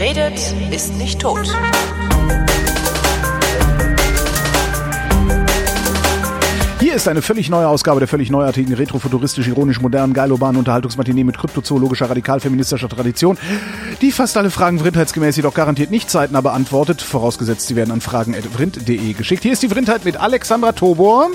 [0.00, 1.46] Wer redet, ist nicht tot.
[6.80, 11.36] Hier ist eine völlig neue Ausgabe der völlig neuartigen, retrofuturistisch, ironisch modernen, geilobanen Unterhaltungsmatinee mit
[11.36, 13.36] kryptozoologischer, radikal-feministischer Tradition,
[14.00, 19.12] die fast alle Fragen vrindheitsgemäß jedoch garantiert nicht zeitnah beantwortet, vorausgesetzt sie werden an fragen.vrind.de
[19.12, 19.42] geschickt.
[19.42, 21.28] Hier ist die Vrindheit mit Alexandra Tobor.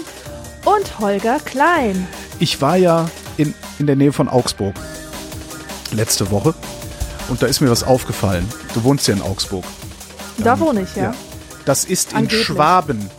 [0.65, 2.07] Und Holger Klein.
[2.39, 3.07] Ich war ja
[3.37, 4.73] in, in der Nähe von Augsburg
[5.91, 6.55] letzte Woche
[7.29, 8.47] und da ist mir was aufgefallen.
[8.73, 9.63] Du wohnst ja in Augsburg.
[10.37, 11.13] Da wohne ich, ja.
[11.65, 12.45] Das ist in Angeblich.
[12.45, 13.09] Schwaben.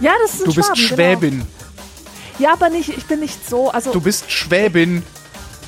[0.00, 1.30] Ja, das ist ein Du bist Schwaben, Schwäbin.
[1.38, 1.46] Genau.
[2.38, 5.02] Ja, aber nicht, ich bin nicht so, also Du bist Schwäbin.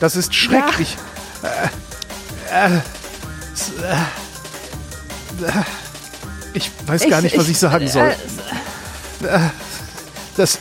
[0.01, 0.97] Das ist schrecklich.
[2.51, 2.81] Äh, äh, äh,
[5.47, 5.63] äh,
[6.55, 8.09] ich weiß gar nicht, was ich sagen soll.
[9.23, 9.39] Äh,
[10.37, 10.57] Das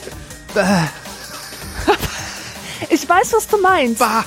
[0.55, 0.83] äh,
[2.89, 3.99] ich weiß, was du meinst.
[3.99, 4.23] bah.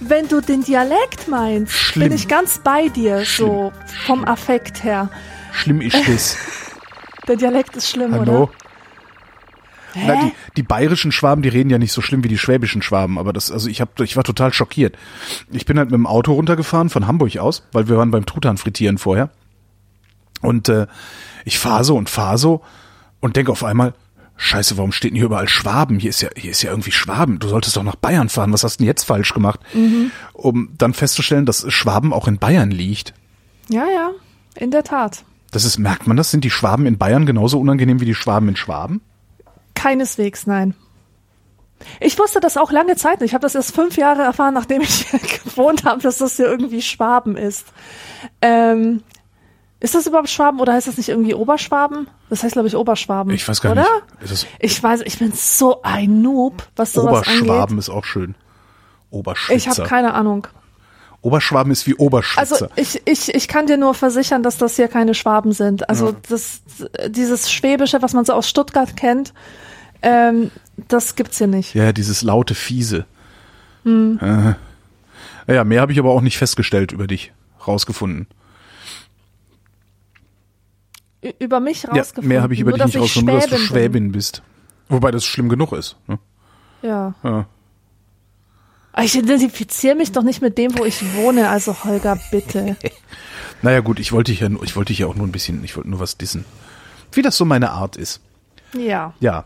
[0.00, 2.08] Wenn du den Dialekt meinst, Schlimm.
[2.08, 3.72] bin ich ganz bei dir, so
[4.04, 5.10] vom Affekt her.
[5.52, 6.36] Schlimm ist das.
[7.26, 8.44] Der Dialekt ist schlimm, Hallo?
[8.44, 8.52] oder?
[9.94, 13.18] Na, die, die bayerischen Schwaben, die reden ja nicht so schlimm wie die schwäbischen Schwaben,
[13.18, 14.96] aber das, also ich hab, ich war total schockiert.
[15.50, 18.58] Ich bin halt mit dem Auto runtergefahren von Hamburg aus, weil wir waren beim Truthahn
[18.58, 19.30] frittieren vorher.
[20.42, 20.86] Und äh,
[21.46, 22.62] ich fahre so und fahre so
[23.20, 23.94] und denke auf einmal,
[24.36, 25.98] Scheiße, warum steht denn hier überall Schwaben?
[25.98, 27.38] Hier ist ja, hier ist ja irgendwie Schwaben.
[27.38, 28.52] Du solltest doch nach Bayern fahren.
[28.52, 29.60] Was hast du denn jetzt falsch gemacht?
[30.34, 33.14] Um dann festzustellen, dass Schwaben auch in Bayern liegt.
[33.68, 34.10] Ja, ja,
[34.54, 35.24] in der Tat.
[35.52, 36.30] Das ist, merkt man das?
[36.30, 39.00] Sind die Schwaben in Bayern genauso unangenehm wie die Schwaben in Schwaben?
[39.74, 40.74] Keineswegs, nein.
[42.00, 43.30] Ich wusste das auch lange Zeit nicht.
[43.30, 46.46] Ich habe das erst fünf Jahre erfahren, nachdem ich hier gewohnt habe, dass das hier
[46.46, 47.66] irgendwie Schwaben ist.
[48.42, 49.02] Ähm,
[49.78, 52.08] ist das überhaupt Schwaben oder heißt das nicht irgendwie Oberschwaben?
[52.30, 53.32] Das heißt, glaube ich, Oberschwaben.
[53.34, 53.86] Ich weiß gar oder?
[54.20, 54.46] nicht.
[54.58, 57.42] Ich weiß, ich bin so ein Noob, was sowas angeht.
[57.42, 58.34] Oberschwaben ist auch schön.
[59.10, 59.54] Oberschwitzer.
[59.54, 60.46] Ich habe keine Ahnung.
[61.20, 62.40] Oberschwaben ist wie Oberschwitzer.
[62.40, 65.88] Also ich, ich, ich kann dir nur versichern, dass das hier keine Schwaben sind.
[65.90, 66.62] Also das,
[67.08, 69.34] dieses Schwäbische, was man so aus Stuttgart kennt,
[70.02, 70.50] ähm,
[70.88, 71.74] das gibt's hier nicht.
[71.74, 73.06] ja, dieses laute Fiese.
[73.84, 74.56] Hm.
[75.48, 77.32] Äh, ja, mehr habe ich aber auch nicht festgestellt über dich
[77.66, 78.26] rausgefunden.
[81.38, 82.28] Über mich Ja, rausgefunden.
[82.28, 84.42] mehr habe ich über nur, dich nicht rausgefunden, nur dass du Schwäbin Schwäbin bist.
[84.88, 85.96] Wobei das schlimm genug ist.
[86.06, 86.18] Ne?
[86.82, 86.90] Bin.
[86.90, 87.14] Ja.
[87.22, 87.46] Ja.
[88.92, 91.48] Aber Ich identifiziere mich doch nicht mit dem, wo ich wohne.
[91.50, 92.76] Also Holger, bitte.
[93.62, 95.76] Naja gut, ich wollte dich ja, ich wollte dich ja auch nur ein bisschen, ich
[95.76, 96.44] wollte nur was dissen.
[97.12, 98.20] Wie das so meine Art ist.
[98.74, 99.14] Ja.
[99.18, 99.44] Ja.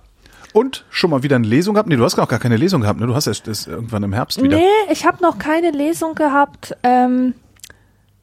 [0.53, 1.89] Und schon mal wieder eine Lesung gehabt?
[1.89, 3.07] Nee, du hast auch gar keine Lesung gehabt, ne?
[3.07, 4.57] Du hast erst das irgendwann im Herbst wieder.
[4.57, 6.75] Nee, ich habe noch keine Lesung gehabt.
[6.83, 7.35] Ähm,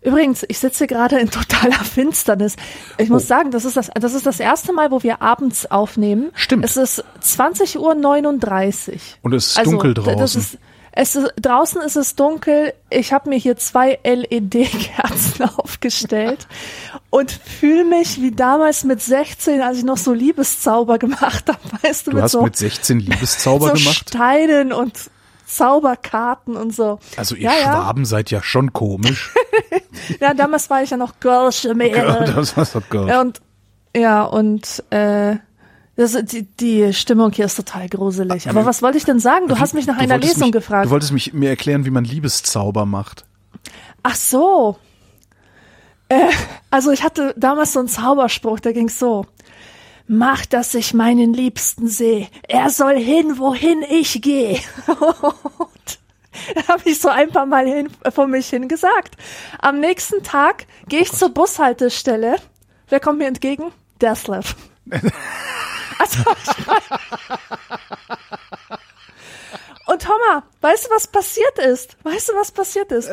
[0.08, 2.56] übrigens, ich sitze gerade in totaler Finsternis.
[2.98, 3.28] Ich muss Oh.
[3.28, 6.32] sagen, das ist das, das ist das erste Mal, wo wir abends aufnehmen.
[6.34, 6.66] Stimmt.
[6.66, 9.18] Es ist 20 Uhr 39.
[9.22, 10.42] Und es ist dunkel d- Das draußen.
[10.42, 10.58] ist,
[11.00, 12.74] es ist, draußen ist es dunkel.
[12.90, 16.48] Ich habe mir hier zwei LED-Kerzen aufgestellt
[17.12, 21.60] und fühle mich wie damals mit 16, als ich noch so Liebeszauber gemacht habe.
[21.84, 24.10] Weißt du, Du mit hast so, mit 16 Liebeszauber so gemacht.
[24.10, 24.94] Steinen und
[25.48, 27.00] Zauberkarten und so.
[27.16, 27.74] Also ihr ja, ja.
[27.74, 29.34] Schwaben seid ja schon komisch.
[30.22, 32.32] Ja, damals war ich ja noch Girlsche Mädel.
[32.36, 33.10] das war's doch Girl.
[33.10, 33.42] Ja, und
[33.96, 35.38] ja, und äh,
[35.96, 38.48] das, die, die Stimmung hier ist total gruselig.
[38.48, 39.48] Aber was wollte ich denn sagen?
[39.48, 40.86] Du hast mich nach einer Lesung mich, gefragt.
[40.86, 43.26] Du wolltest mich mir erklären, wie man Liebeszauber macht.
[44.04, 44.78] Ach so.
[46.10, 46.30] Äh,
[46.70, 49.26] also ich hatte damals so einen Zauberspruch, der ging so.
[50.08, 52.30] Mach, dass ich meinen Liebsten sehe.
[52.48, 54.60] Er soll hin, wohin ich gehe.
[56.68, 59.18] Habe ich so ein paar Mal hin, vor mich hin gesagt.
[59.60, 62.38] Am nächsten Tag gehe ich zur Bushaltestelle.
[62.88, 63.74] Wer kommt mir entgegen?
[64.02, 64.56] Deathlev.
[66.00, 66.24] also,
[69.88, 71.96] Und Thomas, weißt du, was passiert ist?
[72.04, 73.10] Weißt du, was passiert ist?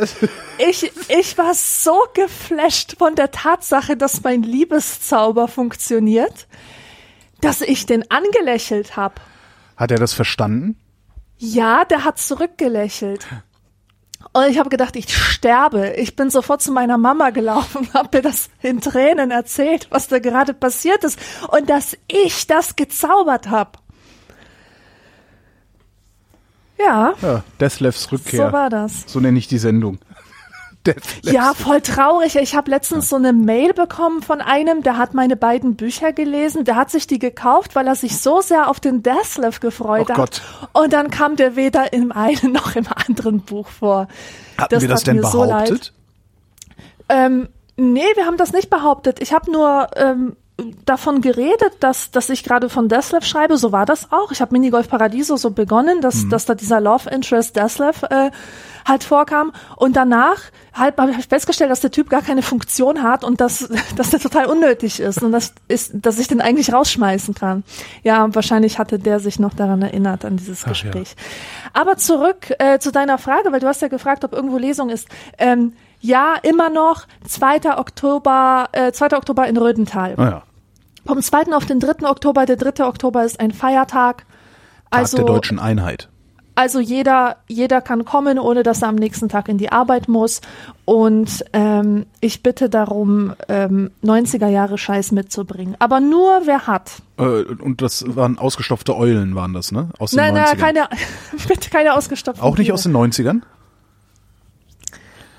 [0.58, 6.48] Ich, ich war so geflasht von der Tatsache, dass mein Liebeszauber funktioniert,
[7.44, 9.14] dass ich den angelächelt habe.
[9.76, 10.76] Hat er das verstanden?
[11.36, 13.26] Ja, der hat zurückgelächelt.
[14.32, 15.94] Und ich habe gedacht, ich sterbe.
[15.96, 20.18] Ich bin sofort zu meiner Mama gelaufen habe mir das in Tränen erzählt, was da
[20.18, 21.18] gerade passiert ist
[21.48, 23.78] und dass ich das gezaubert habe.
[26.78, 28.46] Ja, Ja, Deathlefs Rückkehr.
[28.46, 29.04] so war das.
[29.06, 29.98] So nenne ich die Sendung.
[30.86, 32.36] Deathlefs Ja, voll traurig.
[32.36, 36.64] Ich habe letztens so eine Mail bekommen von einem, der hat meine beiden Bücher gelesen.
[36.64, 40.10] Der hat sich die gekauft, weil er sich so sehr auf den Deathlev gefreut Oh
[40.10, 40.16] hat.
[40.16, 40.42] Gott.
[40.72, 44.08] Und dann kam der weder im einen noch im anderen Buch vor.
[44.58, 45.66] Hatten wir das tat denn mir so leid.
[45.66, 45.92] behauptet?
[47.08, 49.20] Ähm, nee, wir haben das nicht behauptet.
[49.20, 50.36] Ich habe nur ähm,
[50.84, 53.56] davon geredet, dass, dass ich gerade von Deslav schreibe.
[53.56, 54.30] So war das auch.
[54.30, 58.30] Ich habe Minigolf Paradiso so begonnen, dass, dass da dieser Love Interest Deslav äh,
[58.84, 59.52] halt vorkam.
[59.76, 60.38] Und danach
[60.72, 64.20] halt habe ich festgestellt, dass der Typ gar keine Funktion hat und dass, dass der
[64.20, 67.64] total unnötig ist und dass, ist, dass ich den eigentlich rausschmeißen kann.
[68.02, 71.16] Ja, wahrscheinlich hatte der sich noch daran erinnert, an dieses Ach, Gespräch.
[71.72, 75.08] Aber zurück äh, zu deiner Frage, weil du hast ja gefragt, ob irgendwo Lesung ist.
[75.38, 77.78] Ähm, ja, immer noch 2.
[77.78, 79.16] Oktober, äh, 2.
[79.16, 80.14] Oktober in Rödental.
[80.16, 80.42] Naja,
[81.06, 81.54] Vom 2.
[81.54, 82.06] auf den 3.
[82.06, 82.44] Oktober.
[82.44, 82.84] Der 3.
[82.84, 84.18] Oktober ist ein Feiertag.
[84.18, 84.26] Tag
[84.90, 86.08] Also, der deutschen Einheit.
[86.54, 90.40] Also jeder, jeder kann kommen, ohne dass er am nächsten Tag in die Arbeit muss.
[90.84, 95.76] Und ähm, ich bitte darum, ähm, 90er Jahre Scheiß mitzubringen.
[95.78, 97.02] Aber nur wer hat.
[97.18, 99.88] Äh, und das waren ausgestopfte Eulen, waren das, ne?
[99.98, 100.42] Aus den Nein, 90ern.
[100.44, 100.88] nein, keine,
[101.48, 102.44] bitte keine ausgestopften.
[102.44, 102.74] Auch nicht Tiere.
[102.74, 103.40] aus den 90ern?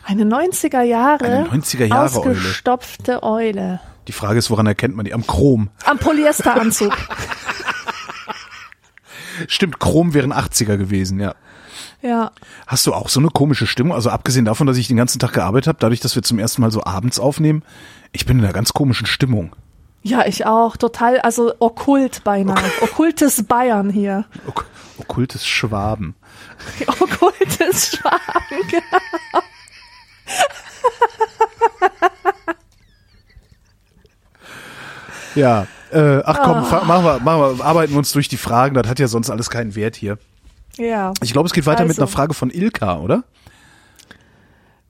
[0.03, 1.25] Eine 90er Jahre.
[1.25, 2.31] Eine 90er Jahre Eule.
[2.31, 3.79] Ausgestopfte Eule.
[4.07, 5.13] Die Frage ist, woran erkennt man die?
[5.13, 5.69] Am Chrom.
[5.85, 6.95] Am Polyesteranzug.
[9.47, 11.35] Stimmt, Chrom wären 80er gewesen, ja.
[12.01, 12.31] ja.
[12.67, 13.93] Hast du auch so eine komische Stimmung?
[13.93, 16.61] Also abgesehen davon, dass ich den ganzen Tag gearbeitet habe, dadurch, dass wir zum ersten
[16.61, 17.63] Mal so abends aufnehmen,
[18.11, 19.55] ich bin in einer ganz komischen Stimmung.
[20.03, 20.77] Ja, ich auch.
[20.77, 22.63] Total, also okkult beinahe.
[22.81, 24.25] Okkultes Bayern hier.
[24.45, 24.65] Ok
[24.97, 26.15] okkultes Schwaben.
[26.87, 29.43] Okkultes Schwaben, genau.
[35.35, 38.75] Ja, äh, ach komm, fa- machen, wir, machen wir, arbeiten wir uns durch die Fragen,
[38.75, 40.17] das hat ja sonst alles keinen Wert hier.
[40.77, 41.13] Ja.
[41.23, 42.01] Ich glaube, es geht weiter mit Also.
[42.01, 43.23] einer Frage von Ilka, oder?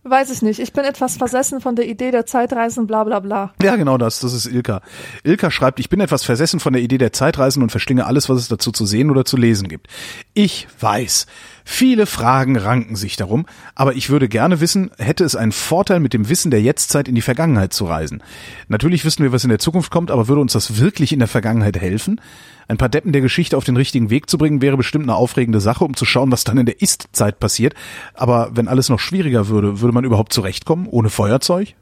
[0.07, 0.59] Weiß ich nicht.
[0.59, 3.53] Ich bin etwas versessen von der Idee der Zeitreisen, bla bla bla.
[3.63, 4.81] Ja, genau das, das ist Ilka.
[5.23, 8.37] Ilka schreibt, ich bin etwas versessen von der Idee der Zeitreisen und verschlinge alles, was
[8.37, 9.87] es dazu zu sehen oder zu lesen gibt.
[10.35, 11.25] Ich weiß,
[11.65, 16.13] viele Fragen ranken sich darum, aber ich würde gerne wissen, hätte es einen Vorteil mit
[16.13, 18.23] dem Wissen der Jetztzeit in die Vergangenheit zu reisen?
[18.69, 21.27] Natürlich wissen wir, was in der Zukunft kommt, aber würde uns das wirklich in der
[21.27, 22.21] Vergangenheit helfen?
[22.67, 25.59] Ein paar Deppen der Geschichte auf den richtigen Weg zu bringen, wäre bestimmt eine aufregende
[25.59, 27.73] Sache, um zu schauen, was dann in der Ist-Zeit passiert.
[28.13, 31.73] Aber wenn alles noch schwieriger würde, würde man überhaupt zurechtkommen, ohne Feuerzeug?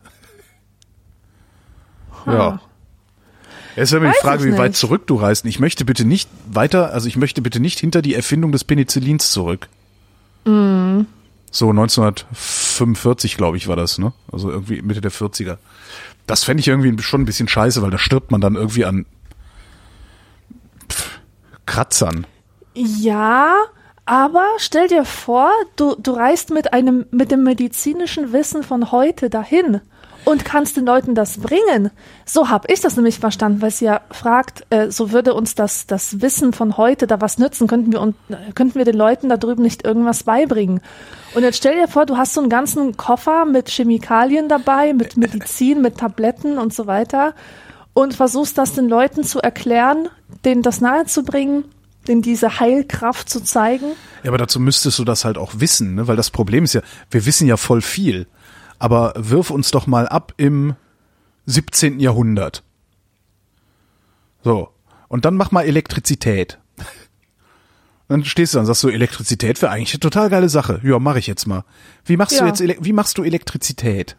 [2.25, 2.59] Ja.
[3.75, 5.45] Es ist ja die Frage, wie weit zurück du reist.
[5.45, 9.31] Ich möchte bitte nicht weiter, also ich möchte bitte nicht hinter die Erfindung des Penicillins
[9.31, 9.67] zurück.
[10.45, 11.07] Mhm.
[11.51, 14.13] So 1945, glaube ich, war das, ne?
[14.31, 15.57] Also irgendwie Mitte der 40er.
[16.25, 19.05] Das fände ich irgendwie schon ein bisschen scheiße, weil da stirbt man dann irgendwie an
[20.89, 21.19] pff,
[21.65, 22.25] Kratzern.
[22.73, 23.55] Ja,
[24.05, 29.29] aber stell dir vor, du, du reist mit einem, mit dem medizinischen Wissen von heute
[29.29, 29.81] dahin
[30.25, 31.91] und kannst den Leuten das bringen.
[32.25, 35.87] So habe ich das nämlich verstanden, weil sie ja fragt, äh, so würde uns das,
[35.87, 38.15] das Wissen von heute da was nützen, könnten wir, und,
[38.55, 40.81] könnten wir den Leuten da drüben nicht irgendwas beibringen.
[41.35, 45.17] Und jetzt stell dir vor, du hast so einen ganzen Koffer mit Chemikalien dabei, mit
[45.17, 47.33] Medizin, mit Tabletten und so weiter
[47.93, 50.09] und versuchst das den Leuten zu erklären,
[50.45, 51.65] denen das nahezubringen,
[52.07, 53.85] denen diese Heilkraft zu zeigen.
[54.23, 56.07] Ja, aber dazu müsstest du das halt auch wissen, ne?
[56.07, 56.81] Weil das Problem ist ja,
[57.11, 58.27] wir wissen ja voll viel.
[58.83, 60.75] Aber wirf uns doch mal ab im
[61.45, 62.01] 17.
[62.01, 62.63] Jahrhundert.
[64.43, 64.71] So.
[65.07, 66.59] Und dann mach mal Elektrizität.
[68.09, 70.81] Dann stehst du dann und sagst du, Elektrizität wäre eigentlich eine total geile Sache.
[70.83, 71.63] Ja, mach ich jetzt mal.
[72.03, 72.47] Wie machst du Ja.
[72.47, 74.17] jetzt, Ele wie machst du Elektrizität?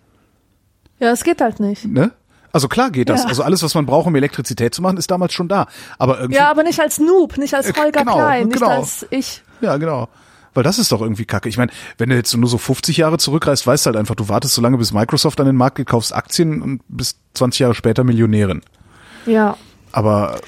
[0.99, 1.85] Ja, es geht halt nicht.
[1.85, 2.13] Ne?
[2.51, 3.25] Also klar geht das.
[3.25, 3.29] Ja.
[3.29, 5.67] Also alles, was man braucht, um Elektrizität zu machen, ist damals schon da.
[5.99, 8.71] Aber irgendwie, Ja, aber nicht als Noob, nicht als Äh, Holger genau, Klein, nicht genau.
[8.71, 9.43] als ich.
[9.61, 10.09] Ja, genau.
[10.55, 11.49] Weil das ist doch irgendwie kacke.
[11.49, 14.29] Ich meine, wenn du jetzt nur so 50 Jahre zurückreist, weißt du halt einfach, du
[14.29, 17.75] wartest so lange, bis Microsoft an den Markt geht, kaufst Aktien und bist 20 Jahre
[17.75, 18.63] später Millionärin.
[19.27, 19.57] Ja.
[19.93, 20.41] Aber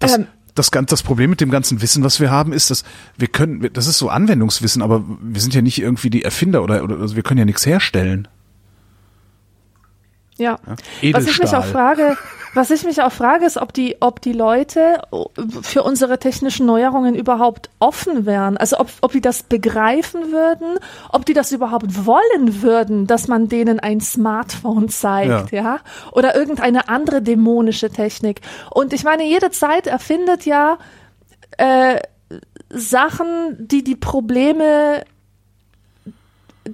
[0.00, 0.26] das, Ähm.
[0.54, 2.84] das, das Problem mit dem ganzen Wissen, was wir haben, ist, dass
[3.16, 6.82] wir können, das ist so Anwendungswissen, aber wir sind ja nicht irgendwie die Erfinder oder,
[6.82, 8.28] oder also wir können ja nichts herstellen.
[10.36, 10.58] Ja.
[11.00, 11.14] Edelstahl.
[11.14, 12.16] Was ich mich auch frage,
[12.54, 15.02] was ich mich auch frage, ist, ob die, ob die Leute
[15.62, 18.56] für unsere technischen Neuerungen überhaupt offen wären.
[18.56, 20.78] Also ob, ob die das begreifen würden,
[21.10, 25.80] ob die das überhaupt wollen würden, dass man denen ein Smartphone zeigt, ja,
[26.12, 28.40] oder irgendeine andere dämonische Technik.
[28.70, 30.78] Und ich meine, jede Zeit erfindet ja
[31.56, 32.00] äh,
[32.68, 35.04] Sachen, die die Probleme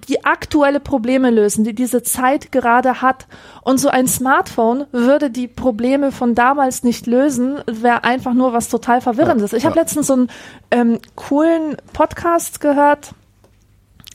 [0.08, 3.26] die aktuelle Probleme lösen, die diese Zeit gerade hat.
[3.62, 8.68] Und so ein Smartphone würde die Probleme von damals nicht lösen, wäre einfach nur was
[8.68, 9.52] total Verwirrendes.
[9.52, 9.82] Ich habe ja.
[9.82, 10.30] letztens so einen
[10.70, 13.14] ähm, coolen Podcast gehört.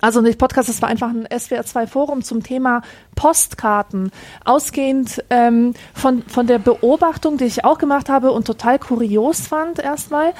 [0.01, 2.81] Also nicht Podcast, es war einfach ein SWR2 Forum zum Thema
[3.15, 4.11] Postkarten.
[4.43, 9.79] Ausgehend ähm, von, von der Beobachtung, die ich auch gemacht habe und total kurios fand
[9.79, 10.33] erstmal,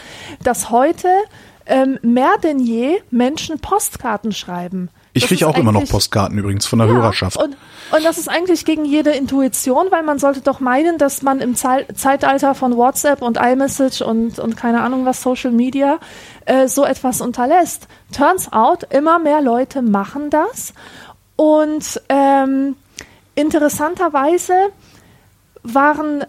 [0.44, 1.08] dass heute
[1.66, 4.90] ähm, mehr denn je Menschen Postkarten schreiben.
[5.14, 7.38] Ich kriege auch immer noch Postkarten übrigens von der Ja, Hörerschaft.
[7.38, 7.56] Und,
[7.92, 11.56] und das ist eigentlich gegen jede Intuition, weil man sollte doch meinen, dass man im
[11.56, 16.00] Zei Zeitalter von WhatsApp und iMessage und, und keine Ahnung was, Social Media,
[16.46, 17.88] äh, so etwas unterlässt.
[18.12, 20.74] Turns out, immer mehr Leute machen das.
[21.36, 22.76] Und ähm,
[23.36, 24.54] interessanterweise
[25.62, 26.26] waren,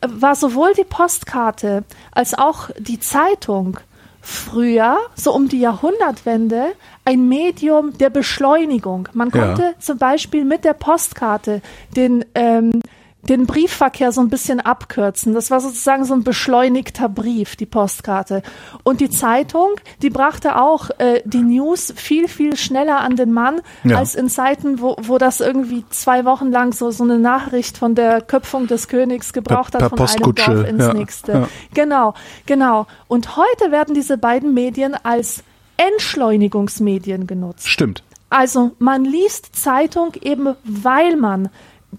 [0.00, 3.78] war sowohl die Postkarte als auch die Zeitung
[4.20, 6.74] früher, so um die Jahrhundertwende,
[7.08, 9.08] ein Medium der Beschleunigung.
[9.14, 9.46] Man Ja.
[9.46, 11.62] konnte zum Beispiel mit der Postkarte
[11.96, 12.82] den, ähm,
[13.22, 15.32] den Briefverkehr so ein bisschen abkürzen.
[15.34, 18.42] Das war sozusagen so ein beschleunigter Brief, die Postkarte.
[18.84, 19.70] Und die Zeitung,
[20.02, 23.96] die brachte auch äh, die News viel, viel schneller an den Mann, Ja.
[23.98, 27.94] als in Zeiten, wo, wo das irgendwie zwei Wochen lang so, so eine Nachricht von
[27.94, 31.32] der Köpfung des Königs gebraucht Per- hat, per von einem Postkutsche, Dorf ins ja, nächste.
[31.32, 31.48] ja.
[31.74, 32.14] Genau,
[32.46, 32.86] genau.
[33.08, 35.42] Und heute werden diese beiden Medien als
[35.78, 37.68] Entschleunigungsmedien genutzt.
[37.68, 38.02] Stimmt.
[38.30, 41.48] Also man liest Zeitung eben, weil man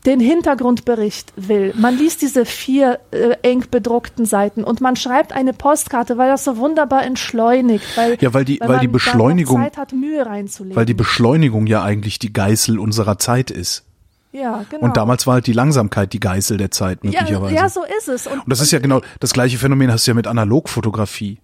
[0.05, 1.73] den Hintergrundbericht will.
[1.75, 6.43] Man liest diese vier äh, eng bedruckten Seiten und man schreibt eine Postkarte, weil das
[6.43, 10.75] so wunderbar entschleunigt, weil, Ja, weil die- weil man die Beschleunigung- Zeit hat, Mühe reinzulegen.
[10.75, 13.83] Weil die Beschleunigung ja eigentlich die Geißel unserer Zeit ist.
[14.31, 14.83] ja, genau.
[14.83, 17.55] Und damals war halt die Langsamkeit die Geißel der Zeit ja, möglicherweise.
[17.55, 18.27] ja, so ist es.
[18.27, 21.39] Und, Und das ist ja genau das gleiche Phänomen hast du ja mit Analogfotografie.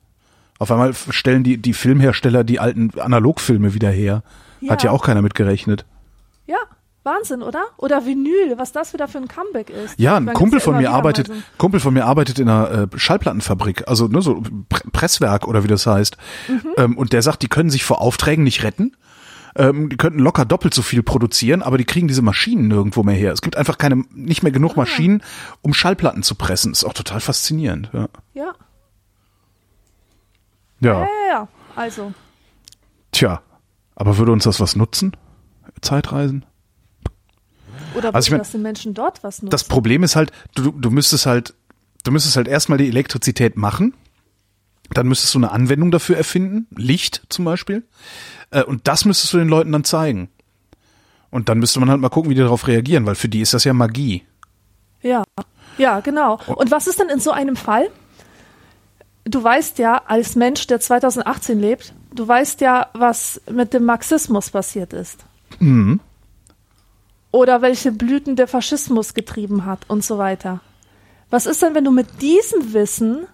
[0.59, 4.23] Auf einmal stellen die, die Filmhersteller die alten Analogfilme wieder her.
[4.69, 4.91] Hat ja Ja.
[4.95, 5.85] auch keiner mit gerechnet.
[6.47, 6.57] Ja,
[7.03, 7.63] Wahnsinn, oder?
[7.77, 9.99] Oder Vinyl, was das wieder für ein Comeback ist.
[9.99, 11.33] Ja, ein Kumpel ja von mir arbeitet, so.
[11.57, 15.67] Kumpel von mir arbeitet in einer äh, Schallplattenfabrik, also ne, so Pre Presswerk oder wie
[15.67, 16.17] das heißt.
[16.47, 16.61] Mhm.
[16.77, 18.95] Ähm, und der sagt, die können sich vor Aufträgen nicht retten.
[19.57, 23.15] Ähm, die könnten locker doppelt so viel produzieren, aber die kriegen diese Maschinen nirgendwo mehr
[23.15, 23.31] her.
[23.33, 24.53] Es gibt einfach keine, nicht mehr Ah.
[24.53, 25.21] genug Maschinen,
[25.61, 26.71] um Schallplatten zu pressen.
[26.71, 27.89] Ist auch total faszinierend.
[27.93, 28.07] Ja.
[28.33, 28.53] Ja,
[30.79, 31.01] ja.
[31.01, 31.47] ja, ja, ja.
[31.75, 32.13] Also,
[33.11, 33.41] Tja,
[33.95, 35.15] aber würde uns das was nutzen?
[35.81, 36.45] Zeitreisen?
[37.95, 39.51] oder Also ich würde mein, das den Menschen dort was nutzen?
[39.51, 41.53] Das Problem ist halt, du, du müsstest halt,
[42.03, 43.93] du müsstest halt erstmal die Elektrizität machen.
[44.91, 47.83] Dann müsstest du eine Anwendung dafür erfinden, Licht zum Beispiel.
[48.51, 50.29] Äh, Und das müsstest du den Leuten dann zeigen.
[51.31, 53.53] Und dann müsste man halt mal gucken, wie die darauf reagieren, weil für die ist
[53.53, 54.23] das ja Magie.
[55.01, 55.23] Ja,
[55.77, 56.39] ja, genau.
[56.47, 56.53] Oh.
[56.53, 57.89] Und was ist denn in so einem Fall?
[59.25, 64.51] Du weißt ja, als Mensch, der 2018 lebt, du weißt ja, was mit dem Marxismus
[64.51, 65.25] passiert ist.
[65.59, 65.99] Mhm.
[67.31, 70.61] Oder welche Blüten der Faschismus getrieben hat und so weiter.
[71.31, 73.25] Was ist denn, wenn du mit diesem Wissen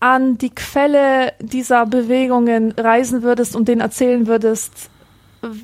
[0.00, 4.90] an die Quelle dieser Bewegungen reisen würdest und denen erzählen würdest,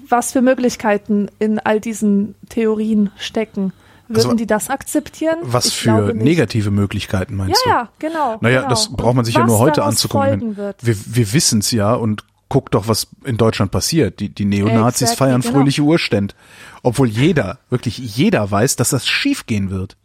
[0.09, 3.73] was für Möglichkeiten in all diesen Theorien stecken?
[4.15, 5.37] Würden Also, die das akzeptieren?
[5.43, 7.71] Was Ich für negative Möglichkeiten Ja, meinst du?
[7.71, 8.39] ja, genau.
[8.41, 8.71] Naja, genau.
[8.71, 10.57] das braucht man sich ja nur heute anzugucken.
[10.57, 14.21] Wir, wir wissen es ja und guck doch, was in Deutschland passiert.
[14.21, 15.55] Die, die Neonazis Exactly, feiern genau.
[15.55, 16.35] fröhliche Urstände.
[16.83, 19.97] Obwohl jeder, wirklich jeder weiß, dass das schiefgehen wird.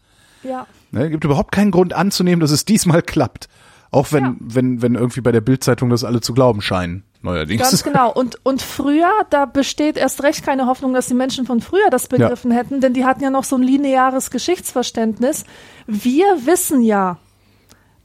[0.44, 0.66] Ja.
[0.92, 3.50] Ne, gibt überhaupt keinen Grund anzunehmen, dass es diesmal klappt.
[3.92, 4.36] Auch wenn, Ja.
[4.40, 7.04] wenn, wenn irgendwie bei der Bildzeitung das alle zu glauben scheinen.
[7.28, 7.62] Neuerdings.
[7.62, 8.12] Ganz genau.
[8.12, 12.08] Und, und früher, da besteht erst recht keine Hoffnung, dass die Menschen von früher das
[12.08, 15.46] begriffen hätten, denn die hatten ja noch so ein lineares Geschichtsverständnis.
[15.86, 17.18] Wir wissen ja,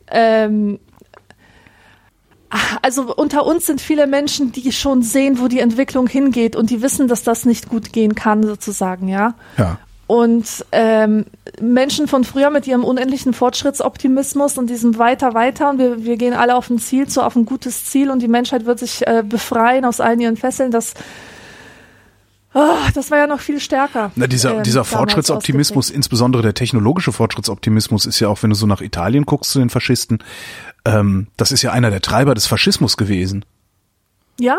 [0.09, 0.79] ähm,
[2.83, 6.83] also unter uns sind viele Menschen, die schon sehen, wo die Entwicklung hingeht und die
[6.83, 9.35] wissen, dass das nicht gut gehen kann, sozusagen, ja.
[9.57, 9.79] Ja.
[10.13, 11.25] Und ähm,
[11.59, 16.35] Menschen von früher mit ihrem unendlichen Fortschrittsoptimismus und diesem weiter, weiter und wir, wir gehen
[16.35, 19.25] alle auf ein Ziel zu, auf ein gutes Ziel und die Menschheit wird sich äh,
[19.27, 20.93] befreien aus allen ihren Fesseln, das,
[22.53, 24.13] ah, das war ja noch viel stärker.
[24.15, 28.67] Na, dieser, ähm, dieser Fortschrittsoptimismus, insbesondere der technologische Fortschrittsoptimismus, ist ja auch, wenn du so
[28.67, 30.19] nach Italien guckst zu den Faschisten,
[30.85, 33.47] ähm, das ist ja einer der Treiber des Faschismus gewesen.
[34.39, 34.59] Ja,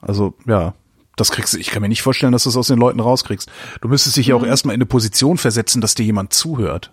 [0.00, 0.72] Also, ja,
[1.20, 3.48] das kriegst du, ich kann mir nicht vorstellen, dass du es aus den Leuten rauskriegst.
[3.80, 4.42] Du müsstest dich ja Mhm.
[4.42, 6.90] auch erstmal in eine Position versetzen, dass dir jemand zuhört.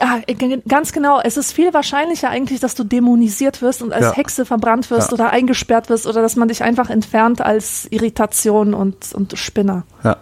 [0.00, 1.20] Ah, g- ganz genau.
[1.22, 4.12] Es ist viel wahrscheinlicher eigentlich, dass du dämonisiert wirst und als Ja.
[4.14, 5.14] Hexe verbrannt wirst Ja.
[5.14, 9.84] oder eingesperrt wirst oder dass man dich einfach entfernt als Irritation und, und Spinner.
[10.02, 10.16] Ja.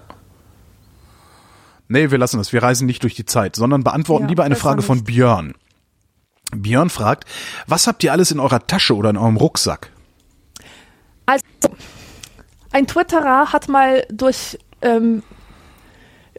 [1.89, 2.53] Nee, wir lassen das.
[2.53, 5.05] Wir reisen nicht durch die Zeit, sondern beantworten Ja, lieber eine Frage von.
[5.05, 5.55] Björn.
[6.53, 7.25] Björn fragt,
[7.69, 9.91] was habt ihr alles in eurer Tasche oder in eurem Rucksack?
[11.27, 11.45] Also,
[12.73, 15.23] ein Twitterer hat mal durch ähm,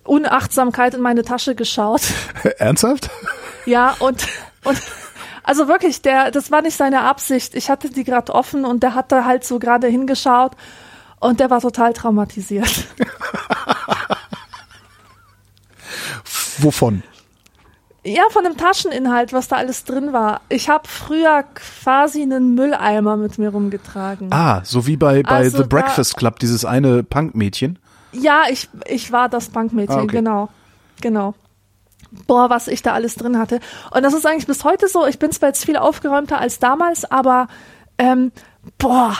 [0.03, 2.01] Unachtsamkeit in meine Tasche geschaut.
[2.57, 3.09] Ernsthaft?
[3.65, 4.25] Ja, und,
[4.63, 4.81] und
[5.43, 7.55] also wirklich, der, das war nicht seine Absicht.
[7.55, 10.53] Ich hatte die gerade offen und der hat da halt so gerade hingeschaut
[11.19, 12.85] und der war total traumatisiert.
[16.57, 17.03] Wovon?
[18.03, 20.41] Ja, von dem Tascheninhalt, was da alles drin war.
[20.49, 24.29] Ich habe früher quasi einen Mülleimer mit mir rumgetragen.
[24.33, 27.77] Ah, so wie bei, bei Also The Breakfast Club, dieses eine Punkmädchen.
[28.11, 30.17] Ja, ich, ich war das Bankmädchen, Ah, okay.
[30.17, 30.49] genau.
[30.99, 31.35] Genau.
[32.27, 33.59] Boah, was ich da alles drin hatte.
[33.91, 35.05] Und das ist eigentlich bis heute so.
[35.05, 37.47] Ich bin zwar jetzt viel aufgeräumter als damals, aber
[37.99, 38.31] ähm,
[38.79, 39.15] boah,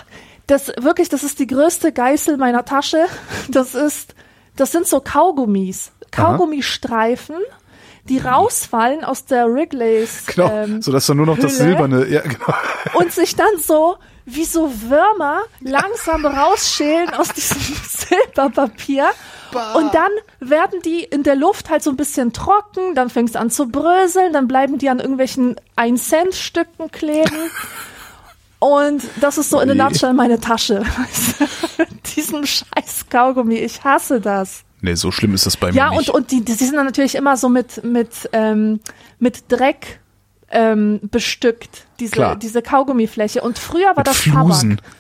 [0.48, 3.06] das wirklich, das ist die größte Geißel meiner Tasche.
[3.48, 4.16] Das ist,
[4.56, 5.92] das sind so Kaugummis.
[6.12, 7.38] Kaugummistreifen,
[8.10, 10.26] die rausfallen aus der Wrigley's.
[10.26, 11.70] Genau, ähm, so dass da nur noch das Hülle.
[11.70, 12.54] silberne, ja, genau.
[12.94, 19.10] und sich dann so wie so Würmer langsam rausschälen aus diesem Silberpapier.
[19.76, 23.36] Und dann werden die in der Luft halt so ein bisschen trocken, dann fängt es
[23.36, 27.50] an zu bröseln, dann bleiben die an irgendwelchen 1-Cent-Stücken kleben.
[28.60, 29.84] Und das ist so in Oje.
[29.84, 30.84] nutshell meine Tasche.
[32.16, 34.64] Diesem scheiß Kaugummi, ich hasse das.
[34.82, 36.10] Nee, so schlimm ist das bei Ja, mir nicht.
[36.10, 38.80] und, und die, die sind dann natürlich immer so mit, mit, ähm,
[39.20, 40.00] mit Dreck
[40.50, 42.36] ähm, bestückt, diese, Klar.
[42.36, 43.42] diese Kaugummifläche.
[43.42, 44.78] Und früher war Mit das Flusen.
[44.78, 44.92] Tabak.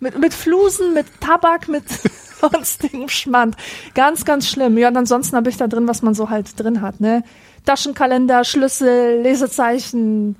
[0.00, 1.84] Mit, mit Flusen, mit Tabak, mit
[2.40, 3.56] sonstigem Schmand.
[3.94, 4.76] Ganz, ganz schlimm.
[4.78, 7.22] Ja, und ansonsten habe ich da drin, was man so halt drin hat, ne?
[7.64, 10.36] Taschenkalender, Schlüssel, Lesezeichen,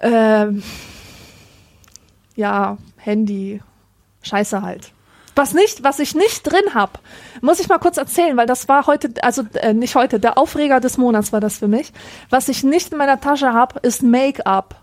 [0.00, 0.62] ähm,
[2.34, 3.60] ja, Handy,
[4.22, 4.92] Scheiße halt.
[5.34, 6.98] Was nicht, was ich nicht drin hab,
[7.40, 10.80] muss ich mal kurz erzählen, weil das war heute, also äh, nicht heute, der Aufreger
[10.80, 11.92] des Monats war das für mich.
[12.28, 14.76] Was ich nicht in meiner Tasche hab, ist Make-up,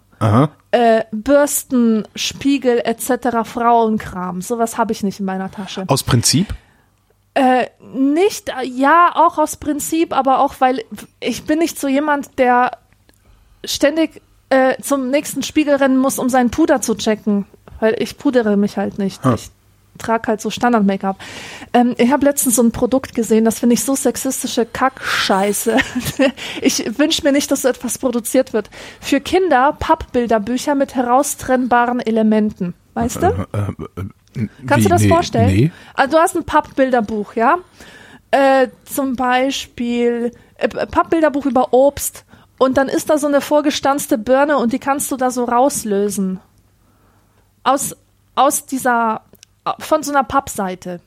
[0.71, 3.43] äh, Bürsten, Spiegel etc.
[3.43, 4.41] Frauenkram.
[4.41, 5.83] Sowas habe ich nicht in meiner Tasche.
[5.87, 6.53] Aus Prinzip?
[7.35, 10.83] Äh, nicht, ja, auch aus Prinzip, aber auch, weil
[11.19, 12.71] ich bin nicht so jemand, der
[13.63, 17.45] ständig äh, zum nächsten Spiegel rennen muss, um seinen Puder zu checken.
[17.79, 19.25] Weil ich pudere mich halt nicht.
[19.25, 19.35] Ah.
[19.35, 19.51] Ich
[19.99, 21.17] trage halt so Standard-Make-up.
[21.73, 25.77] Ähm, ich habe letztens so ein Produkt gesehen, das finde ich so sexistische Kackscheiße.
[26.61, 28.69] ich wünsche mir nicht, dass so etwas produziert wird.
[28.99, 32.73] Für Kinder Pappbilderbücher mit heraustrennbaren Elementen.
[32.93, 33.27] Weißt du?
[33.27, 35.47] Äh, äh, äh, Kannst du das nee, vorstellen?
[35.47, 35.71] Nee.
[35.93, 37.57] Also du hast ein Pappbilderbuch, ja?
[38.31, 42.25] Äh, zum Beispiel äh, Pappbilderbuch über Obst
[42.59, 46.39] und dann ist da so eine vorgestanzte Birne und die kannst du da so rauslösen.
[47.63, 47.95] Aus,
[48.35, 49.21] aus dieser,
[49.79, 51.01] von so einer Pappseite.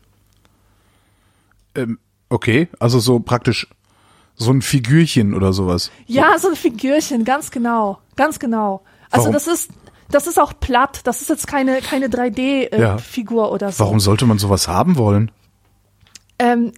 [1.75, 1.98] Ähm,
[2.29, 3.66] okay, also so praktisch
[4.35, 5.90] so ein Figürchen oder sowas.
[6.07, 8.83] Ja, so ein Figürchen, ganz genau, ganz genau.
[9.11, 9.33] Also Warum?
[9.35, 9.70] das ist,
[10.11, 12.11] das ist auch platt, das ist jetzt keine, keine Ja.
[12.11, 13.85] 3D-Figur oder so.
[13.85, 15.31] Warum sollte man sowas haben wollen?
[16.38, 16.72] Ähm, äh,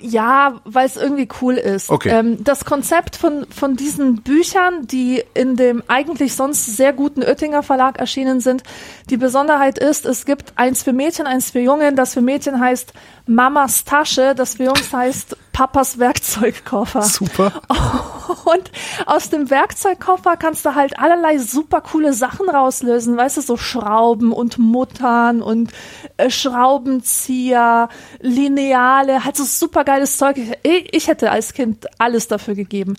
[0.00, 1.90] ja, weil es irgendwie cool ist.
[1.90, 2.10] Okay.
[2.10, 7.62] Ähm, das Konzept von, von diesen Büchern, die in dem eigentlich sonst sehr guten Oettinger
[7.62, 8.62] Verlag erschienen sind,
[9.10, 11.96] die Besonderheit ist, es gibt eins für Mädchen, eins für Jungen.
[11.96, 12.92] Das für Mädchen heißt
[13.26, 17.02] Mamas Tasche, das für Jungs heißt Papas Werkzeugkoffer.
[17.02, 17.52] Super.
[18.44, 18.70] Und
[19.06, 24.32] aus dem Werkzeugkoffer kannst du halt allerlei super coole Sachen rauslösen, weißt du, so Schrauben
[24.32, 25.72] und Muttern und
[26.16, 27.88] äh, Schraubenzieher,
[28.20, 30.36] Lineale, halt so super geiles Zeug.
[30.62, 32.96] Ich, ich hätte als Kind alles dafür gegeben.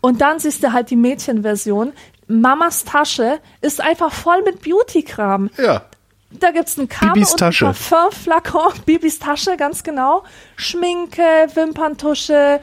[0.00, 1.92] Und dann siehst du halt die Mädchenversion.
[2.28, 5.50] Mamas Tasche ist einfach voll mit Beauty-Kram.
[5.56, 5.82] Ja.
[6.30, 7.66] Da gibt's ein Kabel Bibis und Tasche.
[7.66, 8.72] ein Parfumflakon.
[8.86, 10.24] Bibis Tasche, ganz genau.
[10.56, 11.22] Schminke,
[11.54, 12.60] Wimperntusche,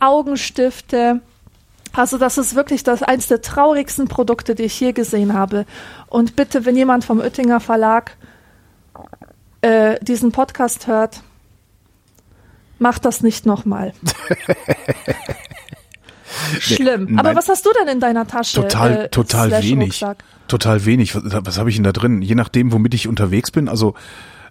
[0.00, 1.20] Augenstifte.
[1.94, 5.66] Also das ist wirklich das eins der traurigsten Produkte, die ich hier gesehen habe.
[6.08, 8.16] Und bitte, wenn jemand vom Oettinger Verlag
[9.60, 11.22] äh, diesen Podcast hört,
[12.78, 13.92] macht das nicht nochmal.
[16.58, 17.18] Schlimm.
[17.18, 17.36] Aber nein.
[17.36, 18.62] was hast du denn in deiner Tasche?
[18.62, 19.90] Total, äh, total wenig.
[19.90, 20.24] Rucksack?
[20.48, 21.14] Total wenig.
[21.14, 22.22] Was, was habe ich denn da drin?
[22.22, 23.68] Je nachdem, womit ich unterwegs bin.
[23.68, 23.94] Also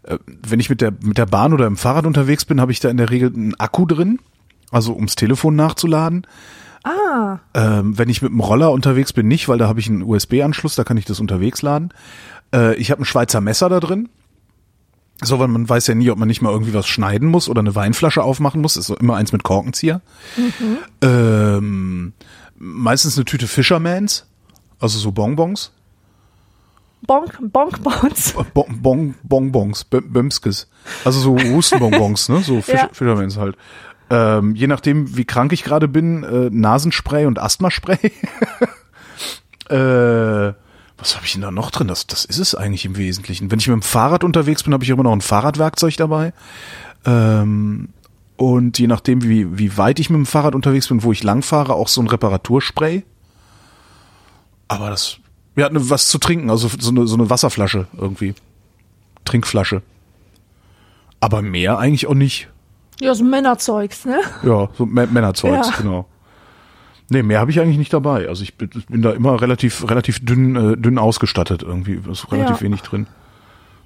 [0.03, 2.79] äh, wenn ich mit der mit der Bahn oder im Fahrrad unterwegs bin, habe ich
[2.79, 4.19] da in der Regel einen Akku drin,
[4.71, 6.25] also ums Telefon nachzuladen.
[6.83, 10.01] Ah, Ähm, wenn ich mit dem Roller unterwegs bin, nicht, weil da habe ich einen
[10.01, 11.93] USB-Anschluss, da kann ich das unterwegs laden.
[12.53, 14.09] Äh, ich habe ein Schweizer Messer da drin.
[15.23, 17.59] So, weil man weiß ja nie, ob man nicht mal irgendwie was schneiden muss oder
[17.59, 18.75] eine Weinflasche aufmachen muss.
[18.77, 20.01] Ist so immer eins mit Korkenzieher.
[21.01, 22.13] Ähm,
[22.57, 24.25] meistens eine Tüte Fishermans,
[24.79, 25.71] also so Bonbons.
[27.07, 28.35] Bonk, Bonkbons.
[28.53, 30.67] Bon, bon, Bonbons, B- Bömskes.
[31.03, 32.41] Also so Hustenbonbons, ne?
[32.41, 32.89] So Fisch, Ja.
[32.91, 33.55] Fishermans halt.
[34.11, 37.97] Ähm, je nachdem, wie krank ich gerade bin, äh, Nasenspray und Asthmaspray.
[39.69, 40.53] äh,
[40.97, 41.87] was habe ich denn da noch drin?
[41.87, 43.49] Das, das ist es eigentlich im Wesentlichen.
[43.49, 46.33] Wenn ich mit dem Fahrrad unterwegs bin, habe ich immer noch ein Fahrradwerkzeug dabei.
[47.05, 47.87] Ähm,
[48.35, 51.41] und je nachdem, wie, wie weit ich mit dem Fahrrad unterwegs bin, wo ich lang
[51.41, 53.03] fahre, auch so ein Reparaturspray.
[54.67, 55.19] Aber das,
[55.55, 58.35] wir hatten was zu trinken, also so eine, so eine Wasserflasche irgendwie.
[59.23, 59.83] Trinkflasche.
[61.21, 62.49] Aber mehr eigentlich auch nicht.
[63.01, 64.21] Ja, so Männerzeugs, ne?
[64.43, 65.73] Ja, so Mä- Männerzeugs, Ja.
[65.77, 66.05] genau.
[67.09, 68.29] Nee, mehr habe ich eigentlich nicht dabei.
[68.29, 71.99] Also ich bin, bin da immer relativ, relativ dünn, äh, dünn ausgestattet irgendwie.
[72.09, 72.61] Ist relativ Ja.
[72.61, 73.07] wenig drin.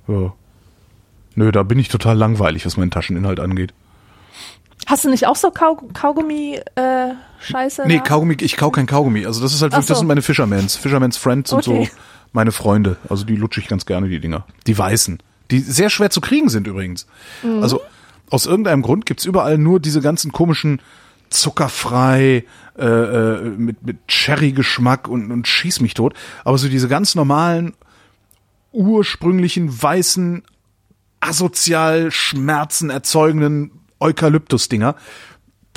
[0.08, 0.34] Ja.
[1.36, 3.74] Nö, da bin ich total langweilig, was meinen Tascheninhalt angeht.
[4.86, 7.08] Hast du nicht auch so Kau Kaugummi äh,
[7.40, 7.84] Scheiße?
[7.88, 8.04] Nee, da?
[8.04, 9.26] Kaugummi, ich kau kein Kaugummi.
[9.26, 10.02] Also das ist halt wirklich, das so.
[10.02, 10.76] sind meine Fishermans.
[10.76, 11.90] Fishermans Friends und Okay.
[11.92, 11.98] so
[12.34, 12.98] meine Freunde.
[13.10, 14.46] Also die lutsche ich ganz gerne, die Dinger.
[14.68, 15.20] Die weißen.
[15.52, 17.08] Die sehr schwer zu kriegen sind übrigens.
[17.42, 17.64] Mhm.
[17.64, 17.82] Also
[18.30, 20.82] aus irgendeinem Grund gibt's überall nur diese ganzen komischen
[21.30, 22.46] zuckerfrei,
[22.78, 26.14] äh, äh, mit, mit Cherry-Geschmack und, und schieß mich tot.
[26.44, 27.74] Aber so diese ganz normalen,
[28.72, 30.44] ursprünglichen, weißen,
[31.20, 34.96] asozial Schmerzen erzeugenden Eukalyptus-Dinger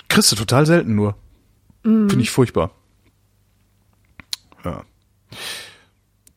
[0.09, 1.17] kriegst du total selten nur.
[2.09, 2.73] Finde ich furchtbar.
[4.65, 4.85] Ja.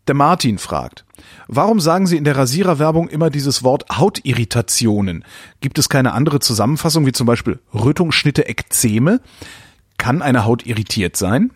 [0.08, 1.06] Der Martin fragt,
[1.48, 5.24] warum sagen Sie in der Rasiererwerbung immer dieses Wort Hautirritationen?
[5.60, 9.22] Gibt es keine andere Zusammenfassung, wie zum Beispiel Rötung, Schnitte, Ekzeme?
[9.98, 11.52] Kann eine Haut irritiert sein?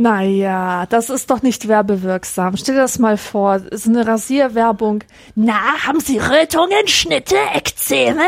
[0.00, 2.56] Naja, das ist doch nicht werbewirksam.
[2.56, 5.02] Stell dir das mal vor, ist eine Rasierwerbung.
[5.34, 8.22] Na, haben Sie Rötungen, Schnitte, Ekzeme?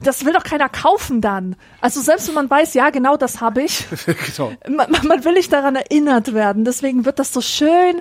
[0.00, 1.56] Das will doch keiner kaufen dann.
[1.80, 3.84] Also selbst wenn man weiß, ja, genau das habe ich,
[4.26, 4.52] genau.
[4.68, 6.64] man, man will nicht daran erinnert werden.
[6.64, 7.96] Deswegen wird das so schön.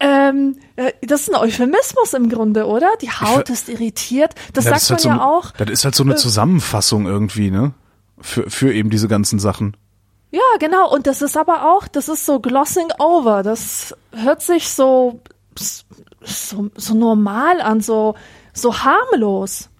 [0.00, 2.88] Ähm, äh, das ist ein Euphemismus im Grunde, oder?
[3.02, 4.34] Die Haut ist irritiert.
[4.54, 5.50] Das Ja, sagt man halt so, ja auch.
[5.50, 7.74] Das ist halt so eine Zusammenfassung irgendwie, ne?
[8.22, 9.76] Für, für eben diese ganzen Sachen.
[10.30, 10.92] Ja, genau.
[10.92, 13.42] Und das ist aber auch, das ist so glossing over.
[13.42, 15.20] Das hört sich so,
[16.22, 18.14] so, so normal an, so,
[18.52, 19.70] so harmlos.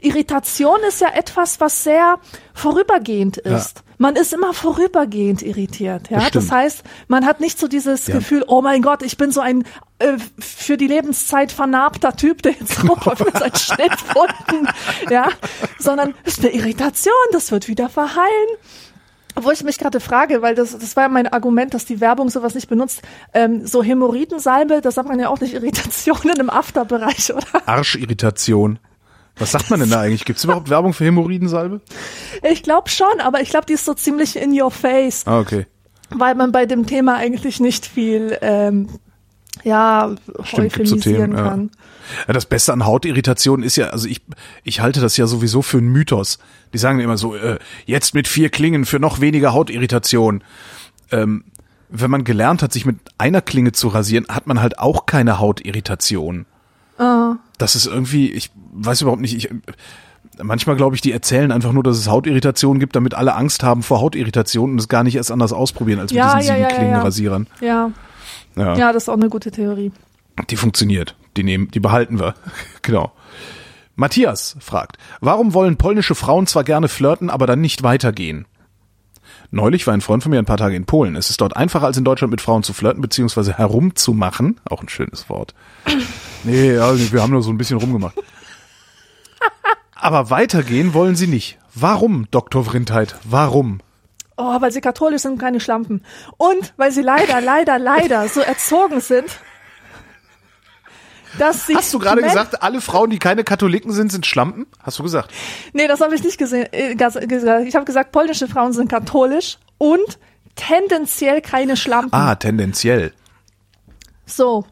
[0.00, 2.18] Irritation ist ja etwas, was sehr
[2.54, 3.82] vorübergehend ist.
[3.98, 6.20] Man ist immer vorübergehend irritiert, ja.
[6.20, 8.14] Das Das, heißt, man hat nicht so dieses Ja.
[8.14, 9.64] Gefühl, oh mein Gott, ich bin so ein
[9.98, 14.68] äh, für die Lebenszeit vernarbter Typ, der jetzt rumläuft mit seinen Schnittwunden,
[15.10, 15.30] ja,
[15.80, 18.48] sondern es ist eine Irritation, das wird wieder verheilen.
[19.42, 22.28] Wo ich mich gerade frage, weil das, das war ja mein Argument, dass die Werbung
[22.30, 23.02] sowas nicht benutzt.
[23.34, 27.66] Ähm, so Hämorrhoidensalbe, das sagt man ja auch nicht Irritationen im Afterbereich, oder?
[27.66, 28.78] Arschirritation.
[29.38, 30.24] Was sagt man denn da eigentlich?
[30.24, 31.80] Gibt es überhaupt Werbung für Hämorrhoidensalbe?
[32.42, 35.66] Ich glaube schon, aber ich glaube, die ist so ziemlich in your face, Ah, okay.
[36.10, 38.88] weil man bei dem Thema eigentlich nicht viel, ähm,
[39.64, 41.70] ja, Stimmt, euphemisieren Themen, kann.
[42.26, 44.22] Ja, das Beste an Hautirritationen ist ja, also ich,
[44.64, 46.38] ich halte das ja sowieso für einen Mythos.
[46.72, 50.42] Die sagen immer so, äh, jetzt mit vier Klingen für noch weniger Hautirritation.
[51.10, 51.44] Ähm,
[51.90, 55.38] wenn man gelernt hat, sich mit einer Klinge zu rasieren, hat man halt auch keine
[55.38, 56.46] Hautirritation.
[57.58, 59.48] Das ist irgendwie, ich weiß überhaupt nicht, ich,
[60.42, 63.82] manchmal glaube ich, die erzählen einfach nur, dass es Hautirritationen gibt, damit alle Angst haben
[63.82, 66.68] vor Hautirritationen und es gar nicht erst anders ausprobieren als mit Ja, diesen ja, sieben
[66.68, 66.76] ja.
[66.76, 67.46] Klingenrasierern.
[67.60, 67.90] Ja,
[68.58, 68.76] Ja.
[68.76, 69.92] ja, das ist auch eine gute Theorie.
[70.50, 71.16] Die funktioniert.
[71.36, 72.34] Die nehmen, die behalten wir.
[72.82, 73.12] genau.
[73.96, 78.46] Matthias fragt, warum wollen polnische Frauen zwar gerne flirten, aber dann nicht weitergehen?
[79.50, 81.16] Neulich war ein Freund von mir ein paar Tage in Polen.
[81.16, 83.52] Es ist dort einfacher als in Deutschland mit Frauen zu flirten bzw.
[83.52, 84.60] herumzumachen.
[84.68, 85.54] Auch ein schönes Wort.
[86.44, 88.14] Nee, ja, wir haben nur so ein bisschen rumgemacht.
[89.96, 91.58] Aber weitergehen wollen sie nicht.
[91.74, 92.64] Warum, Dr.
[92.64, 93.16] Vrindheit?
[93.24, 93.80] Warum?
[94.40, 96.04] Oh, weil sie katholisch sind und keine Schlampen.
[96.36, 99.26] Und weil sie leider, leider, leider so erzogen sind,
[101.38, 101.74] dass sie.
[101.74, 104.66] Hast du gerade gesagt, alle Frauen, die keine Katholiken sind, sind Schlampen?
[104.80, 105.32] Hast du gesagt?
[105.72, 106.92] Nee, das habe ich nicht gesehen, äh.
[107.64, 110.20] Ich habe gesagt, polnische Frauen sind katholisch und
[110.54, 112.14] tendenziell keine Schlampen.
[112.14, 113.12] Ah, tendenziell.
[114.24, 114.66] So.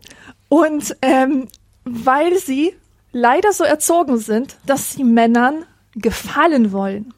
[0.49, 1.49] Und ähm,
[1.85, 2.77] weil sie
[3.11, 5.65] leider so erzogen sind, dass sie Männern
[5.97, 7.13] gefallen wollen.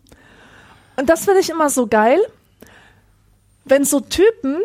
[0.96, 2.18] Und das finde ich immer so geil,
[3.68, 4.59] wenn so Typen,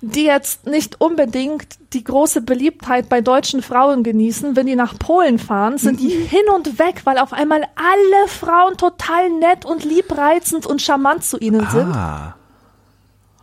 [0.00, 5.38] die jetzt nicht unbedingt die große Beliebtheit bei deutschen Frauen genießen, wenn die nach Polen
[5.38, 10.66] fahren, sind die hin und weg, weil auf einmal alle Frauen total nett und liebreizend
[10.66, 11.94] und charmant zu ihnen sind.
[11.94, 12.34] Ah,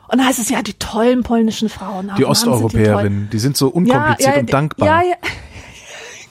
[0.10, 2.12] Und dann heißt es ja, die tollen polnischen Frauen.
[2.18, 2.52] Die Mann, sind die.
[2.52, 4.88] Osteuropäerinnen, die sind so unkompliziert und dankbar.
[4.88, 5.16] Ja, ja.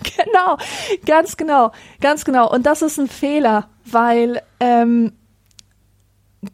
[0.25, 0.59] genau,
[1.07, 2.53] ganz genau, ganz genau.
[2.53, 5.13] Und das ist ein Fehler, weil ähm,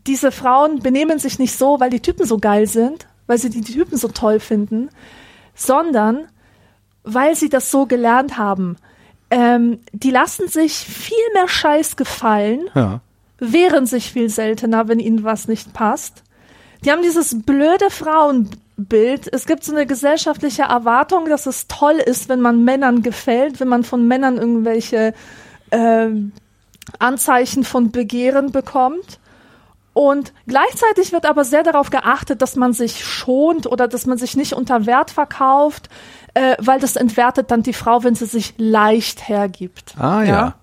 [0.06, 3.60] diese Frauen benehmen sich nicht so, weil die Typen so geil sind, weil sie die
[3.60, 4.88] Typen so toll finden,
[5.54, 6.28] sondern
[7.04, 8.76] weil sie das so gelernt haben.
[9.30, 13.00] Ähm, die lassen sich viel mehr Scheiß gefallen, Ja.
[13.38, 16.22] wehren sich viel seltener, wenn ihnen was nicht passt.
[16.84, 19.32] Die haben dieses blöde Frauenbild.
[19.32, 23.68] Es gibt so eine gesellschaftliche Erwartung, dass es toll ist, wenn man Männern gefällt, wenn
[23.68, 25.14] man von Männern irgendwelche
[25.70, 26.32] ähm,
[26.98, 29.18] Anzeichen von Begehren bekommt.
[29.96, 34.36] Und gleichzeitig wird aber sehr darauf geachtet, dass man sich schont oder dass man sich
[34.36, 35.88] nicht unter Wert verkauft,
[36.34, 39.94] äh, weil das entwertet dann die Frau, wenn sie sich leicht hergibt.
[39.98, 40.54] Ah, ja.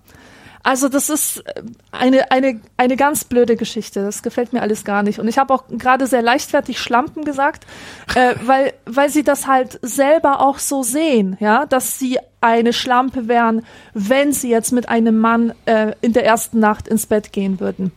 [0.62, 4.04] Also das ist äh, eine, eine, eine ganz blöde Geschichte.
[4.04, 5.18] Das gefällt mir alles gar nicht.
[5.18, 7.66] Und ich habe auch gerade sehr leichtfertig Schlampen gesagt,
[8.14, 13.26] äh, weil, weil sie das halt selber auch so sehen, ja, dass sie eine Schlampe
[13.26, 17.58] wären, wenn sie jetzt mit einem Mann äh, in der ersten Nacht ins Bett gehen
[17.58, 17.90] würden.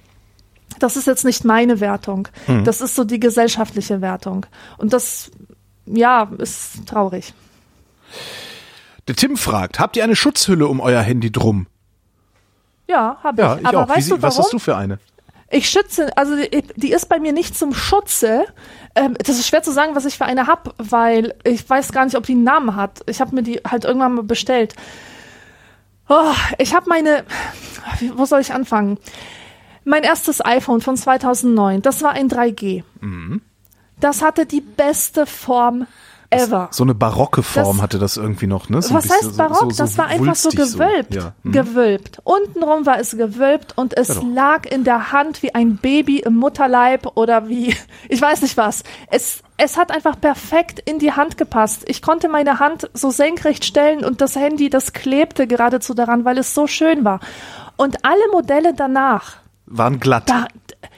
[0.80, 2.28] Das ist jetzt nicht meine Wertung.
[2.46, 2.63] Hm.
[2.63, 4.46] Das ist so die gesellschaftliche Wertung.
[4.78, 5.32] Und das,
[5.86, 7.34] ja, ist traurig.
[9.08, 11.68] Der Tim fragt, habt ihr eine Schutzhülle um euer Handy drum?
[12.88, 13.62] Ja, habe Ja, ich.
[13.62, 13.88] ich Aber auch.
[13.90, 14.38] Wie weißt sie, du warum?
[14.38, 15.00] was hast du für eine?
[15.50, 18.46] Ich schütze, also die, die ist bei mir nicht zum Schutze.
[18.96, 22.04] Ähm, das ist schwer zu sagen, was ich für eine hab, weil ich weiß gar
[22.04, 23.02] nicht, ob die einen Namen hat.
[23.08, 24.76] Ich habe mir die halt irgendwann mal bestellt.
[26.10, 27.24] Oh, ich habe meine,
[28.00, 28.98] wie- wo soll ich anfangen?
[29.88, 32.84] Mein erstes iPhone von 2009, das war ein 3G.
[33.02, 33.41] Mhm.
[34.00, 35.88] Das hatte die beste Form
[36.30, 36.67] ever.
[36.71, 38.82] So eine barocke Form Das- hatte das irgendwie noch, ne?
[38.82, 39.58] So Was heißt barock?
[39.60, 41.15] so- so das war einfach so gewölbt.
[41.15, 41.34] Ja.
[41.43, 41.52] Mhm.
[41.54, 42.19] Gewölbt.
[42.26, 46.36] Untenrum war es gewölbt und es Ja lag in der Hand wie ein Baby im
[46.36, 47.73] Mutterleib oder wie,
[48.10, 48.84] ich weiß nicht was.
[49.10, 51.84] Es, es hat einfach perfekt in die Hand gepasst.
[51.88, 56.38] Ich konnte meine Hand so senkrecht stellen und das Handy, das klebte geradezu daran, weil
[56.38, 57.21] es so schön war.
[57.78, 60.30] Und alle Modelle danach, Waren glatt.
[60.30, 60.47] da,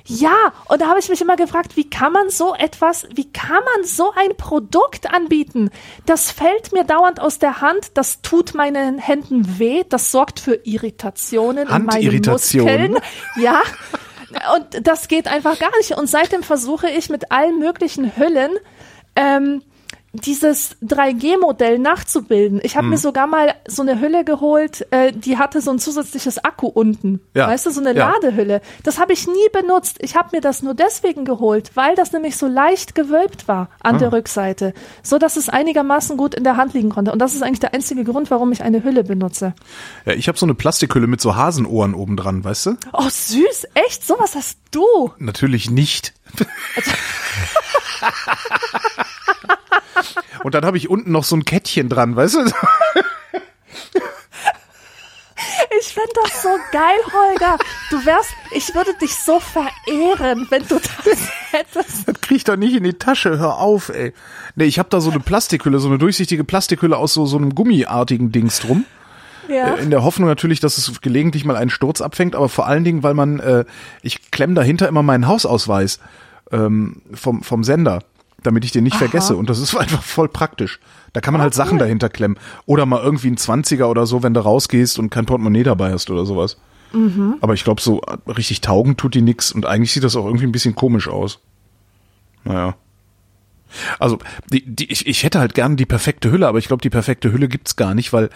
[0.05, 3.63] ja, und da habe ich mich immer gefragt, wie kann man so etwas, wie kann
[3.75, 5.69] man so ein Produkt anbieten?
[6.05, 10.55] Das fällt mir dauernd aus der Hand, das tut meinen Händen weh, das sorgt für
[10.63, 12.01] Irritationen in meinen?
[12.65, 12.97] Muskeln.
[13.37, 13.61] Ja.
[14.55, 15.91] Und das geht einfach gar nicht.
[15.91, 18.51] Und seitdem versuche ich mit allen möglichen Hüllen
[19.15, 19.63] ähm,
[20.13, 22.59] dieses 3G-Modell nachzubilden.
[22.63, 22.89] Ich habe Hm.
[22.91, 27.21] mir sogar mal so eine Hülle geholt, äh, die hatte so ein zusätzliches Akku unten.
[27.35, 27.47] Ja.
[27.47, 28.09] Weißt du, so eine Ja.
[28.11, 28.61] Ladehülle.
[28.83, 29.97] Das habe ich nie benutzt.
[29.99, 33.95] Ich habe mir das nur deswegen geholt, weil das nämlich so leicht gewölbt war an
[33.95, 33.99] Ah.
[33.99, 37.11] der Rückseite, so dass es einigermaßen gut in der Hand liegen konnte.
[37.11, 39.53] Und das ist eigentlich der einzige Grund, warum ich eine Hülle benutze.
[40.05, 42.77] Ja, ich habe so eine Plastikhülle mit so Hasenohren oben dran, weißt du?
[42.93, 44.05] Oh, süß, echt?
[44.07, 45.11] Sowas hast du?
[45.19, 46.13] Natürlich nicht.
[50.43, 52.39] Und dann habe ich unten noch so ein Kettchen dran, weißt du?
[55.79, 57.57] Ich finde das so geil, Holger.
[57.89, 61.19] Du wärst, ich würde dich so verehren, wenn du das
[61.51, 62.07] hättest.
[62.07, 64.13] Das krieg ich doch nicht in die Tasche, hör auf, ey.
[64.55, 67.55] Nee, ich habe da so eine Plastikhülle, so eine durchsichtige Plastikhülle aus so, so einem
[67.55, 68.85] gummiartigen Dings drum.
[69.47, 69.75] Ja.
[69.75, 72.83] Äh, In der Hoffnung natürlich, dass es gelegentlich mal einen Sturz abfängt, aber vor allen
[72.83, 73.65] Dingen, weil man, äh,
[74.01, 75.99] ich klemm dahinter immer meinen Hausausweis
[76.51, 77.99] ähm, vom, vom Sender,
[78.43, 78.99] damit ich den nicht Aha.
[78.99, 79.35] vergesse.
[79.35, 80.79] Und das ist einfach voll praktisch.
[81.13, 81.79] Da kann man halt Sachen cool.
[81.79, 82.37] dahinter klemmen.
[82.65, 86.09] Oder mal irgendwie ein Zwanziger oder so, wenn du rausgehst und kein Portemonnaie dabei hast
[86.09, 86.57] oder sowas.
[87.41, 90.25] Aber ich glaube, so äh, richtig taugen tut die nix und eigentlich sieht das auch
[90.25, 91.39] irgendwie ein bisschen komisch aus.
[92.43, 92.75] Naja.
[93.99, 94.17] Also,
[94.51, 97.31] die, die, ich, ich hätte halt gern die perfekte Hülle, aber ich glaube, die perfekte
[97.31, 98.29] Hülle gibt's gar nicht, weil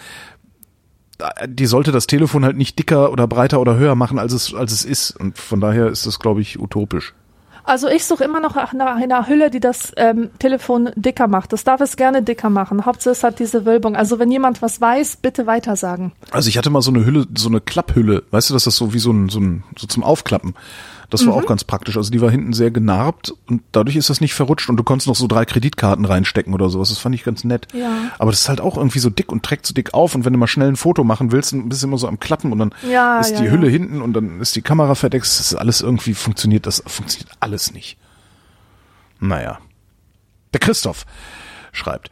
[1.48, 4.72] die sollte das Telefon halt nicht dicker oder breiter oder höher machen, als es, als
[4.72, 5.12] es ist.
[5.12, 7.14] Und von daher ist das, glaube ich, utopisch.
[7.64, 11.54] Also ich suche immer noch nach einer Hülle, die das ähm, Telefon dicker macht.
[11.54, 12.86] Das darf es gerne dicker machen.
[12.86, 13.96] Hauptsache es hat diese Wölbung.
[13.96, 16.12] Also wenn jemand was weiß, bitte weitersagen.
[16.32, 18.94] Also ich hatte mal so eine Hülle, so eine Klapphülle, weißt du, das ist so
[18.94, 20.56] wie so ein, so ein, so zum Aufklappen.
[21.10, 21.98] Das war auch ganz praktisch.
[21.98, 25.08] Also die war hinten sehr genarbt und dadurch ist das nicht verrutscht und du konntest
[25.08, 26.90] noch so drei Kreditkarten reinstecken oder sowas.
[26.90, 27.68] Das fand ich ganz nett.
[27.74, 28.12] Ja.
[28.20, 30.34] Aber das ist halt auch irgendwie so dick und trägt so dick auf und wenn
[30.34, 32.60] du mal schnell ein Foto machen willst, dann bist du immer so am Klappen und
[32.60, 33.52] dann Ja, ist ja, die.
[33.52, 35.26] Hülle hinten und dann ist die Kamera verdeckt.
[35.26, 37.98] Das ist alles irgendwie funktioniert, das funktioniert alles nicht.
[39.20, 39.60] Naja.
[40.54, 41.06] Der Christoph
[41.72, 42.12] schreibt.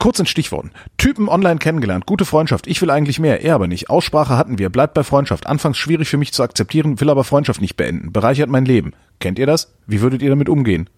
[0.00, 0.70] Kurz in Stichworten.
[0.96, 2.66] Typen online kennengelernt, gute Freundschaft.
[2.66, 3.90] Ich will eigentlich mehr, er aber nicht.
[3.90, 5.46] Aussprache hatten wir, bleibt bei Freundschaft.
[5.46, 8.10] Anfangs schwierig für mich zu akzeptieren, will aber Freundschaft nicht beenden.
[8.10, 8.94] Bereichert mein Leben.
[9.18, 9.74] Kennt ihr das?
[9.86, 10.88] Wie würdet ihr damit umgehen?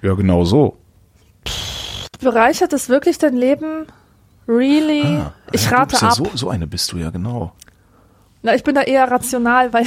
[0.00, 0.78] Ja, genau so.
[2.18, 3.84] Bereichert es wirklich dein Leben?
[4.48, 5.20] Really?
[5.52, 6.14] ich Ah, ja, du rate ja ab.
[6.14, 7.52] So, so eine bist du ja, genau.
[8.42, 9.84] Na, ich bin da eher rational, weil,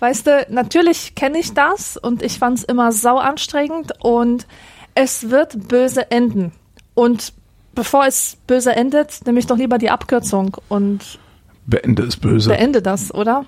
[0.00, 4.48] weißt du, natürlich kenne ich das und ich fand es immer sau anstrengend und
[4.96, 6.50] es wird böse enden.
[6.94, 7.32] Und
[7.74, 11.18] bevor es böse endet, nehme ich doch lieber die Abkürzung und
[11.66, 12.48] Beende ist böse.
[12.48, 13.44] beende das, oder?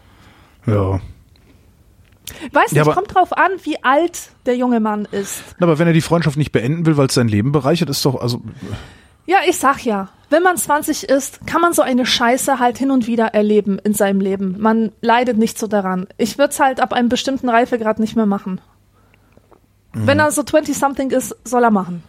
[0.67, 1.01] ja.
[2.53, 5.43] Weißt du, Ja, es kommt drauf an, wie alt der junge Mann ist.
[5.61, 8.21] Aber wenn er die Freundschaft nicht beenden will, weil es sein Leben bereichert, ist doch,
[8.21, 8.43] also,
[9.25, 12.91] Ja, ich sag ja, wenn man 20 ist, kann man so eine Scheiße halt hin
[12.91, 14.57] und wieder erleben in seinem Leben.
[14.61, 16.07] Man leidet nicht so daran.
[16.19, 18.61] Ich würde es halt ab einem bestimmten Reifegrad nicht mehr machen.
[19.93, 22.03] Wenn er so 20-something ist, soll er machen.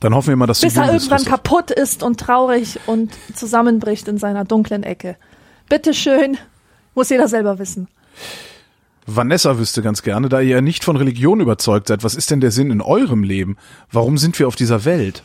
[0.00, 1.42] dann hoffen wir mal, dass Bis er irgendwann Christoph.
[1.42, 5.16] kaputt ist und traurig und zusammenbricht in seiner dunklen Ecke.
[5.68, 6.38] Bitteschön,
[6.94, 7.88] muss jeder selber wissen.
[9.06, 12.40] Vanessa wüsste ganz gerne, da ihr ja nicht von Religion überzeugt seid, was ist denn
[12.40, 13.56] der Sinn in eurem Leben?
[13.90, 15.22] Warum sind wir auf dieser Welt?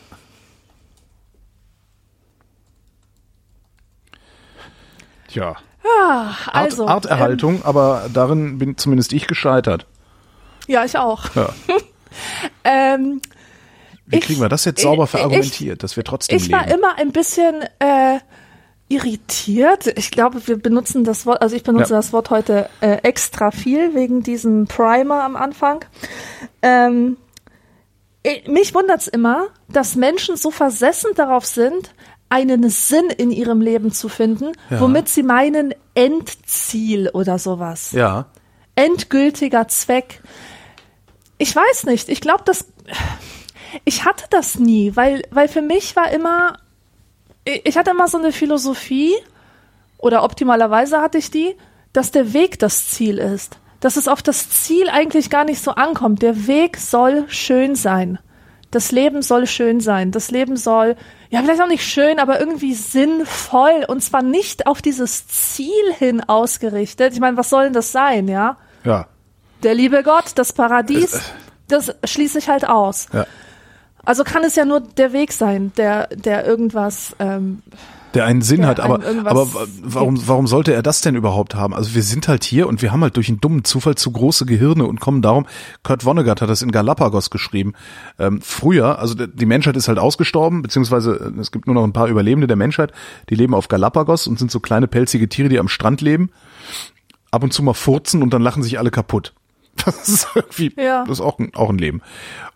[5.27, 5.55] Tja.
[5.83, 6.87] Ja, also.
[6.87, 9.85] Art, Arterhaltung, aber darin bin zumindest ich gescheitert.
[10.67, 11.33] Ja, ich auch.
[11.35, 11.49] Ja.
[12.63, 13.21] Ähm,
[14.07, 16.79] Wie Ich- kriegen wir das jetzt sauber ich- verargumentiert, dass wir trotzdem ich war leben?
[16.79, 18.19] immer ein bisschen äh,
[18.87, 19.85] irritiert.
[19.97, 21.97] Ich glaube, wir benutzen das Wort, also ich benutze Ja.
[21.97, 25.85] das Wort heute äh, extra viel wegen diesem Primer am Anfang.
[26.61, 27.17] Ähm,
[28.23, 31.93] ich- mich wundert's immer, dass Menschen so versessen darauf sind,
[32.29, 34.79] einen Sinn in ihrem Leben zu finden, Ja.
[34.81, 38.25] womit sie meinen Endziel oder sowas ja.
[38.75, 40.21] endgültiger Zweck.
[41.37, 42.09] Ich weiß nicht.
[42.09, 42.65] Ich glaube, das.
[43.83, 46.57] Ich hatte das nie, weil, weil für mich war immer.
[47.45, 49.13] Ich hatte immer so eine Philosophie,
[49.97, 51.55] oder optimalerweise hatte ich die,
[51.93, 53.59] dass der Weg das Ziel ist.
[53.79, 56.21] Dass es auf das Ziel eigentlich gar nicht so ankommt.
[56.21, 58.19] Der Weg soll schön sein.
[58.71, 60.11] Das Leben soll schön sein.
[60.11, 60.97] Das Leben soll,
[61.29, 63.85] ja, vielleicht auch nicht schön, aber irgendwie sinnvoll.
[63.87, 67.13] Und zwar nicht auf dieses Ziel hin ausgerichtet.
[67.13, 68.57] Ich meine, was soll denn das sein, ja?
[68.83, 69.07] Ja.
[69.63, 71.19] Der liebe Gott, das Paradies,
[71.67, 73.07] das schließe ich halt aus.
[73.13, 73.25] Ja.
[74.05, 77.61] Also kann es ja nur der Weg sein, der, der irgendwas, ähm,
[78.13, 81.55] Der einen Sinn Der hat, aber, aber wa- warum, warum sollte er das denn überhaupt
[81.55, 81.73] haben?
[81.73, 84.45] Also wir sind halt hier und wir haben halt durch einen dummen Zufall zu große
[84.45, 85.45] Gehirne und kommen darum,
[85.83, 87.73] Kurt Vonnegut hat das in Galapagos geschrieben.
[88.17, 91.91] Ähm, früher, also die Menschheit ist halt ausgestorben, beziehungsweise äh, es gibt nur noch ein
[91.93, 92.93] paar Überlebende der Menschheit,
[93.29, 96.29] die leben auf Galapagos und sind so kleine pelzige Tiere, die am Strand leben,
[97.29, 99.33] ab und zu mal furzen und dann lachen sich alle kaputt.
[99.97, 101.03] Das ist irgendwie, Ja.
[101.05, 102.01] das ist auch ein, auch ein Leben.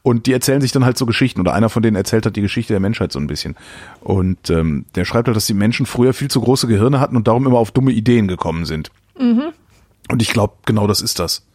[0.03, 2.41] Und die erzählen sich dann halt so Geschichten oder einer von denen erzählt hat die
[2.41, 3.55] Geschichte der Menschheit so ein bisschen.
[4.01, 7.27] Und ähm, der schreibt halt, dass die Menschen früher viel zu große Gehirne hatten und
[7.27, 8.91] darum immer auf dumme Ideen gekommen sind.
[9.17, 11.45] Und ich glaube, genau das ist das.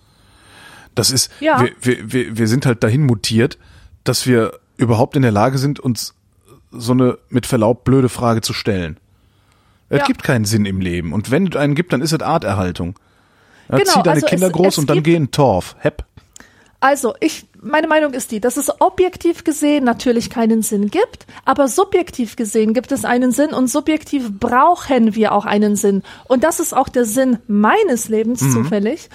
[0.95, 1.61] Das ist, Ja.
[1.61, 3.59] wir, wir, wir, wir sind halt dahin mutiert,
[4.05, 6.15] dass wir überhaupt in der Lage sind, uns
[6.71, 8.99] so eine mit Verlaub blöde Frage zu stellen.
[9.89, 10.05] Es Ja.
[10.07, 11.12] gibt keinen Sinn im Leben.
[11.12, 12.97] Und wenn es einen gibt, dann ist es Arterhaltung.
[13.70, 15.76] Ja, Genau, zieh deine also Kinder es- groß es und dann geh in Torf.
[15.79, 16.05] Hepp.
[16.79, 21.68] Also, ich, meine Meinung ist die, dass es objektiv gesehen natürlich keinen Sinn gibt, aber
[21.68, 26.02] subjektiv gesehen gibt es einen Sinn und subjektiv brauchen wir auch einen Sinn.
[26.29, 29.09] Und das ist auch der Sinn meines Lebens zufällig,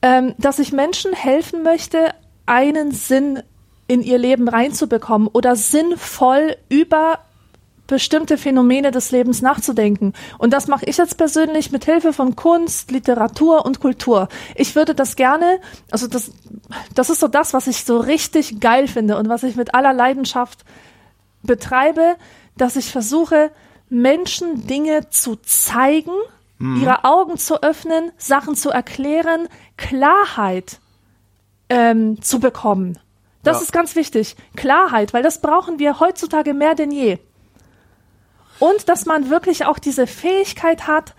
[0.00, 2.14] ähm, dass ich Menschen helfen möchte,
[2.46, 3.42] einen Sinn
[3.88, 7.18] in ihr Leben reinzubekommen oder sinnvoll über
[7.92, 10.14] bestimmte Phänomene des Lebens nachzudenken.
[10.38, 14.28] Und das mache ich jetzt persönlich mit Hilfe von Kunst, Literatur und Kultur.
[14.54, 16.32] Ich würde das gerne, also das,
[16.94, 19.92] das ist so das, was ich so richtig geil finde und was ich mit aller
[19.92, 20.60] Leidenschaft
[21.42, 22.16] betreibe,
[22.56, 23.50] dass ich versuche,
[23.90, 26.12] Menschen Dinge zu zeigen,
[26.80, 30.78] ihre Augen zu öffnen, Sachen zu erklären, Klarheit
[31.68, 32.98] ähm, zu bekommen.
[33.42, 33.62] Das Ja.
[33.64, 34.36] ist ganz wichtig.
[34.54, 37.18] Klarheit, weil das brauchen wir heutzutage mehr denn je.
[38.62, 41.16] Und dass man wirklich auch diese Fähigkeit hat,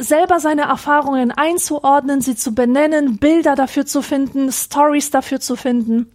[0.00, 6.10] selber seine Erfahrungen einzuordnen, sie zu benennen, Bilder dafür zu finden, Stories dafür zu finden.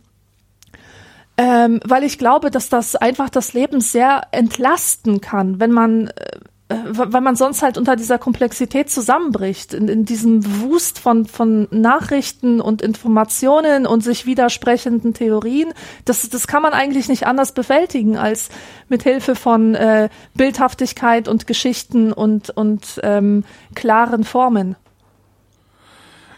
[1.38, 6.40] Ähm, weil ich glaube, dass das einfach das Leben sehr entlasten kann, wenn man, äh,
[6.70, 12.62] weil man sonst halt unter dieser Komplexität zusammenbricht, in, in diesem Wust von, von Nachrichten
[12.62, 15.74] und Informationen und sich widersprechenden Theorien.
[16.06, 18.50] Das, das kann man eigentlich nicht anders bewältigen als
[18.88, 24.76] mit Hilfe von äh, Bildhaftigkeit und Geschichten und, und ähm, klaren Formen.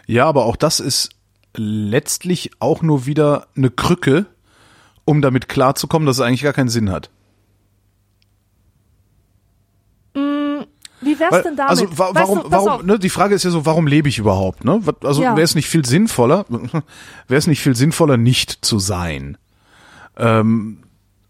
[0.06, 1.10] Ja, aber auch das ist
[1.54, 4.24] letztlich auch nur wieder eine Krücke,
[5.04, 7.10] um damit klarzukommen, dass es eigentlich gar keinen Sinn hat.
[11.02, 11.70] Wie wär's Weil, denn damit?
[11.70, 14.64] also wa warum, du, warum, ne, die Frage ist ja so, warum lebe ich überhaupt?
[14.64, 14.80] Ne?
[15.02, 15.36] Also Ja.
[15.36, 16.46] wäre es nicht viel sinnvoller,
[17.28, 19.36] wäre es nicht viel sinnvoller, nicht zu sein?
[20.16, 20.78] Ähm,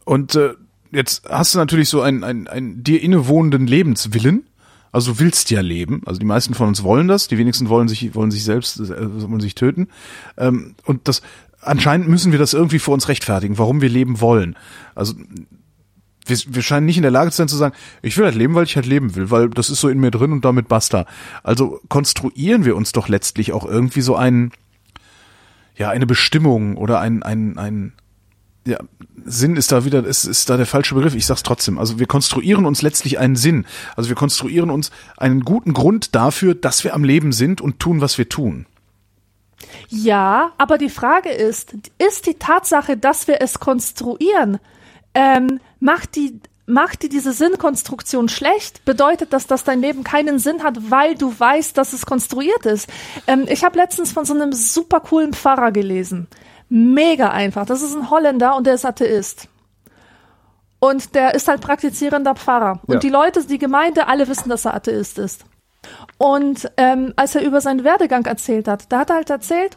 [0.04, 0.54] und äh,
[0.90, 4.46] jetzt hast du natürlich so einen, einen, einen dir innewohnenden Lebenswillen.
[4.90, 6.02] Also du willst ja leben.
[6.04, 7.28] Also die meisten von uns wollen das.
[7.28, 9.88] Die wenigsten wollen sich wollen sich selbst äh, wollen sich töten.
[10.36, 11.22] Ähm, und das
[11.62, 14.56] anscheinend müssen wir das irgendwie vor uns rechtfertigen, warum wir leben wollen.
[14.94, 15.14] Also
[16.26, 18.54] wir, wir scheinen nicht in der Lage zu sein zu sagen, ich will halt leben,
[18.54, 21.06] weil ich halt leben will, weil das ist so in mir drin und damit basta.
[21.42, 24.52] Also konstruieren wir uns doch letztlich auch irgendwie so einen,
[25.76, 27.92] ja, eine Bestimmung oder ein, ein, ein,
[28.66, 28.78] ja,
[29.24, 31.14] Sinn ist da wieder, ist, ist da der falsche Begriff.
[31.14, 31.78] Ich sag's trotzdem.
[31.78, 33.66] Also wir konstruieren uns letztlich einen Sinn.
[33.96, 38.00] Also wir konstruieren uns einen guten Grund dafür, dass wir am Leben sind und tun,
[38.00, 38.66] was wir tun.
[39.88, 44.58] Ja, aber die Frage ist, ist die Tatsache, dass wir es konstruieren,
[45.14, 48.84] ähm, macht die macht die diese Sinnkonstruktion schlecht?
[48.84, 52.88] Bedeutet das, dass dein Leben keinen Sinn hat, weil du weißt, dass es konstruiert ist?
[53.26, 56.28] Ähm, ich habe letztens von so einem super coolen Pfarrer gelesen.
[56.68, 57.66] Mega einfach.
[57.66, 59.48] Das ist ein Holländer und der ist Atheist.
[60.78, 62.80] Und der ist halt praktizierender Pfarrer.
[62.86, 63.00] Und Ja.
[63.00, 65.44] die Leute, die Gemeinde, alle wissen, dass er Atheist ist.
[66.16, 69.76] Und ähm, als er über seinen Werdegang erzählt hat, da hat er halt erzählt,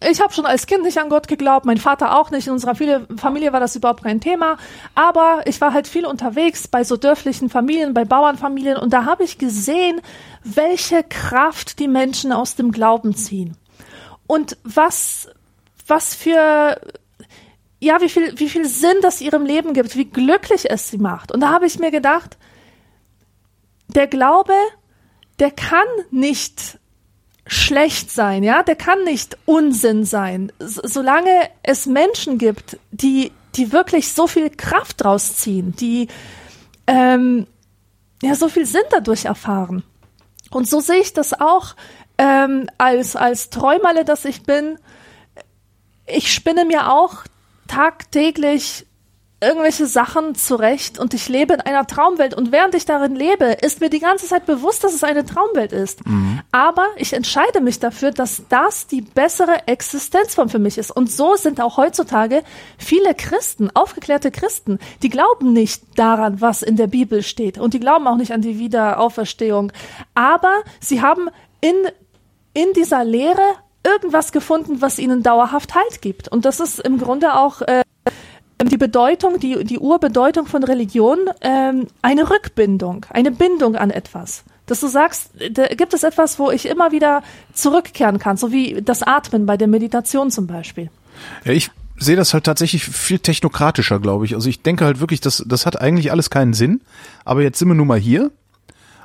[0.00, 2.46] ich habe schon als Kind nicht an Gott geglaubt, mein Vater auch nicht.
[2.46, 4.56] In unserer Familie, war das überhaupt kein Thema.
[4.94, 9.24] Aber ich war halt viel unterwegs bei so dörflichen Familien, bei Bauernfamilien und da habe
[9.24, 10.00] ich gesehen,
[10.44, 13.56] welche Kraft die Menschen aus dem Glauben ziehen.
[14.26, 15.28] Und was,
[15.86, 16.80] was für,
[17.80, 21.32] ja, wie viel, wie viel Sinn das ihrem Leben gibt, wie glücklich es sie macht.
[21.32, 22.38] Und da habe ich mir gedacht,
[23.88, 24.54] der Glaube,
[25.38, 26.78] der kann nicht
[27.46, 34.12] schlecht sein, ja, der kann nicht Unsinn sein, solange es Menschen gibt, die, die wirklich
[34.12, 36.08] so viel Kraft draus ziehen, die
[36.86, 37.46] ähm,
[38.22, 39.82] ja so viel Sinn dadurch erfahren.
[40.50, 41.74] Und so sehe ich das auch
[42.18, 44.78] ähm, als als Träumerle, dass ich bin.
[46.06, 47.24] Ich spinne mir auch
[47.68, 48.86] tagtäglich
[49.42, 53.80] irgendwelche Sachen zurecht und ich lebe in einer Traumwelt und während ich darin lebe, ist
[53.80, 56.00] mir die ganze Zeit bewusst, dass es eine Traumwelt ist.
[56.52, 60.90] Aber ich entscheide mich dafür, dass das die bessere Existenzform für mich ist.
[60.90, 62.42] Und so sind auch heutzutage
[62.78, 67.80] viele Christen, aufgeklärte Christen, die glauben nicht daran, was in der Bibel steht und die
[67.80, 69.72] glauben auch nicht an die Wiederauferstehung.
[70.14, 71.28] Aber sie haben
[71.60, 71.74] in,
[72.54, 73.42] in dieser Lehre
[73.84, 76.28] irgendwas gefunden, was ihnen dauerhaft Halt gibt.
[76.28, 77.82] Und das ist im Grunde auch äh,
[78.68, 84.44] die Bedeutung, die, die Urbedeutung von Religion, ähm, eine Rückbindung, eine Bindung an etwas.
[84.66, 88.80] Dass du sagst, da gibt es etwas, wo ich immer wieder zurückkehren kann, so wie
[88.82, 90.90] das Atmen bei der Meditation zum Beispiel.
[91.44, 94.34] Ja, ich sehe das halt tatsächlich viel technokratischer, glaube ich.
[94.34, 96.80] Also ich denke halt wirklich, das, das hat eigentlich alles keinen Sinn.
[97.24, 98.30] Aber jetzt sind wir nun mal hier.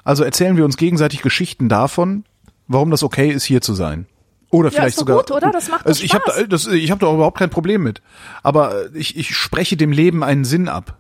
[0.03, 2.23] Also erzählen wir uns gegenseitig Geschichten davon,
[2.67, 4.05] warum das okay ist, hier zu sein.
[4.49, 5.17] Oder Ja, vielleicht ist sogar.
[5.17, 5.51] gut, oder?
[5.51, 8.01] Das macht also ich habe da, das, ich hab da überhaupt kein Problem mit.
[8.43, 10.97] Aber äh, ich, ich spreche dem Leben einen Sinn ab.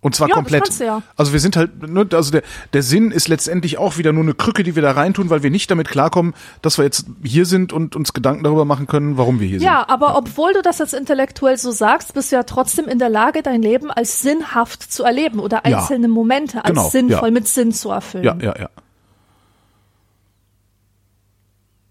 [0.00, 0.30] Und zwar Mhm.
[0.30, 0.78] Ja, komplett.
[0.80, 1.02] ja.
[1.16, 4.34] Also wir sind halt, ne, also der, der Sinn ist letztendlich auch wieder nur eine
[4.34, 7.72] Krücke, die wir da reintun, weil wir nicht damit klarkommen, dass wir jetzt hier sind
[7.72, 9.66] und uns Gedanken darüber machen können, warum wir hier sind.
[9.66, 13.08] Ja, aber obwohl du das jetzt intellektuell so sagst, bist du ja trotzdem in der
[13.08, 15.78] Lage, dein Leben als sinnhaft zu erleben oder Ja.
[15.78, 17.32] einzelne Momente als Genau, sinnvoll ja.
[17.32, 18.24] mit Sinn zu erfüllen.
[18.24, 18.68] Ja, ja, ja.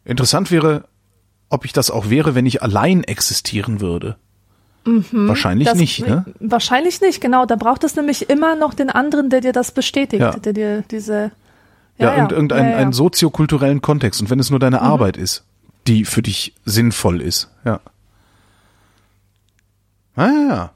[0.05, 0.85] Interessant wäre,
[1.49, 4.15] ob ich das auch wäre, wenn ich allein existieren würde.
[4.85, 5.71] Wahrscheinlich Mhm.
[5.71, 6.25] Das- nicht, ne?
[6.39, 7.45] Wahrscheinlich nicht, genau.
[7.47, 10.31] Da braucht es nämlich immer noch den anderen, der dir das bestätigt, Ja.
[10.37, 11.31] der dir diese
[11.97, 12.77] Ja, irgend- irgendeinen ja, ja.
[12.77, 14.21] einen soziokulturellen Kontext.
[14.21, 14.83] Und wenn es nur deine Mhm.
[14.83, 15.43] Arbeit ist,
[15.87, 17.79] die für dich sinnvoll ist, ja.
[20.15, 20.71] Ah, ja, ja.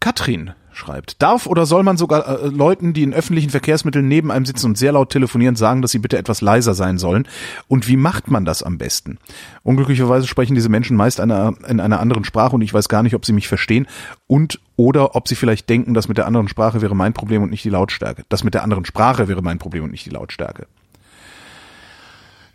[0.00, 4.46] Katrin schreibt, darf oder soll man sogar äh, Leuten, die in öffentlichen Verkehrsmitteln neben einem
[4.46, 7.28] sitzen und sehr laut telefonieren, sagen, dass sie bitte etwas leiser sein sollen?
[7.66, 9.18] Und wie macht man das am besten?
[9.62, 13.14] Unglücklicherweise sprechen diese Menschen meist eine, in einer anderen Sprache und ich weiß gar nicht,
[13.14, 13.86] ob sie mich verstehen
[14.26, 17.50] und oder ob sie vielleicht denken, das mit der anderen Sprache wäre mein Problem und
[17.50, 18.24] nicht die Lautstärke.
[18.28, 20.66] Das mit der anderen Sprache wäre mein Problem und nicht die Lautstärke.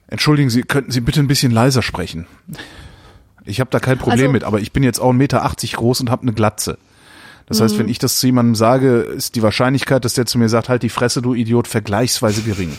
[0.08, 2.28] Entschuldigen Sie, könnten Sie bitte ein bisschen leiser sprechen?
[3.46, 6.02] Ich habe da kein Problem Also- mit, aber ich bin jetzt auch 1,80 Meter groß
[6.02, 6.78] und habe eine Glatze.
[7.48, 7.80] Das heißt, Mhm.
[7.80, 10.84] wenn ich das zu jemandem sage, ist die Wahrscheinlichkeit, dass der zu mir sagt, halt
[10.84, 12.78] die Fresse, du Idiot, vergleichsweise gering.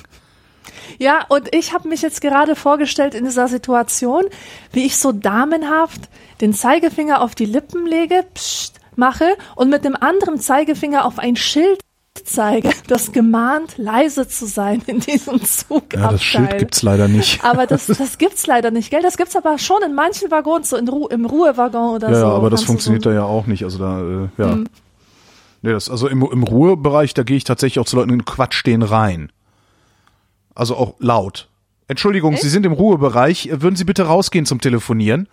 [0.98, 4.24] Ja, und ich habe mich jetzt gerade vorgestellt in dieser Situation,
[4.72, 6.02] wie ich so damenhaft
[6.40, 11.36] den Zeigefinger auf die Lippen lege, pst, mache und mit dem anderen Zeigefinger auf ein
[11.36, 11.80] Schild
[12.24, 16.00] zeige, das gemahnt, leise zu sein in diesem Zugabteil.
[16.00, 17.42] Ja, das Schild gibt's leider nicht.
[17.44, 19.02] Aber das, das gibt's leider nicht, gell?
[19.02, 22.26] Das gibt's aber schon in manchen Waggons, so in Ru im Ruhewaggon oder Ja, so.
[22.26, 23.64] ja, aber das funktioniert so, da ja auch nicht.
[23.64, 24.54] Also da, äh, ja.
[24.56, 24.66] Mhm.
[25.62, 28.54] Nee, das, also im, im Ruhebereich, da gehe ich tatsächlich auch zu Leuten in Quatsch
[28.54, 29.32] stehen rein.
[30.54, 31.48] Also auch laut.
[31.88, 33.48] Entschuldigung, Sie sind im Ruhebereich.
[33.50, 35.28] Würden Sie bitte rausgehen zum Telefonieren?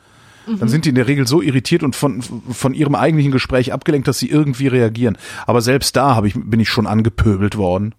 [0.47, 0.59] Mhm.
[0.59, 4.07] Dann sind die in der Regel so irritiert und von, von ihrem eigentlichen Gespräch abgelenkt,
[4.07, 5.17] dass sie irgendwie reagieren.
[5.45, 7.93] Aber selbst da hab ich, bin ich schon angepöbelt worden.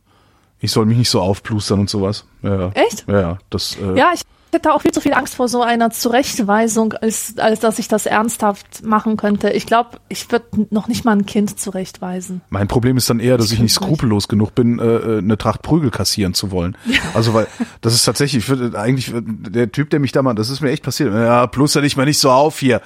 [0.60, 2.24] Ich soll mich nicht so aufplustern und sowas.
[2.42, 2.70] Ja.
[2.74, 3.04] Echt?
[3.08, 3.38] Ja, ja.
[3.50, 4.22] Das, äh, Ja, ich
[4.52, 8.06] hätte auch viel zu viel Angst vor so einer Zurechtweisung, als, als dass ich das
[8.06, 9.50] ernsthaft machen könnte.
[9.50, 12.42] Ich glaube, ich würde noch nicht mal ein Kind zurechtweisen.
[12.50, 13.86] Mein Problem ist dann eher, dass ich nicht kann's nicht.
[13.86, 16.76] skrupellos genug bin, äh, äh, eine Tracht Prügel kassieren zu wollen.
[17.14, 17.46] Also weil
[17.80, 20.60] das ist tatsächlich, ich würde eigentlich äh, der Typ, der mich da mal, das ist
[20.60, 21.12] mir echt passiert.
[21.14, 22.80] Ja, pluster dich mal nicht so auf hier.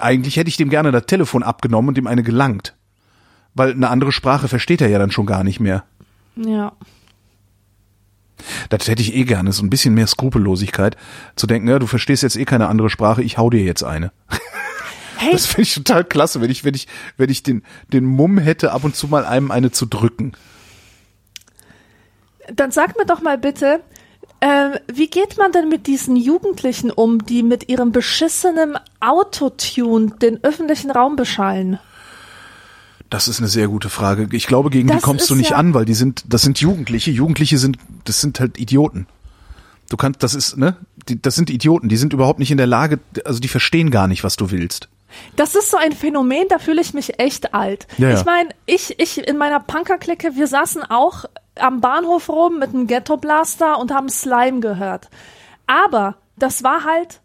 [0.00, 2.74] Eigentlich hätte ich dem gerne das Telefon abgenommen und ihm eine gelangt,
[3.54, 5.84] weil eine andere Sprache versteht er ja dann schon gar nicht mehr.
[6.36, 6.72] Ja.
[8.68, 10.96] Das hätte ich eh gerne, so ein bisschen mehr Skrupellosigkeit,
[11.36, 14.12] zu denken, ja, du verstehst jetzt eh keine andere Sprache, ich hau dir jetzt eine.
[15.16, 18.36] Hey, Das finde ich total klasse, wenn ich, wenn ich, wenn ich den, den Mumm
[18.36, 20.32] hätte, ab und zu mal einem eine zu drücken.
[22.52, 23.80] dann sag mir doch mal bitte,
[24.40, 30.42] ähm, wie geht man denn mit diesen Jugendlichen um, die mit ihrem beschissenen Autotune den
[30.44, 31.78] öffentlichen Raum beschallen?
[33.14, 34.26] Das ist eine sehr gute Frage.
[34.32, 36.58] Ich glaube, gegen Das die kommst du nicht ja- an, weil die sind, das sind
[36.60, 37.12] Jugendliche.
[37.12, 39.06] Jugendliche sind, das sind halt Idioten.
[39.88, 40.76] Du kannst, das ist, ne?
[41.08, 41.88] Die, das sind Idioten.
[41.88, 44.88] Die sind überhaupt nicht in der Lage, also die verstehen gar nicht, was du willst.
[45.36, 47.86] Das ist so ein Phänomen, da fühle ich mich echt alt.
[47.98, 48.18] Ja, ja.
[48.18, 52.88] Ich meine, ich, ich in meiner Punkerklicke, wir saßen auch am Bahnhof rum mit einem
[52.88, 55.08] Ghetto-Blaster und haben Slime gehört.
[55.68, 57.20] Aber das war halt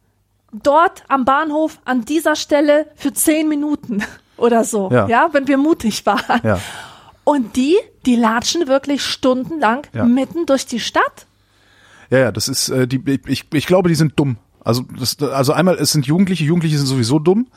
[0.54, 4.04] dort am Bahnhof an dieser Stelle für zehn Minuten
[4.40, 5.08] oder so, Ja.
[5.08, 6.42] ja, wenn wir mutig waren.
[6.44, 6.60] Ja.
[7.24, 10.06] Und die, die latschen wirklich stundenlang Ja.
[10.06, 11.28] mitten durch die Stadt.
[12.10, 14.38] Ja, ja, das ist, äh, die, ich, ich glaube, die sind dumm.
[14.64, 17.48] Also, das, also einmal, es sind Jugendliche, Jugendliche sind sowieso dumm.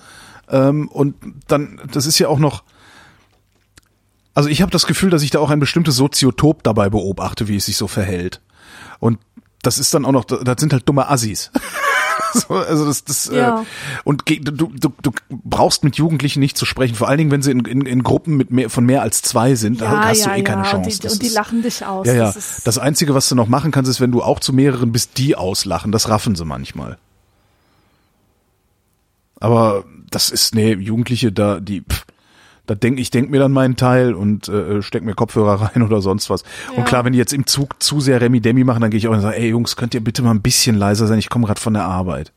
[0.51, 1.15] Ähm, und
[1.49, 2.63] dann, das ist ja auch noch,
[4.35, 7.57] also ich habe das Gefühl, dass ich da auch ein bestimmtes Soziotop dabei beobachte, wie
[7.57, 8.41] es sich so verhält.
[8.99, 9.19] Und
[9.63, 11.51] das ist dann auch noch, das sind halt dumme Assis.
[12.49, 13.61] so, also das, das Ja.
[13.61, 13.65] äh,
[14.05, 17.51] und du, du, du brauchst mit Jugendlichen nicht zu sprechen, vor allen Dingen, wenn sie
[17.51, 20.43] in, in, in Gruppen mit mehr, von mehr als zwei sind, da hast du eh
[20.43, 20.77] keine Chance.
[20.77, 22.07] Und die, Das und die ist- lachen dich aus.
[22.07, 22.33] ja, ja.
[22.33, 25.19] Das Das Einzige, was du noch machen kannst, ist, wenn du auch zu mehreren bist,
[25.19, 25.93] die auslachen.
[25.93, 26.99] Das raffen sie manchmal.
[29.41, 32.02] Aber das ist, nee, Jugendliche, da, die, pff,
[32.67, 36.01] da denk ich, denk mir dann meinen Teil und äh, steck mir Kopfhörer rein oder
[36.01, 36.43] sonst was.
[36.71, 36.79] Ja.
[36.79, 39.09] Und klar, wenn die jetzt im Zug zu sehr Remi Demi machen, dann gehe ich
[39.09, 41.19] auch und sage, ey Jungs, könnt ihr bitte mal ein bisschen leiser sein?
[41.19, 42.33] Ich komme gerade von der Arbeit.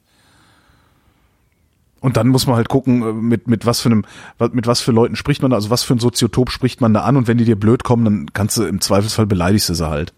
[2.01, 4.05] Und dann muss man halt gucken, äh, mit, mit was für einem,
[4.51, 7.01] mit was für Leuten spricht man da, also was für ein Soziotop spricht man da
[7.01, 9.89] an und wenn die dir blöd kommen, dann kannst du im Zweifelsfall beleidigst du sie
[9.89, 10.13] halt.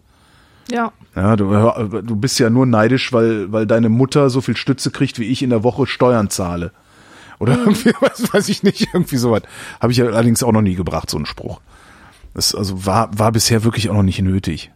[0.70, 0.92] ja.
[1.16, 5.18] Ja, du, du bist ja nur neidisch, weil, weil deine Mutter so viel Stütze kriegt,
[5.18, 6.70] wie ich in der Woche Steuern zahle.
[7.38, 9.42] Oder irgendwie, weiß, weiß ich nicht, irgendwie sowas.
[9.80, 11.60] Habe ich ja allerdings auch noch nie gebracht, so einen Spruch.
[12.34, 14.70] Das also war, war bisher wirklich auch noch nicht nötig.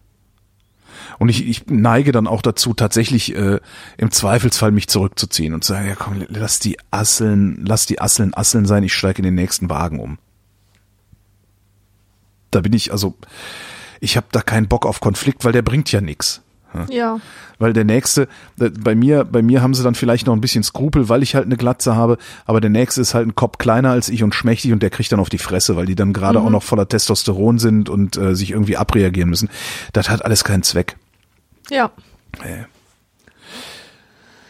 [1.19, 3.61] Und ich, ich neige dann auch dazu, tatsächlich äh,
[3.97, 8.35] im Zweifelsfall mich zurückzuziehen und zu sagen, ja komm, lass die Asseln, lass die Asseln
[8.35, 10.19] Asseln sein, ich steige in den nächsten Wagen um.
[12.51, 13.17] Da bin ich, also,
[14.01, 16.43] ich habe da keinen Bock auf Konflikt, weil der bringt ja nix.
[16.91, 17.21] Ja.
[17.59, 20.63] Weil der nächste, äh, bei mir, bei mir haben sie dann vielleicht noch ein bisschen
[20.63, 23.91] Skrupel, weil ich halt eine Glatze habe, aber der nächste ist halt ein Kopf kleiner
[23.91, 26.41] als ich und schmächtig und der kriegt dann auf die Fresse, weil die dann gerade
[26.41, 29.49] auch noch voller Testosteron sind und äh, sich irgendwie abreagieren müssen.
[29.93, 30.97] Das hat alles keinen Zweck.
[32.39, 32.67] Ja.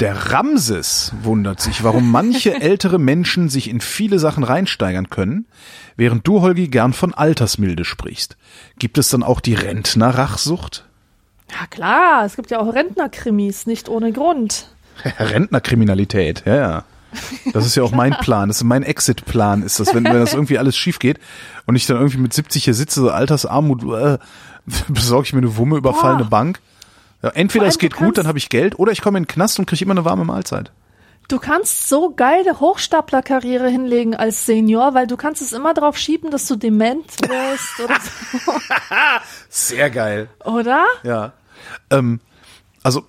[0.00, 5.46] Der Ramses wundert sich, warum manche ältere Menschen sich in viele Sachen reinsteigern können,
[5.96, 8.36] während du, Holgi, gern von Altersmilde sprichst.
[8.78, 10.88] Gibt es dann auch die Rentnerrachsucht?
[11.52, 12.24] Ja, klar.
[12.24, 14.68] Es gibt ja auch Rentnerkrimis, nicht ohne Grund.
[15.18, 16.84] Rentnerkriminalität, ja, ja.
[17.52, 20.32] Das ist ja auch mein Plan, das ist mein Exit-Plan, ist das, wenn, wenn das
[20.32, 21.18] irgendwie alles schief geht
[21.66, 24.18] und ich dann irgendwie mit 70 hier sitze, so Altersarmut, äh,
[24.88, 26.30] besorge ich mir eine Wumme, überfall eine Boah.
[26.30, 26.60] Bank.
[27.22, 29.58] Ja, entweder es geht gut, dann habe ich Geld, oder ich komme in den Knast
[29.58, 30.72] und kriege immer eine warme Mahlzeit.
[31.28, 36.30] Du kannst so geile Hochstaplerkarriere hinlegen als Senior, weil du kannst es immer drauf schieben,
[36.30, 38.52] dass du dement wirst oder so.
[39.48, 40.28] Sehr geil.
[40.44, 40.84] Oder?
[41.04, 41.32] Ja.
[41.90, 42.20] Ähm,
[42.82, 43.06] also,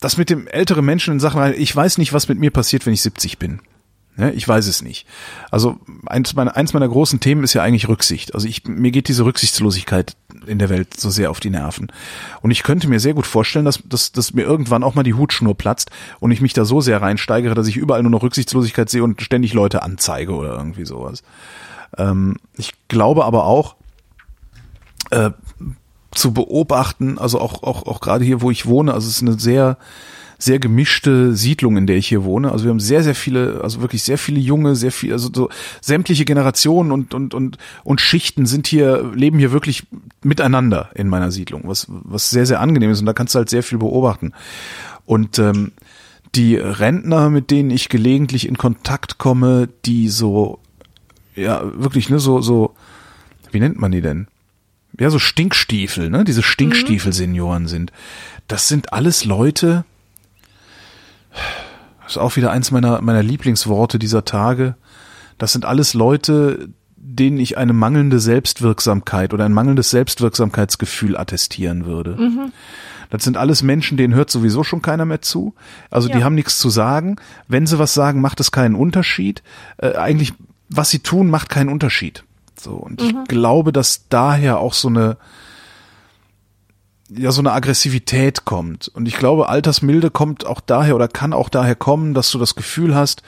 [0.00, 2.92] das mit dem ältere Menschen in Sachen, ich weiß nicht, was mit mir passiert, wenn
[2.92, 3.60] ich 70 bin.
[4.16, 5.08] Ja, ich weiß es nicht.
[5.50, 8.34] Also eins meiner, eins meiner großen Themen ist ja eigentlich Rücksicht.
[8.34, 10.16] Also ich, mir geht diese Rücksichtslosigkeit
[10.46, 11.90] in der Welt so sehr auf die Nerven.
[12.40, 15.14] Und ich könnte mir sehr gut vorstellen, dass, dass, dass mir irgendwann auch mal die
[15.14, 18.88] Hutschnur platzt und ich mich da so sehr reinsteigere, dass ich überall nur noch Rücksichtslosigkeit
[18.88, 21.24] sehe und ständig Leute anzeige oder irgendwie sowas.
[21.98, 23.74] Ähm, ich glaube aber auch,
[25.10, 25.30] äh,
[26.14, 29.38] zu beobachten, also auch, auch, auch gerade hier, wo ich wohne, also es ist eine
[29.38, 29.78] sehr,
[30.38, 32.52] sehr gemischte Siedlung, in der ich hier wohne.
[32.52, 35.48] Also wir haben sehr, sehr viele, also wirklich sehr viele junge, sehr viel, also so
[35.80, 39.84] sämtliche Generationen und, und, und, und Schichten sind hier, leben hier wirklich
[40.22, 43.50] miteinander in meiner Siedlung, was, was sehr, sehr angenehm ist und da kannst du halt
[43.50, 44.32] sehr viel beobachten.
[45.06, 45.72] Und ähm,
[46.34, 50.58] die Rentner, mit denen ich gelegentlich in Kontakt komme, die so,
[51.36, 52.74] ja, wirklich, ne, so, so,
[53.52, 54.26] wie nennt man die denn?
[54.98, 57.92] Ja, so Stinkstiefel, ne, diese Stinkstiefel-Senioren sind.
[58.48, 59.84] Das sind alles Leute,
[62.02, 64.76] das ist auch wieder eins meiner, meiner Lieblingsworte dieser Tage.
[65.38, 72.50] Das sind alles Leute, denen ich eine mangelnde Selbstwirksamkeit oder ein mangelndes Selbstwirksamkeitsgefühl attestieren würde.
[73.10, 75.54] Das sind alles Menschen, denen hört sowieso schon keiner mehr zu.
[75.90, 76.24] Also die Ja.
[76.24, 77.16] haben nichts zu sagen.
[77.48, 79.42] Wenn sie was sagen, macht es keinen Unterschied.
[79.78, 80.32] Äh, eigentlich,
[80.68, 82.24] was sie tun, macht keinen Unterschied.
[82.58, 85.16] So, und ich glaube, dass daher auch so eine,
[87.08, 88.88] ja, so eine Aggressivität kommt.
[88.88, 92.54] Und ich glaube, Altersmilde kommt auch daher oder kann auch daher kommen, dass du das
[92.54, 93.22] Gefühl hast,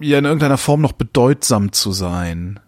[0.00, 2.58] ja, in irgendeiner Form noch bedeutsam zu sein.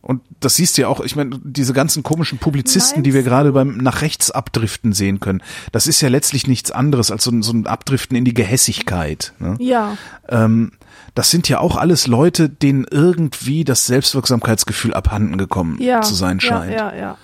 [0.00, 3.28] Und das siehst du ja auch, ich meine, diese ganzen komischen Publizisten, die wir Meinst
[3.28, 7.30] gerade beim nach rechts abdriften sehen können, das ist ja letztlich nichts anderes als so,
[7.30, 9.32] ein- so ein Abdriften in die Gehässigkeit.
[9.38, 9.56] Ne?
[9.60, 9.96] Ja.
[10.28, 10.72] Ähm,
[11.18, 16.38] das sind ja auch alles Leute, denen irgendwie das Selbstwirksamkeitsgefühl abhanden gekommen ja, zu sein
[16.38, 16.72] scheint.
[16.72, 17.16] Ja, ja, ja.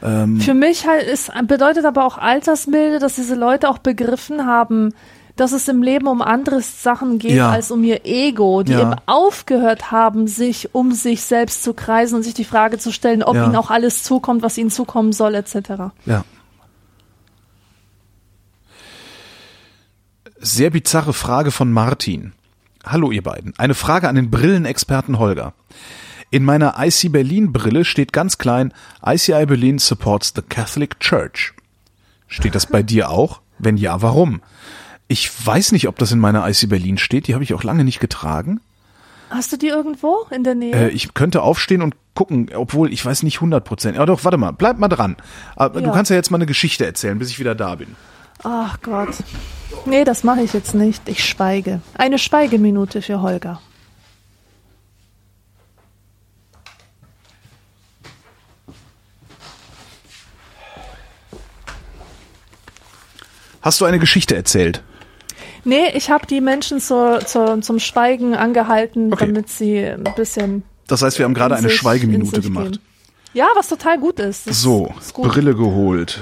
[0.00, 4.94] Ähm, Für mich halt ist, bedeutet aber auch Altersmilde, dass diese Leute auch begriffen haben,
[5.34, 7.50] dass es im Leben um andere Sachen geht Ja.
[7.50, 8.82] als um ihr Ego, die Ja.
[8.82, 13.24] eben aufgehört haben, sich um sich selbst zu kreisen und sich die Frage zu stellen,
[13.24, 13.46] ob Ja.
[13.46, 15.90] ihnen auch alles zukommt, was ihnen zukommen soll, etc.
[16.04, 16.24] Ja.
[20.38, 22.32] Sehr bizarre Frage von Martin.
[22.86, 23.52] Hallo ihr beiden.
[23.58, 25.54] Eine Frage an den Brillenexperten Holger.
[26.30, 28.72] In meiner IC Berlin Brille steht ganz klein,
[29.04, 31.52] ICI Berlin supports the Catholic Church.
[32.28, 33.40] Steht das bei dir auch?
[33.58, 34.40] Wenn ja, warum?
[35.08, 37.28] Ich weiß nicht, ob das in meiner IC Berlin steht.
[37.28, 38.60] Die habe ich auch lange nicht getragen.
[39.30, 40.72] Hast du die irgendwo in der Nähe?
[40.74, 43.96] Äh, ich könnte aufstehen und gucken, obwohl ich weiß nicht 100 Prozent.
[43.96, 45.16] Aber doch, warte mal, bleib mal dran.
[45.56, 45.92] Aber Du Ja.
[45.92, 47.96] kannst ja jetzt mal eine Geschichte erzählen, bis ich wieder da bin.
[48.42, 49.14] Ach Gott.
[49.84, 51.08] Nee, das mache ich jetzt nicht.
[51.08, 51.80] Ich schweige.
[51.94, 53.60] Eine Schweigeminute für Holger.
[63.62, 64.82] Hast du eine Geschichte erzählt?
[65.64, 69.26] Nee, ich habe die Menschen zur, zur, zum Schweigen angehalten, Okay.
[69.26, 70.62] damit sie ein bisschen.
[70.86, 72.72] Das heißt, wir haben gerade in eine Schweigeminute gemacht.
[72.72, 72.78] gehen.
[73.32, 74.46] Ja, was total gut ist.
[74.46, 75.28] Das So, ist gut.
[75.28, 76.20] Brille geholt.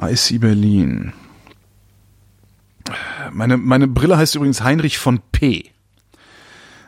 [0.00, 1.12] IC Berlin.
[3.32, 5.70] Meine, meine Brille heißt übrigens Heinrich von P.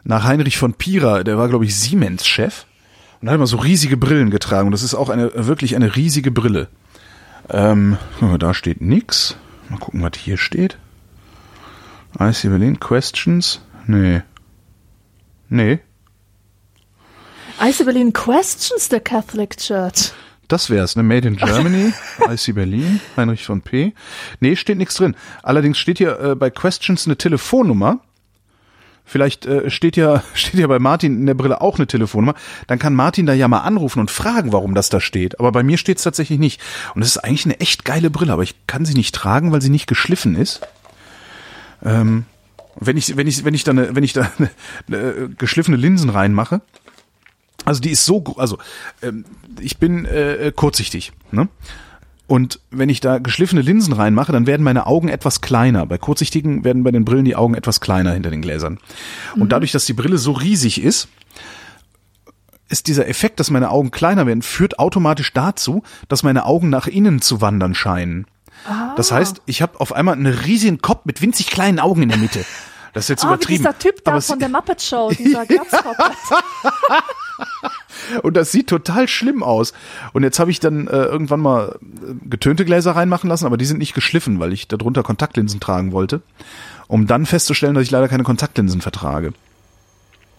[0.04, 2.64] Nach Heinrich von Pira, der war, glaube ich, Siemens-Chef
[3.20, 4.68] und hat immer so riesige Brillen getragen.
[4.68, 6.68] Und das ist auch eine wirklich eine riesige Brille.
[7.50, 7.98] Ähm,
[8.38, 9.36] da steht nix.
[9.68, 10.78] Mal gucken, was hier steht.
[12.18, 13.60] IC Berlin, Questions?
[13.86, 14.22] Nee.
[15.48, 15.80] Nee.
[17.60, 20.12] Ice Berlin questions the Catholic Church.
[20.48, 21.02] Das wär's, ne?
[21.02, 21.92] Made in Germany,
[22.26, 23.92] IC Berlin, Heinrich von P.
[24.40, 25.14] Nee, steht nichts drin.
[25.42, 28.00] Allerdings steht hier äh, bei Questions eine Telefonnummer.
[29.04, 32.34] Vielleicht äh, steht ja steht ja bei Martin in der Brille auch eine Telefonnummer.
[32.66, 35.38] Dann kann Martin da ja mal anrufen und fragen, warum das da steht.
[35.38, 36.60] Aber bei mir steht's tatsächlich nicht.
[36.94, 39.62] Und es ist eigentlich eine echt geile Brille, aber ich kann sie nicht tragen, weil
[39.62, 40.60] sie nicht geschliffen ist.
[41.84, 42.24] Ähm,
[42.80, 44.50] wenn ich wenn ich wenn ich da eine, wenn ich da eine,
[44.86, 46.62] eine geschliffene Linsen reinmache,
[47.68, 48.56] also die ist so, also
[49.02, 49.26] ähm,
[49.60, 51.48] ich bin äh, kurzsichtig, ne?
[52.26, 55.86] Und wenn ich da geschliffene Linsen reinmache, dann werden meine Augen etwas kleiner.
[55.86, 58.78] Bei kurzsichtigen werden bei den Brillen die Augen etwas kleiner hinter den Gläsern.
[59.36, 61.08] Und dadurch, dass die Brille so riesig ist,
[62.68, 66.86] ist dieser Effekt, dass meine Augen kleiner werden, führt automatisch dazu, dass meine Augen nach
[66.86, 68.26] innen zu wandern scheinen.
[68.96, 72.18] Das heißt, ich habe auf einmal einen riesigen Kopf mit winzig kleinen Augen in der
[72.18, 72.44] Mitte.
[72.92, 73.58] Das ist jetzt wie übertrieben.
[73.58, 75.96] dieser Typ da Aber von der Muppet Show, dieser Glatzkopf.
[78.22, 79.72] Und das sieht total schlimm aus.
[80.12, 83.64] Und jetzt habe ich dann äh, irgendwann mal äh, getönte Gläser reinmachen lassen, aber die
[83.64, 86.22] sind nicht geschliffen, weil ich darunter Kontaktlinsen tragen wollte,
[86.86, 89.32] um dann festzustellen, dass ich leider keine Kontaktlinsen vertrage.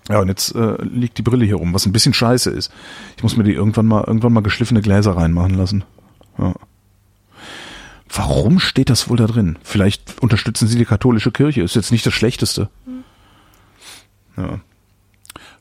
[0.09, 2.71] Ja, und jetzt äh, liegt die Brille hier rum, was ein bisschen scheiße ist.
[3.15, 5.83] Ich muss mir die irgendwann mal irgendwann mal geschliffene Gläser reinmachen lassen.
[6.39, 6.53] Ja.
[8.11, 9.57] Warum steht das wohl da drin?
[9.63, 11.61] Vielleicht unterstützen sie die katholische Kirche.
[11.61, 12.69] Ist jetzt nicht das Schlechteste.
[14.35, 14.59] Ja.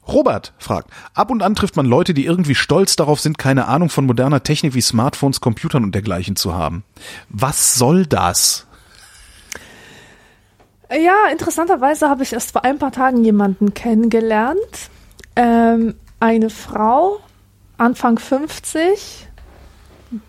[0.07, 3.91] Robert fragt, ab und an trifft man Leute, die irgendwie stolz darauf sind, keine Ahnung
[3.91, 6.83] von moderner Technik wie Smartphones, Computern und dergleichen zu haben.
[7.29, 8.67] Was soll das?
[10.91, 14.59] Ja, interessanterweise habe ich erst vor ein paar Tagen jemanden kennengelernt.
[15.37, 17.21] Ähm, eine Frau,
[17.77, 19.29] Anfang 50,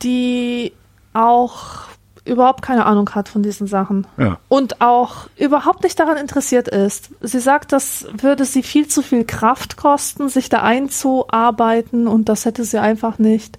[0.04, 0.74] die
[1.14, 1.89] auch
[2.30, 4.08] überhaupt keine Ahnung hat von diesen Sachen.
[4.18, 4.38] Ja.
[4.48, 7.10] Und auch überhaupt nicht daran interessiert ist.
[7.22, 12.46] Sie sagt, das würde sie viel zu viel Kraft kosten, sich da einzuarbeiten und das
[12.46, 13.58] hätte sie einfach nicht.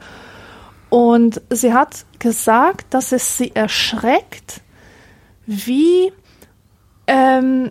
[0.88, 4.60] Und sie hat gesagt, dass es sie erschreckt,
[5.46, 6.12] wie
[7.06, 7.70] ähm,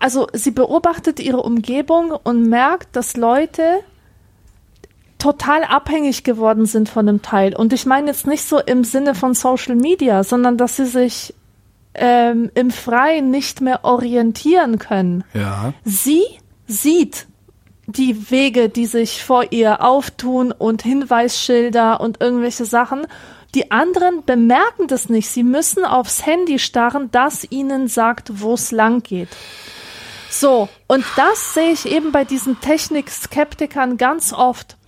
[0.00, 3.80] also sie beobachtet ihre Umgebung und merkt, dass Leute
[5.22, 7.54] total abhängig geworden sind von dem Teil.
[7.54, 11.32] Und ich meine jetzt nicht so im Sinne von Social Media, sondern dass sie sich
[11.94, 15.22] ähm, im Freien nicht mehr orientieren können.
[15.32, 15.74] Ja.
[15.84, 16.24] Sie
[16.66, 17.28] sieht
[17.86, 23.06] die Wege, die sich vor ihr auftun und Hinweisschilder und irgendwelche Sachen.
[23.54, 25.28] Die anderen bemerken das nicht.
[25.28, 29.28] Sie müssen aufs Handy starren, das ihnen sagt, wo es lang geht.
[30.30, 34.78] So, und das sehe ich eben bei diesen Technik-Skeptikern ganz oft,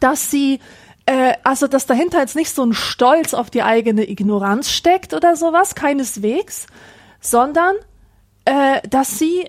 [0.00, 0.60] dass sie,
[1.06, 5.36] äh, also dass dahinter jetzt nicht so ein Stolz auf die eigene Ignoranz steckt oder
[5.36, 6.66] sowas, keineswegs,
[7.20, 7.76] sondern
[8.44, 9.48] äh, dass sie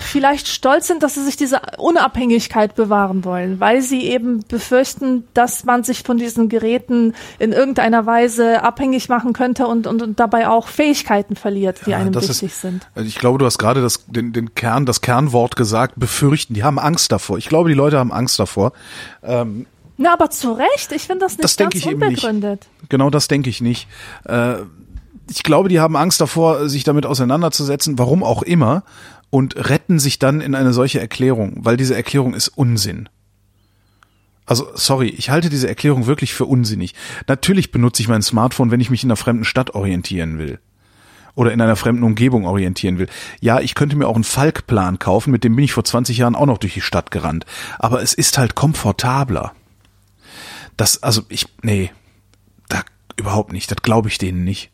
[0.00, 5.64] vielleicht stolz sind, dass sie sich diese Unabhängigkeit bewahren wollen, weil sie eben befürchten, dass
[5.64, 10.48] man sich von diesen Geräten in irgendeiner Weise abhängig machen könnte und, und, und dabei
[10.48, 12.86] auch Fähigkeiten verliert, die Ja, einem wichtig ist, sind.
[12.94, 16.54] Also ich glaube, du hast gerade das, den, den Kern, das Kernwort gesagt, befürchten.
[16.54, 17.38] Die haben Angst davor.
[17.38, 18.72] Ich glaube, die Leute haben Angst davor.
[19.98, 22.66] Na, aber zu Recht, ich finde das nicht Das ganz ich unbegründet.
[22.88, 23.88] Genau das denke ich nicht.
[24.24, 24.54] Äh,
[25.28, 28.84] ich glaube, die haben Angst davor, sich damit auseinanderzusetzen, warum auch immer,
[29.30, 33.08] und retten sich dann in eine solche Erklärung, weil diese Erklärung ist Unsinn.
[34.46, 36.94] Also, sorry, ich halte diese Erklärung wirklich für unsinnig.
[37.26, 40.58] Natürlich benutze ich mein Smartphone, wenn ich mich in einer fremden Stadt orientieren will.
[41.34, 43.08] Oder in einer fremden Umgebung orientieren will.
[43.40, 46.34] Ja, ich könnte mir auch einen Falkplan kaufen, mit dem bin ich vor 20 Jahren
[46.34, 47.44] auch noch durch die Stadt gerannt.
[47.78, 49.52] Aber es ist halt komfortabler.
[50.78, 51.90] Das, also ich, nee,
[52.70, 52.80] da
[53.18, 53.70] überhaupt nicht.
[53.70, 54.70] Das glaube ich denen nicht.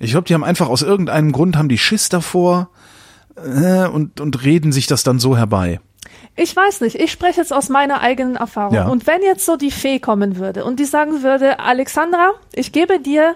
[0.00, 2.68] Ich glaube, die haben einfach aus irgendeinem Grund haben die Schiss davor
[3.36, 5.80] äh, und und reden sich das dann so herbei.
[6.34, 8.74] Ich weiß nicht, ich spreche jetzt aus meiner eigenen Erfahrung.
[8.74, 8.88] Ja.
[8.88, 12.98] Und wenn jetzt so die Fee kommen würde und die sagen würde, Alexandra, ich gebe
[13.00, 13.34] dir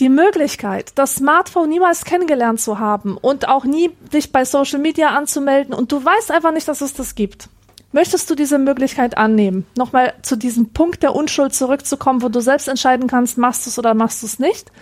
[0.00, 5.10] die Möglichkeit, das Smartphone niemals kennengelernt zu haben und auch nie dich bei Social Media
[5.10, 7.48] anzumelden und du weißt einfach nicht, dass es das gibt.
[7.92, 9.66] Möchtest du diese Möglichkeit annehmen?
[9.76, 13.78] Nochmal zu diesem Punkt der Unschuld zurückzukommen, wo du selbst entscheiden kannst, machst du es
[13.78, 14.72] oder machst du es nicht?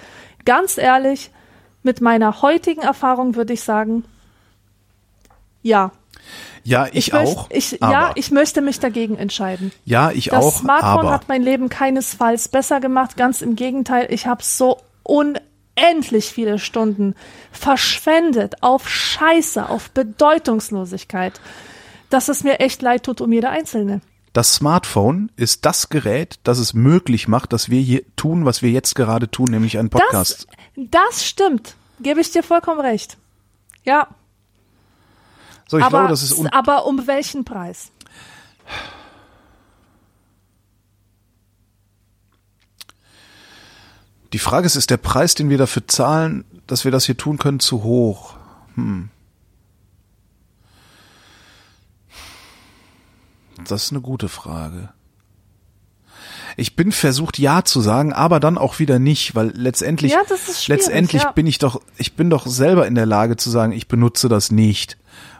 [0.45, 1.31] Ganz ehrlich,
[1.83, 4.05] mit meiner heutigen Erfahrung würde ich sagen,
[5.62, 5.93] ja.
[6.62, 7.47] Ja, ich, möcht- auch.
[7.51, 9.72] Ich, aber, ja, ich möchte mich dagegen entscheiden.
[9.85, 10.59] ja, ich Das auch.
[10.59, 13.16] Smartphone aber hat mein Leben keinesfalls besser gemacht.
[13.16, 17.14] Ganz im Gegenteil, ich habe so unendlich viele Stunden
[17.51, 21.41] verschwendet auf Scheiße, auf Bedeutungslosigkeit,
[22.11, 24.03] dass es mir echt leid tut um jede Einzelne.
[24.35, 28.70] das Smartphone ist das Gerät, das es möglich macht, dass wir hier tun, was wir
[28.70, 30.47] jetzt gerade tun, nämlich einen Das, Podcast.
[30.51, 30.57] das
[31.24, 31.76] stimmt.
[32.01, 33.16] Gebe ich dir vollkommen recht.
[33.85, 34.09] Ja,
[35.70, 37.93] so, ich aber, glaube, das ist un aber um welchen Preis?
[44.33, 47.39] Die Frage ist, ist der Preis, den wir dafür zahlen, dass wir das hier tun
[47.39, 48.35] können, zu hoch?
[48.74, 49.11] Hm.
[53.64, 54.93] Das ist eine gute Frage.
[56.57, 60.22] Ich bin versucht, ja zu sagen, aber dann auch wieder nicht, weil letztendlich, Ja,
[60.66, 61.32] letztendlich ja.
[61.32, 64.51] bin ich doch, ich bin doch selber in der Lage zu sagen, ich benutze das
[64.51, 64.96] nicht.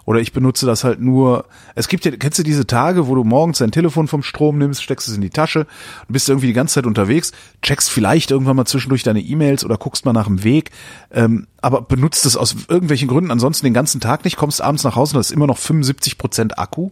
[0.07, 1.45] Oder ich benutze das halt nur.
[1.75, 4.83] Es gibt ja, kennst du diese Tage, wo du morgens dein Telefon vom Strom nimmst,
[4.83, 7.33] steckst es in die Tasche und bist irgendwie die ganze Zeit unterwegs,
[7.63, 10.71] checkst vielleicht irgendwann mal zwischendurch deine E-Mails oder guckst mal nach dem Weg,
[11.13, 14.97] ähm, aber benutzt es aus irgendwelchen Gründen ansonsten den ganzen Tag nicht, kommst abends nach
[14.97, 16.91] Hause und hast immer noch 75 Prozent Akku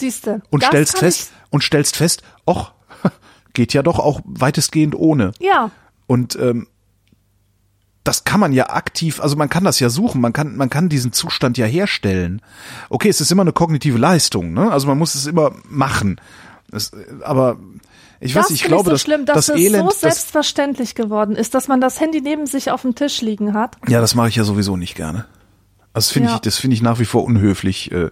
[0.00, 0.42] Siehste.
[0.50, 2.72] und stellst fest und stellst fest, och,
[3.52, 5.32] geht ja doch auch weitestgehend ohne.
[5.38, 5.70] Ich, ja,
[6.06, 6.66] Und ähm,
[8.04, 10.88] das kann man ja aktiv, also man kann das ja suchen, man kann, man kann
[10.88, 12.40] diesen Zustand ja herstellen.
[12.88, 14.72] Okay, es ist immer eine kognitive Leistung, ne?
[14.72, 16.20] Also man muss es immer machen.
[16.70, 16.92] Das,
[17.22, 17.58] aber
[18.20, 20.94] ich weiß, das ich finde glaube, so dass schlimm, dass das es Elend, so selbstverständlich
[20.94, 23.76] geworden ist, dass man das Handy neben sich auf dem Tisch liegen hat.
[23.88, 25.26] ja, das mache ich ja sowieso nicht gerne.
[25.92, 26.34] Also das finde Ja.
[26.36, 28.10] ich, das finde ich nach wie vor unhöflich, äh, äh,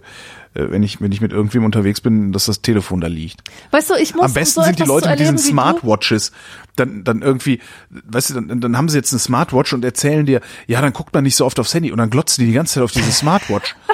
[0.53, 3.41] wenn ich, wenn ich mit irgendwem unterwegs bin, dass das Telefon da liegt.
[3.71, 5.47] Weißt du, ich muss Am besten so sind die Leute so mit diesen erleben wie
[5.47, 5.49] du.
[5.49, 6.31] Smartwatches.
[6.75, 7.59] Dann, dann irgendwie,
[7.89, 11.13] weißt du, dann, dann haben sie jetzt eine Smartwatch und erzählen dir, ja, dann guckt
[11.13, 13.11] man nicht so oft aufs Handy und dann glotzen die die ganze Zeit auf diese
[13.11, 13.75] Smartwatch.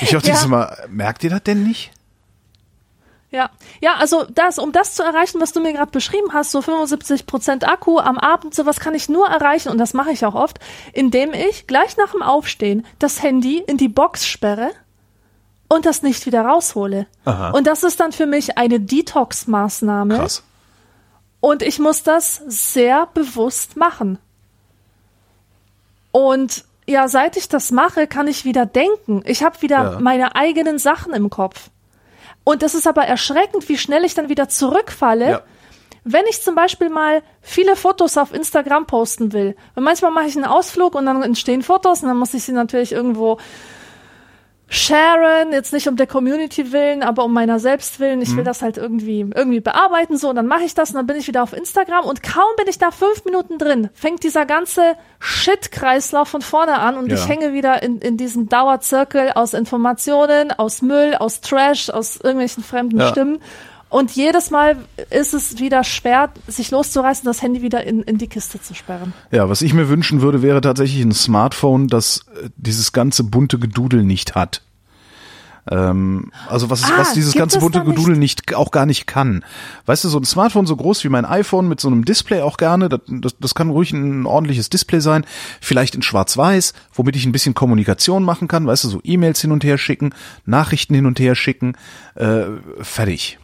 [0.00, 0.46] Ich dachte ja.
[0.48, 1.92] mal, merkt ihr das denn nicht?
[3.32, 6.60] Ja, ja, also das, um das zu erreichen, was du mir gerade beschrieben hast, so
[6.60, 10.34] 75 Prozent Akku am Abend, sowas kann ich nur erreichen und das mache ich auch
[10.34, 10.58] oft,
[10.92, 14.70] indem ich gleich nach dem Aufstehen das Handy in die Box sperre
[15.68, 17.06] und das nicht wieder raushole.
[17.24, 17.50] Aha.
[17.52, 20.42] Und das ist dann für mich eine Detox-Maßnahme Krass.
[21.40, 24.18] und ich muss das sehr bewusst machen.
[26.10, 29.22] Und ja, seit ich das mache, kann ich wieder denken.
[29.24, 30.00] Ich habe wieder Ja.
[30.00, 31.70] meine eigenen Sachen im Kopf.
[32.44, 35.30] Und es ist aber erschreckend, wie schnell ich dann wieder zurückfalle.
[35.30, 35.42] Ja.
[36.04, 40.34] Wenn ich zum Beispiel mal viele Fotos auf Instagram posten will, weil manchmal mache ich
[40.34, 43.38] einen Ausflug und dann entstehen Fotos und dann muss ich sie natürlich irgendwo
[44.74, 48.22] sharen, jetzt nicht um der Community willen, aber um meiner selbst willen.
[48.22, 51.06] Ich will das halt irgendwie, irgendwie bearbeiten, so, und dann mache ich das und dann
[51.06, 54.46] bin ich wieder auf Instagram und kaum bin ich da fünf Minuten drin, fängt dieser
[54.46, 57.16] ganze Shit-Kreislauf von vorne an und Ja.
[57.16, 62.64] ich hänge wieder in, in diesem Dauerzirkel aus Informationen, aus Müll, aus Trash, aus irgendwelchen
[62.64, 63.08] fremden Ja.
[63.08, 63.40] Stimmen.
[63.92, 64.76] Und jedes Mal
[65.10, 69.12] ist es wieder schwer, sich loszureißen, das Handy wieder in, in die Kiste zu sperren.
[69.30, 73.58] Ja, was ich mir wünschen würde, wäre tatsächlich ein Smartphone, das äh, dieses ganze bunte
[73.58, 74.62] Gedudel nicht hat.
[75.70, 79.06] Ähm, also was, Ah, was dieses ganze bunte da nicht- Gedudel nicht, auch gar nicht
[79.06, 79.44] kann.
[79.86, 82.56] Weißt du, so ein Smartphone so groß wie mein iPhone mit so einem Display auch
[82.56, 85.24] gerne, das, das, das kann ruhig ein ordentliches Display sein,
[85.60, 89.52] vielleicht in schwarz-weiß, womit ich ein bisschen Kommunikation machen kann, weißt du, so E-Mails hin
[89.52, 90.14] und her schicken,
[90.46, 91.74] Nachrichten hin und her schicken,
[92.14, 92.44] äh,
[92.80, 93.38] fertig.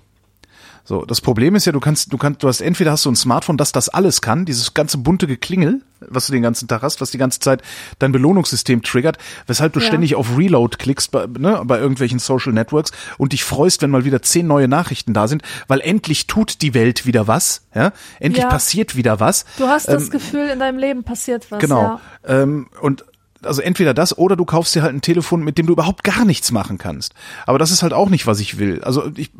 [0.88, 3.14] So, das Problem ist ja, du kannst, du kannst, du hast entweder hast du ein
[3.14, 7.02] Smartphone, das das alles kann, dieses ganze bunte Geklingel, was du den ganzen Tag hast,
[7.02, 7.60] was die ganze Zeit
[7.98, 9.86] dein Belohnungssystem triggert, weshalb du Ja.
[9.86, 14.06] ständig auf Reload klickst bei, ne, bei irgendwelchen Social Networks und dich freust, wenn mal
[14.06, 18.44] wieder zehn neue Nachrichten da sind, weil endlich tut die Welt wieder was, ja, endlich
[18.44, 18.48] Ja.
[18.48, 19.44] passiert wieder was.
[19.58, 21.58] Du hast das Ähm, Gefühl, in deinem Leben passiert was.
[21.60, 21.82] Genau.
[21.82, 22.00] Ja.
[22.24, 23.04] Ähm, und
[23.42, 26.24] also entweder das oder du kaufst dir halt ein Telefon, mit dem du überhaupt gar
[26.24, 27.12] nichts machen kannst.
[27.46, 28.82] Aber das ist halt auch nicht, was ich will.
[28.82, 29.30] Also ich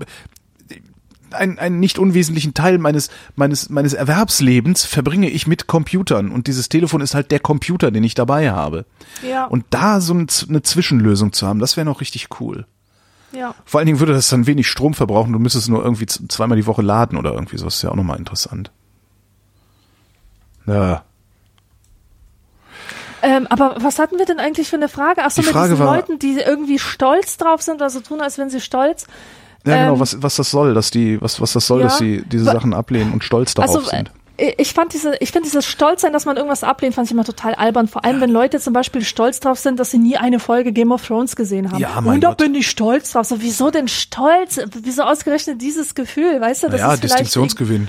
[1.33, 6.69] ein, einen nicht unwesentlichen Teil meines, meines, meines Erwerbslebens verbringe ich mit Computern und dieses
[6.69, 8.85] Telefon ist halt der Computer, den ich dabei habe.
[9.29, 9.45] Ja.
[9.47, 12.67] Und da so ein, eine Zwischenlösung zu haben, das wäre noch richtig cool.
[13.33, 13.55] ja.
[13.65, 16.67] Vor allen Dingen würde das dann wenig Strom verbrauchen, du müsstest nur irgendwie zweimal die
[16.67, 18.71] Woche laden oder irgendwie so, das ist ja auch nochmal interessant.
[20.67, 21.03] Ja.
[23.21, 25.23] Ähm, aber was hatten wir denn eigentlich für eine Frage?
[25.25, 28.21] Ach so, Die mit Frage diesen war- Leuten, die irgendwie stolz drauf sind, also tun,
[28.21, 29.07] als wenn sie stolz.
[29.69, 31.99] Ja, genau, Ähm, was, was das soll, dass die, was, was das soll, ja, dass
[31.99, 34.11] sie diese Sachen ablehnen und stolz darauf Also sind.
[34.37, 37.25] äh, ich fand diese, ich finde dieses Stolzsein, dass man irgendwas ablehnt, fand ich immer
[37.25, 37.89] total albern.
[37.89, 40.93] Vor allem, wenn Leute zum Beispiel stolz drauf sind, dass sie nie eine Folge Game
[40.93, 41.79] of Thrones gesehen haben.
[41.81, 42.39] Ja, mein Und da Gott.
[42.39, 43.27] bin ich stolz drauf.
[43.27, 44.61] So, wieso denn stolz?
[44.83, 46.41] Wieso ausgerechnet dieses Gefühl?
[46.41, 47.89] Weißt du, das Ja, ist vielleicht Distinktionsgewinn.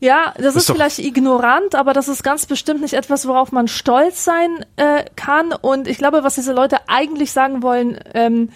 [0.00, 3.66] Ja, das, ist doch- vielleicht ignorant, aber das ist ganz bestimmt nicht etwas, worauf man
[3.66, 5.52] stolz sein äh, kann.
[5.52, 8.50] Und ich glaube, was diese Leute eigentlich sagen wollen, ähm,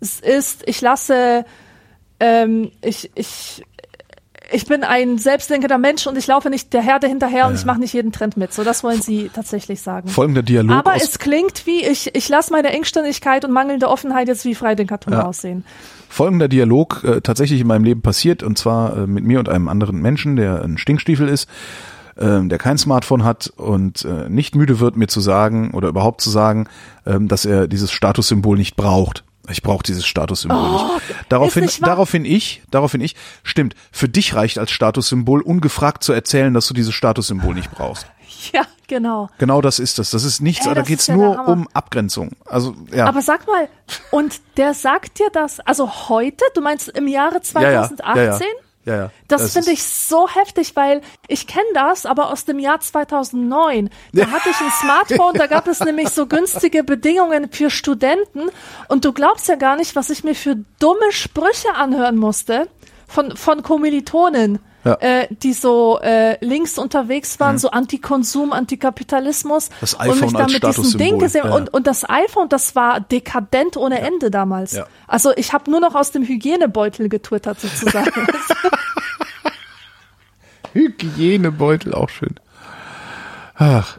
[0.00, 1.44] es ist, ich lasse,
[2.20, 3.62] ähm, ich, ich,
[4.50, 7.78] ich bin ein selbstdenkender Mensch und ich laufe nicht der Herde hinterher und ich mache
[7.80, 8.52] nicht jeden Trend mit.
[8.52, 10.08] So, das wollen sie tatsächlich sagen.
[10.08, 14.44] Folgender Dialog Aber es klingt wie, ich, ich lasse meine Engständigkeit und mangelnde Offenheit jetzt
[14.44, 15.26] wie Freidenkertum Ja.
[15.26, 15.64] aussehen.
[16.08, 19.68] folgender Dialog äh, tatsächlich in meinem Leben passiert und zwar äh, mit mir und einem
[19.68, 21.48] anderen Menschen, der ein Stinkstiefel ist,
[22.18, 26.22] ähm, der kein Smartphone hat und äh, nicht müde wird, mir zu sagen oder überhaupt
[26.22, 26.66] zu sagen,
[27.06, 29.24] ähm, dass er dieses Statussymbol nicht braucht.
[29.50, 30.84] Ich brauche dieses Statussymbol nicht.
[31.28, 36.12] Daraufhin, Oh, nicht daraufhin ich, daraufhin ich, stimmt, für dich reicht als Statussymbol ungefragt zu
[36.12, 38.06] erzählen, dass du dieses Statussymbol nicht brauchst.
[38.52, 39.28] Ja, genau.
[39.38, 40.10] Genau das ist es.
[40.10, 42.30] Das ist nichts, Ey, da das geht's ja nur um Abgrenzung.
[42.46, 43.06] Also ja.
[43.06, 43.68] Aber sag mal,
[44.12, 48.06] und der sagt dir das, also heute, du meinst im Jahre 2018?
[48.14, 48.38] Ja, ja,
[48.88, 49.10] ja, ja.
[49.28, 53.90] Das, Das finde ich so heftig, weil ich kenne das, aber aus dem Jahr 2009.
[54.12, 58.50] Da hatte ich ein Smartphone, da gab es nämlich so günstige Bedingungen für Studenten
[58.88, 62.68] und du glaubst ja gar nicht, was ich mir für dumme Sprüche anhören musste
[63.06, 64.58] von, von Kommilitonen.
[64.84, 64.92] Ja.
[64.92, 64.96] Mhm.
[65.00, 70.42] Äh, die so äh, links unterwegs waren, so Antikonsum, Antikapitalismus Das und iPhone mich dann
[70.42, 71.54] als mit diesem Ding gesehen ja.
[71.54, 74.72] und, und das iPhone, das war dekadent ohne Ende damals.
[74.72, 74.86] Ja.
[75.06, 78.10] Also ich habe nur noch aus dem Hygienebeutel getwittert sozusagen.
[80.72, 82.34] Hygienebeutel, auch schön.
[83.56, 83.98] Ach.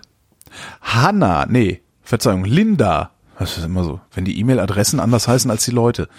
[0.82, 3.12] Hanna, nee, Verzeihung, Linda.
[3.38, 6.10] Das ist immer so, wenn die E-Mail-Adressen anders heißen als die Leute.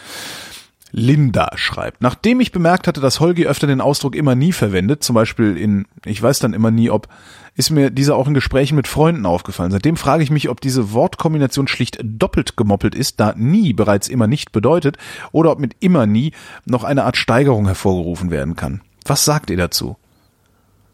[0.93, 5.14] Linda schreibt, nachdem ich bemerkt hatte, dass Holgi öfter den Ausdruck immer nie verwendet, zum
[5.14, 7.09] Beispiel in, ich weiß dann immer nie, ob,
[7.57, 9.70] ist mir dieser auch in Gesprächen mit Freunden aufgefallen.
[9.70, 14.26] Seitdem frage ich mich, ob diese Wortkombination schlicht doppelt gemoppelt ist, da nie bereits immer
[14.26, 14.97] nicht bedeutet,
[15.32, 16.32] oder ob mit immer nie
[16.64, 18.80] noch eine Art Steigerung hervorgerufen werden kann.
[19.05, 19.97] Was sagt ihr dazu?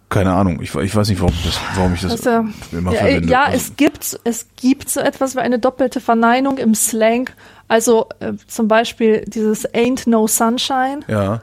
[0.08, 3.28] Keine Ahnung, ich, ich weiß nicht, warum, das, warum ich das, ja, immer ja, verwende.
[3.28, 7.28] ja Also- es gibt es gibt so etwas wie eine doppelte Verneinung im Slang.
[7.68, 11.00] Also äh, zum Beispiel dieses Ain't No Sunshine.
[11.08, 11.42] ja.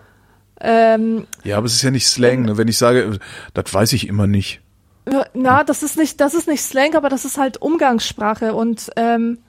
[0.65, 2.57] Ähm, Ja, aber es ist ja nicht Slang, ne?
[2.57, 3.19] wenn ich sage, äh,
[3.53, 4.61] das weiß ich immer nicht.
[5.33, 9.39] na, das ist nicht das ist nicht Slang, aber das ist halt Umgangssprache und ähm,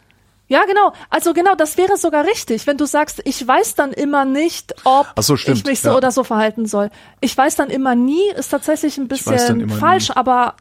[0.46, 0.92] ja, genau.
[1.08, 5.06] Also genau, das wäre sogar richtig, wenn du sagst, ich weiß dann immer nicht, ob
[5.20, 5.96] so, stimmt, ich mich so ja.
[5.96, 6.90] oder so verhalten soll.
[7.20, 10.16] Ich weiß dann immer nie, ist tatsächlich ein bisschen falsch, nie.
[10.16, 10.54] aber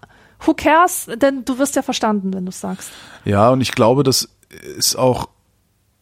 [0.45, 2.91] who cares, denn du wirst ja verstanden, wenn du sagst.
[3.25, 4.29] Ja, und ich glaube, das
[4.77, 5.27] ist auch,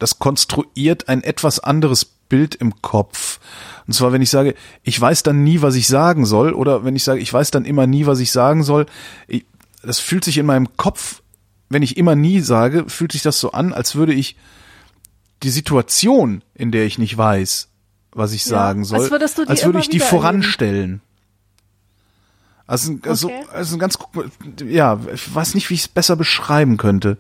[0.02, 3.40] das konstruiert ein etwas anderes Bild im Kopf.
[3.86, 6.96] Und zwar, wenn ich sage, ich weiß dann nie, was ich sagen soll, oder wenn
[6.96, 8.88] ich sage, ich weiß dann immer nie, was ich sagen soll,
[9.28, 9.46] ich,
[9.84, 11.22] das fühlt sich in meinem Kopf,
[11.70, 14.38] wenn ich immer nie sage, fühlt sich das so an, als würde ich
[15.44, 17.70] die Situation, in der ich nicht weiß,
[18.12, 21.02] was ich Ja, sagen soll, als würdest du die als würde ich die voranstellen.
[22.66, 23.46] Also, also, Okay.
[23.54, 24.00] also ganz,
[24.66, 27.18] ja, ich weiß nicht, wie ich es besser beschreiben könnte.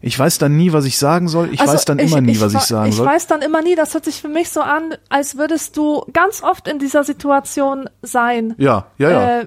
[0.00, 1.52] Ich weiß dann nie, was ich sagen soll.
[1.52, 3.06] Ich Also weiß dann immer nie, was ich sagen ich soll.
[3.06, 6.04] Ich weiß dann immer nie, das hört sich für mich so an, als würdest du
[6.12, 8.54] ganz oft in dieser Situation sein.
[8.58, 9.40] Ja, ja, ja.
[9.40, 9.46] Äh,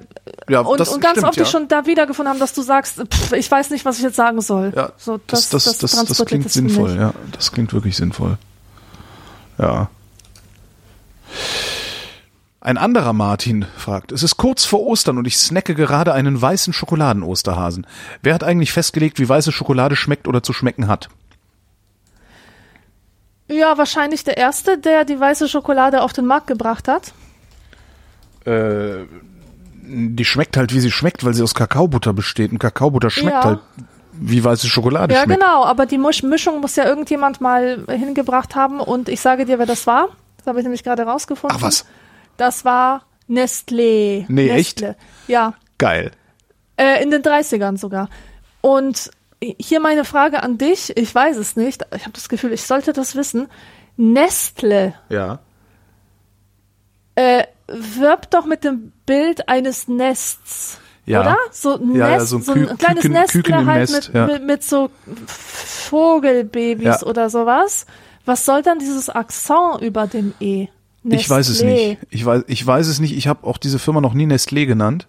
[0.49, 1.43] ja, und, das und ganz stimmt, oft ja.
[1.43, 4.18] dich schon da wiedergefunden haben, dass du sagst, pff, ich weiß nicht, was ich jetzt
[4.18, 4.74] sagen soll.
[4.76, 7.14] Ja, so, das, das, das, das, transportiert klingt sinnvoll, ja.
[7.32, 8.38] Das klingt wirklich sinnvoll.
[9.58, 9.89] Ja.
[12.64, 16.74] Ein anderer Martin fragt, es ist kurz vor Ostern und ich snacke gerade einen weißen
[16.74, 17.88] Schokoladen-Osterhasen.
[18.22, 21.09] Wer hat eigentlich festgelegt, wie weiße Schokolade schmeckt oder zu schmecken hat?
[23.47, 27.14] Ja, wahrscheinlich der Erste, der die weiße Schokolade auf den Markt gebracht hat.
[28.45, 29.05] Äh,
[29.84, 32.51] die schmeckt halt, wie sie schmeckt, weil sie aus Kakaobutter besteht.
[32.51, 33.43] Und Kakaobutter schmeckt Ja.
[33.43, 33.59] halt,
[34.14, 35.41] wie weiße Schokolade Ja, schmeckt.
[35.41, 39.57] genau, aber die Misch Mischung muss ja irgendjemand mal hingebracht haben und ich sage dir,
[39.57, 40.09] wer das war.
[40.38, 41.57] Das habe ich nämlich gerade rausgefunden.
[41.59, 41.86] Ach was,
[42.42, 44.26] Das war Nestlé.
[44.28, 44.96] Nee, Nestle.
[45.28, 46.10] Ja, geil.
[46.76, 48.10] äh, in den 30ern sogar.
[48.62, 49.12] Und
[49.60, 52.94] hier meine Frage an dich, ich weiß es nicht, ich habe das Gefühl, ich sollte
[52.94, 53.48] das wissen.
[53.96, 55.38] Nestle Ja.
[57.14, 60.80] äh, wirbt doch mit dem Bild eines Nests.
[61.06, 61.22] Ja.
[61.22, 61.38] Oder?
[61.52, 63.89] So ein Ja, ja, Nest, so so ein ein, Kü- kleines Küken- Nestle Küken halt
[63.92, 64.26] Nest, mit, ja.
[64.26, 67.04] mit, mit so Vogelbabys Ja.
[67.04, 67.86] oder sowas.
[68.26, 70.68] Was soll dann dieses Akzent über dem E?
[71.04, 71.66] Ich weiß es Nestlé.
[71.66, 71.97] nicht.
[72.10, 73.16] Ich weiß, ich weiß es nicht.
[73.18, 75.08] Ich habe auch diese Firma noch nie Nestlé genannt,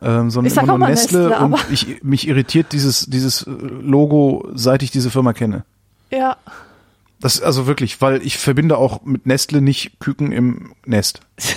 [0.00, 1.28] ähm, sondern immer nur Nestle.
[1.30, 5.64] Nestle, und ich, mich irritiert dieses, dieses Logo, seit ich diese Firma kenne.
[6.10, 6.36] Ja.
[7.20, 11.20] Das ist also wirklich, weil ich verbinde auch mit Nestle nicht Küken im Nest.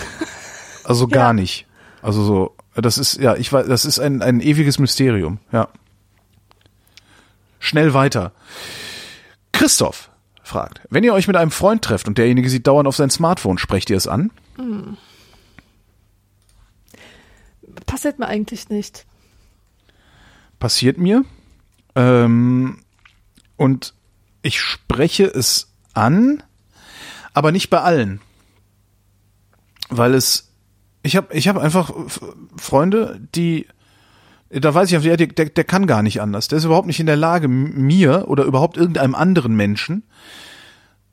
[0.85, 1.33] Also gar Ja.
[1.33, 1.65] nicht.
[2.01, 5.69] Also so, das ist, ja, ich weiß, das ist ein, ein ewiges Mysterium, ja.
[7.59, 8.33] Schnell weiter.
[9.53, 10.09] Christoph
[10.43, 13.57] fragt, wenn ihr euch mit einem Freund trefft und derjenige sieht dauernd auf sein Smartphone,
[13.57, 14.31] sprecht ihr es an?
[17.85, 19.05] Passiert mir eigentlich nicht.
[20.59, 21.23] Passiert mir.
[21.95, 22.83] Ähm,
[23.57, 23.93] und
[24.41, 26.43] ich spreche es an,
[27.33, 28.19] aber nicht bei allen.
[29.89, 30.51] Weil es,
[31.01, 31.91] ich habe ich hab einfach
[32.57, 33.67] Freunde, die,
[34.59, 36.47] da weiß ich einfach, ja, der, der, der kann gar nicht anders.
[36.47, 40.03] Der ist überhaupt nicht in der Lage, mir oder überhaupt irgendeinem anderen Menschen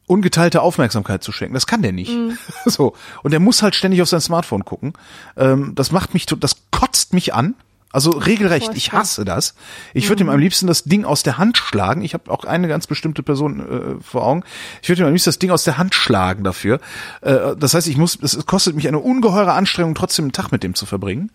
[0.06, 1.54] ungeteilte Aufmerksamkeit zu schenken.
[1.54, 2.10] Das kann der nicht.
[2.66, 2.94] So.
[3.22, 4.92] Und der muss halt ständig auf sein Smartphone gucken.
[5.36, 7.54] Ähm, das macht mich, das kotzt mich an.
[7.92, 9.54] Also regelrecht, ich hasse das.
[9.94, 12.02] Ich würde ihm am liebsten das Ding aus der Hand schlagen.
[12.02, 14.44] Ich habe auch eine ganz bestimmte Person äh, vor Augen.
[14.80, 16.78] Ich würde ihm am liebsten das Ding aus der Hand schlagen dafür.
[17.20, 20.62] Äh, das heißt, ich muss, es kostet mich eine ungeheure Anstrengung, trotzdem einen Tag mit
[20.62, 21.32] dem zu verbringen.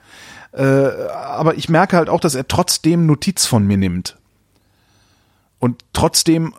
[0.53, 4.15] Äh, aber ich merke halt auch, dass er trotzdem Notiz von mir nimmt.
[5.59, 6.53] Und trotzdem,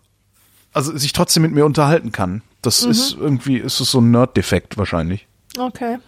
[0.74, 2.42] also sich trotzdem mit mir unterhalten kann.
[2.60, 5.26] Das ist irgendwie, ist es so ein Nerd-Defekt wahrscheinlich.
[5.56, 5.98] Okay.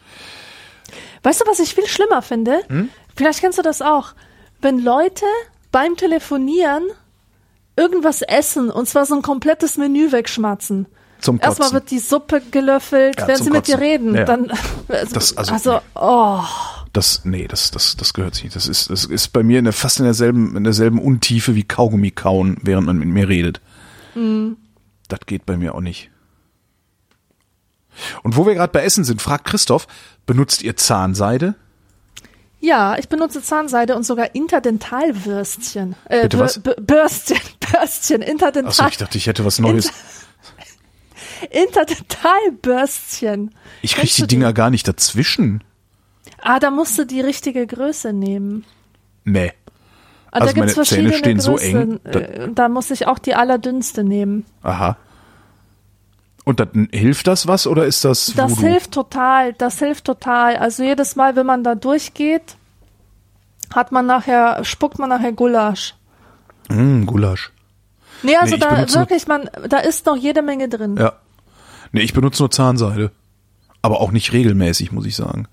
[1.23, 2.61] Weißt du, was ich viel schlimmer finde?
[2.69, 2.91] Hm?
[3.19, 4.15] Vielleicht kennst du das auch.
[4.63, 5.25] Wenn Leute
[5.73, 6.85] beim Telefonieren
[7.77, 10.87] irgendwas essen und zwar so ein komplettes Menü wegschmatzen.
[11.21, 11.75] Zum Erstmal Kotzen.
[11.75, 14.15] wird die Suppe gelöffelt, Ja, wenn sie mit dir reden.
[14.15, 14.25] Ja.
[14.25, 14.53] Dann,
[14.89, 16.43] also, Das- also, also, oh,
[16.93, 18.57] Das, nee, das, das, das gehört sich nicht.
[18.57, 21.65] Das ist, das ist bei mir in der, fast in derselben, in derselben Untiefe wie
[21.65, 23.61] Kaugummi kauen, während man mit mir redet.
[24.15, 26.11] Das geht bei mir auch nicht.
[28.23, 29.87] Und wo wir gerade bei Essen sind, fragt Christoph,
[30.27, 31.55] benutzt ihr Zahnseide?
[32.61, 35.95] Ja, ich benutze Zahnseide und sogar Interdentalwürstchen.
[36.07, 36.63] Äh, Bitte was?
[36.63, 37.39] Bür- Bürstchen,
[37.73, 39.91] Bürstchen, Interdental, Achso, ich dachte, ich hätte was Neues.
[41.51, 43.55] Interdentalbürstchen.
[43.83, 45.63] Ich krieg Kennst die Dinger gar nicht dazwischen.
[46.41, 48.65] Ah, da musst du die richtige Größe nehmen.
[49.25, 49.53] Nee.
[50.31, 51.93] Ah, Also da gibt's meine Zähne verschiedene stehen so Größen.
[51.93, 54.45] eng, da- Äh, Da muss ich auch die allerdünnste nehmen.
[54.63, 54.97] Aha.
[56.49, 58.63] Und dann hilft das was oder ist das Das Voodoo?
[58.69, 60.57] hilft total, das hilft total.
[60.57, 62.57] Also jedes Mal, wenn man da durchgeht,
[63.75, 65.95] hat man nachher, spuckt man nachher Gulasch.
[66.71, 67.53] Mm, Gulasch.
[68.23, 70.97] Nee, also Nee, da wirklich, man, da ist noch jede Menge drin.
[70.97, 71.13] Ja.
[71.93, 73.11] Nee, ich benutze nur Zahnseide.
[73.83, 75.49] Aber auch nicht regelmäßig, muss ich sagen.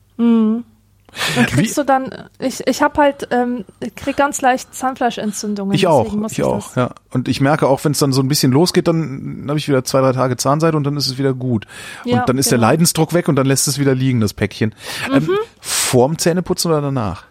[1.35, 2.09] Dann kriegst du dann,
[2.39, 5.73] ich, ich habe halt, ähm, ich krieg ganz leicht Zahnfleischentzündungen.
[5.73, 6.89] Ich auch, muss ich auch, das- ja.
[7.11, 9.83] Und ich merke auch, wenn es dann so ein bisschen losgeht, dann habe ich wieder
[9.85, 11.65] zwei, drei Tage Zahnseide und dann ist es wieder gut.
[12.03, 12.67] Ja, und dann ist der genau.
[12.67, 12.71] Mhm.
[12.71, 14.75] Leidensdruck weg und dann lässt es wieder liegen, das Päckchen.
[15.13, 15.29] Ähm,
[15.61, 17.23] vorm Zähneputzen oder danach?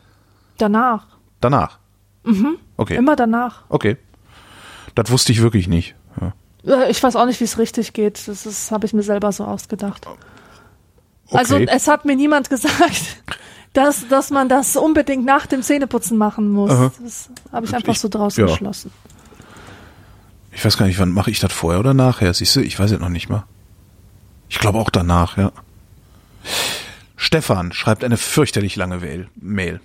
[0.59, 1.07] Danach.
[1.41, 1.79] Danach.
[2.25, 2.57] Mhm.
[2.77, 2.97] Okay.
[2.97, 3.63] Immer danach.
[3.69, 3.97] Okay.
[4.95, 5.95] Das wusste ich wirklich nicht.
[6.21, 6.33] Ja.
[6.85, 8.27] Äh, Ich weiß auch nicht, wie es richtig geht.
[8.29, 10.07] Das ist, habe ich mir selber so ausgedacht.
[11.31, 11.67] Also Okay.
[11.71, 13.19] es hat mir niemand gesagt,
[13.75, 16.71] dass, dass man das unbedingt nach dem Zähneputzen machen muss.
[16.71, 16.93] Aha.
[17.03, 18.47] Das habe ich einfach Ich- so draus ja.
[18.47, 18.91] geschlossen.
[20.53, 22.33] Ich weiß gar nicht, wann mache ich das vorher oder nachher?
[22.33, 23.45] Siehst du, ich weiß es noch nicht mal.
[24.49, 25.51] Ich glaube auch danach, ja.
[27.17, 29.01] Stefan schreibt eine fürchterlich lange
[29.35, 29.81] Mail-.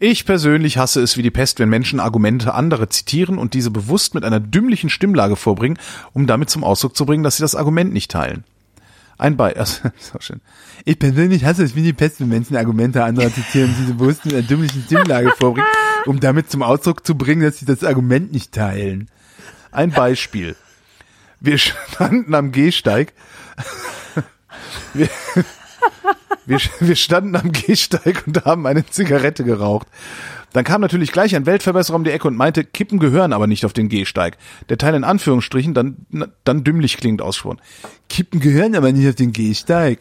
[0.00, 4.14] Ich persönlich hasse es wie die Pest, wenn Menschen Argumente anderer zitieren und diese bewusst
[4.14, 5.78] mit einer dümmlichen Stimmlage vorbringen,
[6.12, 8.44] um damit zum Ausdruck zu bringen, dass sie das Argument nicht teilen.
[9.18, 10.40] Ein Be also, so schön.
[10.84, 14.24] Ich persönlich hasse es wie die Pest, wenn Menschen Argumente anderer zitieren und diese bewusst
[14.24, 15.68] mit einer dümmlichen Stimmlage vorbringen,
[16.06, 19.10] um damit zum Ausdruck zu bringen, dass sie das Argument nicht teilen.
[19.72, 20.56] Ein Beispiel.
[21.40, 23.12] Wir standen am Gehsteig.
[24.94, 25.08] Wir,
[26.46, 29.86] wir, wir standen am Gehsteig und haben eine Zigarette geraucht.
[30.52, 33.64] Dann kam natürlich gleich ein Weltverbesserer um die Ecke und meinte, Kippen gehören aber nicht
[33.66, 34.38] auf den Gehsteig.
[34.68, 36.06] Der Teil in Anführungsstrichen dann,
[36.44, 37.60] dann dümmlich klingt ausgesprochen.
[38.08, 40.00] Kippen gehören aber nicht auf den Gehsteig.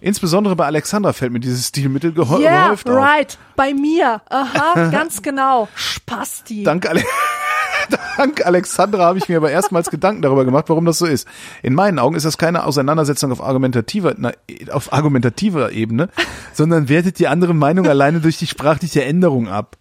[0.00, 2.96] Insbesondere bei Alexandra fällt mir dieses Stilmittel gehä Yeah, gehäuft auf.
[2.96, 3.38] right.
[3.54, 4.20] Bei mir.
[4.30, 5.68] Aha, ganz genau.
[5.76, 6.64] Spasti.
[6.64, 7.02] Dank, Ale
[8.16, 11.28] Dank Alexandra habe ich mir aber erstmals Gedanken darüber gemacht, warum das so ist.
[11.62, 14.32] In meinen Augen ist das keine Auseinandersetzung auf argumentativer, na,
[14.70, 16.08] auf argumentativer Ebene,
[16.52, 19.76] sondern wertet die andere Meinung alleine durch die sprachliche Änderung ab.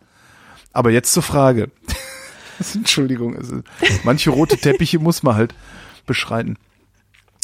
[0.74, 1.72] Aber jetzt zur Frage.
[2.74, 3.62] Entschuldigung, also
[4.04, 5.54] manche rote Teppiche muss man halt
[6.06, 6.58] beschreiten.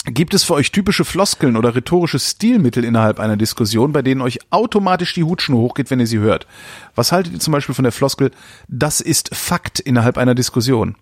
[0.06, 4.40] Gibt es für euch typische Floskeln oder rhetorische Stilmittel innerhalb einer Diskussion, bei denen euch
[4.52, 6.48] automatisch die Hutschnur hochgeht, wenn ihr sie hört?
[6.96, 8.32] Was haltet ihr zum Beispiel von der Floskel,
[8.70, 10.96] das ist Fakt innerhalb einer Diskussion?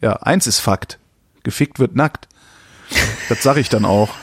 [0.00, 0.98] Ja, eins ist Fakt.
[1.42, 2.26] Gefickt wird nackt.
[3.28, 4.14] Das sage ich dann auch.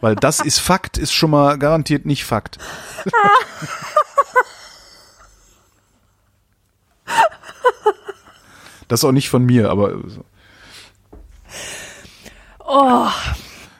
[0.00, 2.58] Weil das ist Fakt, ist schon mal garantiert nicht Fakt.
[8.88, 10.00] Das ist auch nicht von mir, aber
[12.66, 13.08] Oh,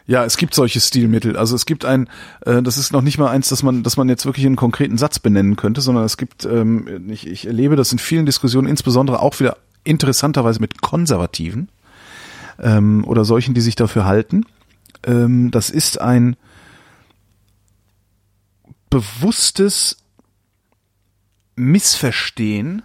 [0.06, 1.36] Ja, es gibt solche Stilmittel.
[1.36, 2.08] Also es gibt ein,
[2.44, 4.56] äh, das ist noch nicht mal eins, dass man, dass man jetzt wirklich in einen
[4.56, 8.68] konkreten Satz benennen könnte, sondern es gibt, ähm, ich, ich erlebe das in vielen Diskussionen,
[8.68, 11.68] insbesondere auch wieder interessanterweise mit Konservativen
[12.60, 14.44] ähm, oder solchen, die sich dafür halten.
[15.04, 16.36] Ähm, das ist ein
[18.90, 19.98] bewusstes
[21.56, 22.82] Missverstehen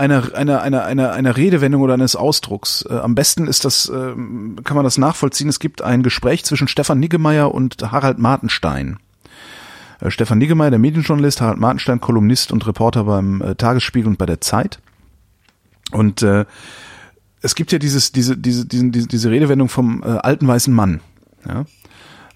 [0.00, 2.84] einer, einer, einer, einer, einer Redewendung oder eines Ausdrucks.
[2.88, 5.48] Äh, am besten ist das, ähm, kann man das nachvollziehen.
[5.48, 8.98] Es gibt ein Gespräch zwischen Stefan Niggemeier und Harald Martenstein.
[10.00, 14.26] Äh, Stefan Niggemeier, der Medienjournalist, Harald Martenstein, Kolumnist und Reporter beim äh, Tagesspiegel und bei
[14.26, 14.80] der Zeit.
[15.92, 16.46] Und äh,
[17.42, 21.00] es gibt ja dieses, diese, diese, diese, diese Redewendung vom äh, alten weißen Mann.
[21.46, 21.64] Ja?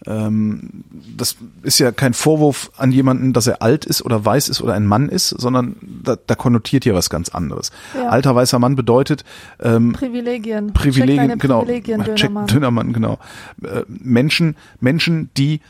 [0.06, 0.84] Ähm,
[1.16, 4.74] das ist ja kein Vorwurf an jemanden, dass er alt ist oder weiß ist oder
[4.74, 7.70] ein Mann ist, sondern da, da konnotiert hier was ganz anderes.
[7.94, 8.08] Ja.
[8.08, 9.24] Alter weißer Mann bedeutet
[9.60, 10.72] ähm, Privilegien.
[10.72, 11.60] Privilegien, Check genau.
[11.62, 12.46] Privilegien, Check Dönermann.
[12.46, 13.18] Dönermann, genau.
[13.62, 15.60] Äh, Menschen, Menschen, die,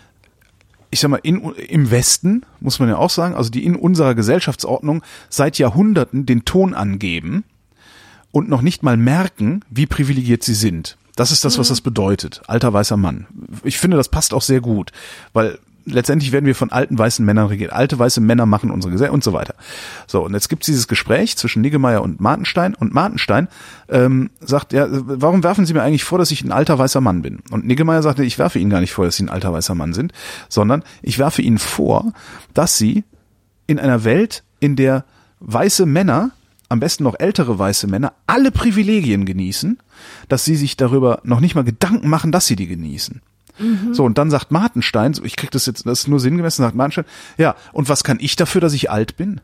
[0.90, 4.14] ich sag mal, in, im Westen, muss man ja auch sagen, also die in unserer
[4.14, 7.44] Gesellschaftsordnung seit Jahrhunderten den Ton angeben
[8.32, 10.96] und noch nicht mal merken, wie privilegiert sie sind.
[11.16, 12.42] Das ist das, was das bedeutet.
[12.46, 13.26] Alter weißer Mann.
[13.62, 14.90] Ich finde, das passt auch sehr gut,
[15.32, 17.72] weil letztendlich werden wir von alten weißen Männern regiert.
[17.72, 19.54] Alte weiße Männer machen unsere Gesellschaft und so weiter.
[20.06, 23.48] So, und jetzt gibt's dieses Gespräch zwischen Niggemeier und Martenstein und Martenstein
[23.88, 27.22] ähm, sagt, ja, warum werfen Sie mir eigentlich vor, dass ich ein alter weißer Mann
[27.22, 27.40] bin?
[27.50, 29.92] Und Niggemeier sagte, ich werfe Ihnen gar nicht vor, dass Sie ein alter weißer Mann
[29.92, 30.12] sind,
[30.48, 32.12] sondern ich werfe Ihnen vor,
[32.54, 33.04] dass Sie
[33.66, 35.04] in einer Welt, in der
[35.40, 36.30] weiße Männer,
[36.68, 39.78] am besten noch ältere weiße Männer, alle Privilegien genießen,
[40.28, 43.22] dass sie sich darüber noch nicht mal Gedanken machen, dass sie die genießen.
[43.92, 47.04] So, und dann sagt Martenstein, ich krieg das jetzt, das ist nur sinngemäß, sagt Martenstein,
[47.38, 49.40] ja, und was kann ich dafür, dass ich alt bin?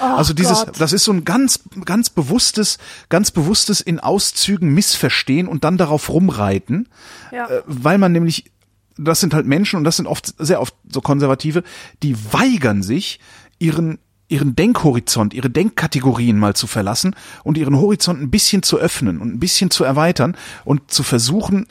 [0.00, 0.80] also dieses, Gott.
[0.80, 6.08] das ist so ein ganz, ganz bewusstes, ganz bewusstes in Auszügen Missverstehen und dann darauf
[6.08, 6.88] rumreiten,
[7.30, 7.46] Ja.
[7.48, 8.50] äh, weil man nämlich,
[8.96, 11.62] das sind halt Menschen und das sind oft, sehr oft so Konservative,
[12.02, 13.20] die weigern sich,
[13.58, 13.98] ihren,
[14.28, 17.14] ihren Denkhorizont, ihre Denkkategorien mal zu verlassen
[17.44, 21.66] und ihren Horizont ein bisschen zu öffnen und ein bisschen zu erweitern und zu versuchen,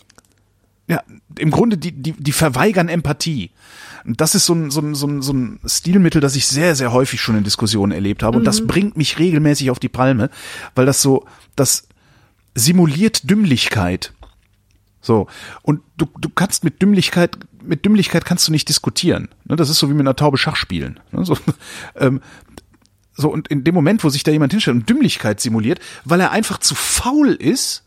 [0.87, 1.01] ja,
[1.39, 3.51] im Grunde die, die, die verweigern Empathie.
[4.05, 6.75] Und das ist so ein, so, ein, so, ein, so ein Stilmittel, das ich sehr,
[6.75, 8.37] sehr häufig schon in Diskussionen erlebt habe.
[8.37, 10.29] Und das bringt mich regelmäßig auf die Palme,
[10.75, 11.25] weil das so,
[11.55, 11.87] das
[12.55, 14.13] simuliert Dümmlichkeit.
[15.01, 15.27] So.
[15.61, 19.29] Und du, du kannst mit Dümmlichkeit, mit Dümmlichkeit kannst du nicht diskutieren.
[19.45, 20.99] Ne, Das ist so wie mit einer Taube Schach spielen.
[21.11, 21.37] Ne, So,
[21.95, 22.21] ähm,
[23.13, 26.31] so, und in dem Moment, wo sich da jemand hinstellt und Dümmlichkeit simuliert, weil er
[26.31, 27.83] einfach zu faul ist,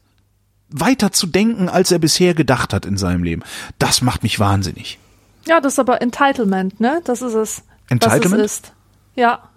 [0.68, 3.43] weiter zu denken, als er bisher gedacht hat in seinem Leben.
[3.79, 4.99] Das macht mich wahnsinnig.
[5.47, 7.01] Ja, das ist aber Entitlement, ne?
[7.05, 7.62] Das ist es.
[7.89, 8.33] Entitlement?
[8.33, 8.72] Was es ist.
[9.14, 9.49] Ja.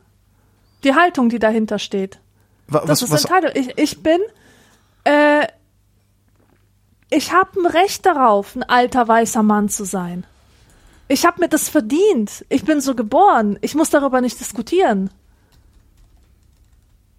[0.83, 2.19] Die Haltung, die dahinter steht.
[2.67, 3.57] Wa- Das Was, ist was, Entitlement.
[3.77, 4.19] Ich, ich bin,
[5.05, 5.47] äh,
[7.09, 10.25] ich habe ein Recht darauf, ein alter weißer Mann zu sein.
[11.07, 12.45] Ich habe mir das verdient.
[12.49, 13.57] Ich bin so geboren.
[13.61, 15.09] Ich muss darüber nicht diskutieren.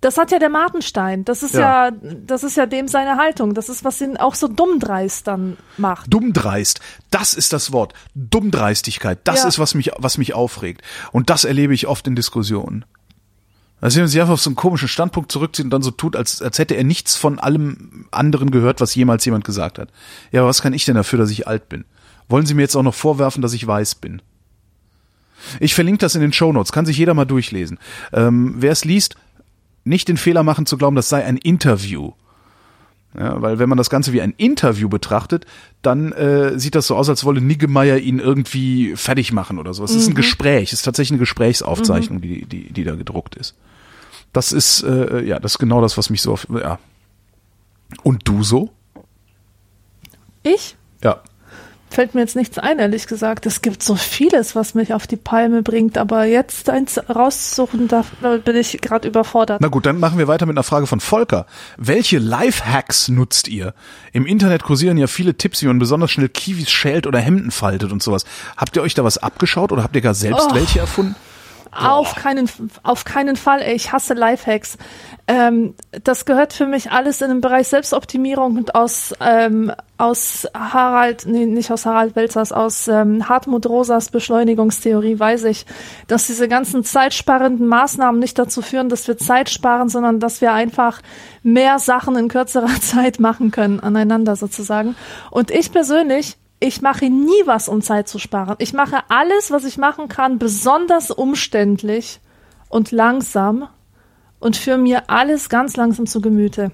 [0.01, 1.24] Das hat ja der Martenstein.
[1.24, 1.86] Das ist ja.
[1.89, 1.90] Ja.
[1.90, 3.55] das ist ja dem seine Haltung.
[3.55, 6.12] Das ist, was ihn auch so dummdreist dann macht.
[6.12, 7.94] Dummdreist, das ist das Wort.
[8.15, 9.48] Dummdreistigkeit, das Ja.
[9.48, 10.82] ist, was mich, was mich aufregt.
[11.10, 12.85] Und das erlebe ich oft in Diskussionen.
[13.81, 16.43] Dass jemand sich einfach auf so einen komischen Standpunkt zurückzieht und dann so tut, als,
[16.43, 19.91] als hätte er nichts von allem anderen gehört, was jemals jemand gesagt hat.
[20.33, 21.85] Ja, aber was kann ich denn dafür, dass ich alt bin?
[22.29, 24.21] Wollen Sie mir jetzt auch noch vorwerfen, dass ich weiß bin?
[25.61, 27.79] Ich verlinke das in den Shownotes, kann sich jeder mal durchlesen.
[28.13, 29.17] Ähm, Wer es liest,
[29.85, 32.13] nicht den Fehler machen zu glauben, das sei ein Interview.
[33.17, 35.47] Ja, weil wenn man das Ganze wie ein Interview betrachtet,
[35.81, 39.93] dann äh, sieht das so aus, als wolle Niggemeier ihn irgendwie fertig machen oder sowas.
[39.93, 43.55] Es ist ein Gespräch, es ist tatsächlich eine Gesprächsaufzeichnung, die, die, die da gedruckt ist.
[44.33, 46.79] Das ist, äh, ja, das ist genau das, was mich so auf, ja.
[48.03, 48.71] Und du so?
[50.43, 50.77] Ich?
[51.03, 51.23] Ja.
[51.90, 53.47] Fällt mir jetzt nichts ein, ehrlich gesagt.
[53.47, 58.05] Es gibt so vieles, was mich auf die Palme bringt, aber jetzt eins raussuchen, da
[58.44, 59.60] bin ich gerade überfordert.
[59.60, 61.47] Na gut, dann machen wir weiter mit einer Frage von Volker.
[61.77, 63.74] Welche Lifehacks nutzt ihr?
[64.12, 67.90] Im Internet kursieren ja viele Tipps, wie man besonders schnell Kiwis schält oder Hemden faltet
[67.90, 68.24] und sowas.
[68.56, 70.55] Habt ihr euch da was abgeschaut oder habt ihr gar selbst Oh.
[70.55, 71.16] welche erfunden?
[71.73, 72.49] Auf keinen,
[72.82, 73.62] auf keinen Fall.
[73.62, 74.78] Ich hasse Lifehacks.
[75.27, 75.74] Ähm,
[76.05, 81.45] das gehört für mich alles in den Bereich Selbstoptimierung und aus, ähm, aus Harald, nee,
[81.45, 85.66] nicht aus Harald Welzers, aus ähm, Hartmut Rosas Beschleunigungstheorie weiß ich,
[86.07, 90.55] dass diese ganzen zeitsparenden Maßnahmen nicht dazu führen, dass wir Zeit sparen, sondern dass wir
[90.55, 91.03] einfach
[91.43, 94.97] mehr Sachen in kürzerer Zeit machen können, aneinander sozusagen.
[95.31, 98.57] Und ich persönlich ich mache nie was, um Zeit zu sparen.
[98.59, 102.21] Ich mache alles, was ich machen kann, besonders umständlich
[102.69, 103.69] und langsam
[104.41, 106.73] und führe mir alles ganz langsam zu Gemüte.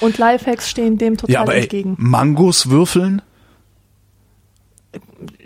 [0.00, 1.96] Und Lifehacks stehen dem total Ja, aber ey, entgegen.
[1.98, 3.22] Mangos würfeln?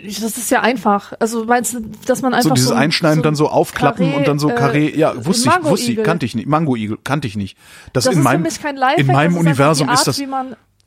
[0.03, 1.13] Das ist ja einfach.
[1.19, 4.17] Also meinst du, dass man einfach So dieses so, Einschneiden, so dann so aufklappen Karree,
[4.17, 4.95] und dann so äh, Karree.
[4.95, 6.47] Ja, wusste ich, wusste ich, kannte ich nicht.
[6.47, 7.57] Mango-Igel kannte ich nicht.
[7.93, 8.99] Das, Das in ist meinem, für mich kein Lifehack.
[8.99, 10.21] in meinem das ist Universum Art, ist das,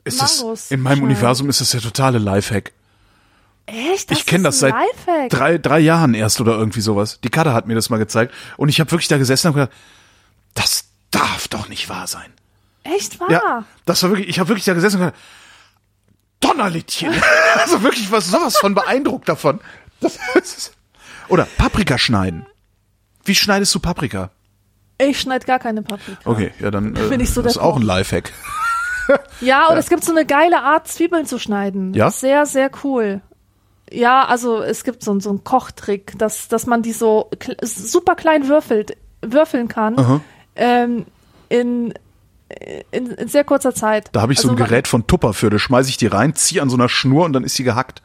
[0.05, 1.17] ist das, in meinem schneidet.
[1.17, 2.73] Universum ist das der totale Lifehack.
[3.67, 4.11] Echt?
[4.11, 5.31] Das ich kenne das seit Lifehack.
[5.31, 7.21] drei, drei Jahren erst oder irgendwie sowas.
[7.23, 9.71] Die Kader hat mir das mal gezeigt und ich habe wirklich da gesessen und hab
[9.71, 9.83] gedacht,
[10.55, 12.33] das darf doch nicht wahr sein.
[12.83, 13.31] Echt wahr?
[13.31, 15.21] Ja, das war wirklich, ich habe wirklich da gesessen und gedacht,
[16.41, 17.15] Donnerlittchen.
[17.61, 19.61] also wirklich was sowas von beeindruckt davon.
[20.01, 20.19] Das
[21.29, 22.47] oder Paprika schneiden.
[23.25, 24.31] Wie schneidest du Paprika?
[24.99, 26.21] Ich schneide gar keine Paprika.
[26.25, 27.83] Okay, ja dann äh, Bin ich so das ist auch ein.
[27.83, 28.33] Lifehack.
[29.41, 31.95] Ja, und es gibt so eine geile Art, Zwiebeln zu schneiden.
[31.95, 32.11] Ja?
[32.11, 33.21] Sehr, sehr cool.
[33.91, 37.31] Ja, also es gibt so, einen- so einen Kochtrick, dass, dass man die so
[37.63, 40.23] super klein würfelt, würfeln kann.
[40.57, 41.05] Ähm,
[41.49, 41.93] in,
[42.91, 44.09] in, in sehr kurzer Zeit.
[44.13, 46.35] Da habe ich so Also ein Gerät von Tupper für, da schmeiße ich die rein,
[46.35, 48.03] ziehe an so einer Schnur und dann ist sie gehackt.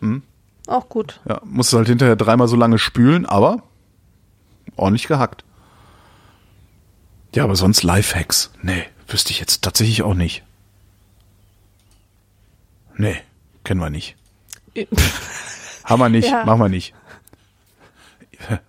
[0.00, 0.22] Man,
[0.66, 1.20] auch gut.
[1.28, 3.62] Ja, musst du halt hinterher dreimal so lange spülen, aber
[4.76, 5.44] ordentlich gehackt.
[7.34, 8.50] Ja, aber sonst Lifehacks.
[8.62, 10.42] Nee, wüsste ich jetzt tatsächlich auch nicht.
[12.96, 13.16] Nee,
[13.64, 14.16] kennen wir nicht.
[15.84, 16.44] Haben wir nicht, Ja.
[16.44, 16.94] machen wir nicht.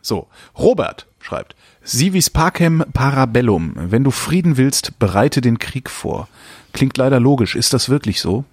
[0.02, 0.28] So,
[0.58, 3.74] Robert schreibt, Sivis pacem parabellum.
[3.76, 6.28] Wenn du Frieden willst, bereite den Krieg vor.
[6.74, 7.56] Klingt leider logisch.
[7.56, 8.46] Ist das wirklich so?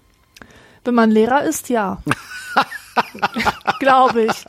[0.84, 2.02] Wenn man Lehrer ist, ja.
[3.80, 4.44] Glaube ich.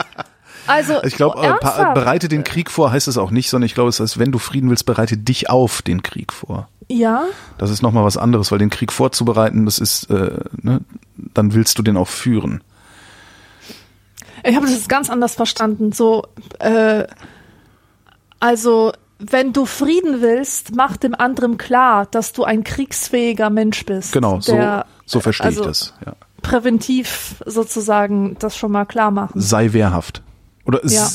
[0.68, 3.90] Also, Ich glaube, äh, bereite den Krieg vor heißt es auch nicht, sondern ich glaube,
[3.90, 6.68] es heißt, wenn du Frieden willst, bereite dich auf den Krieg vor.
[6.88, 7.26] Ja,
[7.57, 10.82] Das ist nochmal was anderes, weil den Krieg vorzubereiten, das ist, äh, ne,
[11.16, 12.64] dann willst du den auch führen.
[14.44, 15.91] Ich habe das jetzt ganz anders verstanden.
[15.91, 16.28] So,
[16.60, 17.06] äh,
[18.40, 24.12] also wenn du Frieden willst, mach dem anderen klar, dass du ein kriegsfähiger Mensch bist.
[24.12, 25.94] Genau, so, der, so verstehe also ich das.
[26.06, 26.16] Ja.
[26.41, 29.40] Präventiv sozusagen das schon mal klar machen.
[29.40, 30.22] Sei wehrhaft.
[30.66, 31.07] Oder Ja.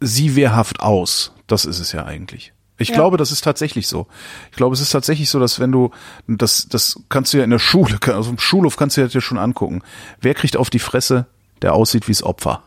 [0.00, 1.32] sieh wehrhaft aus.
[1.46, 2.52] Das ist es ja eigentlich.
[2.78, 2.94] Ich Ja.
[2.96, 4.06] glaube, das ist tatsächlich so.
[4.50, 5.90] Ich glaube, es ist tatsächlich so, dass wenn du,
[6.26, 9.14] das, das kannst du ja in der Schule, also im Schulhof kannst du dir das
[9.14, 9.82] ja schon angucken.
[10.20, 11.26] Wer kriegt auf die Fresse,
[11.62, 12.62] der aussieht wie's Opfer?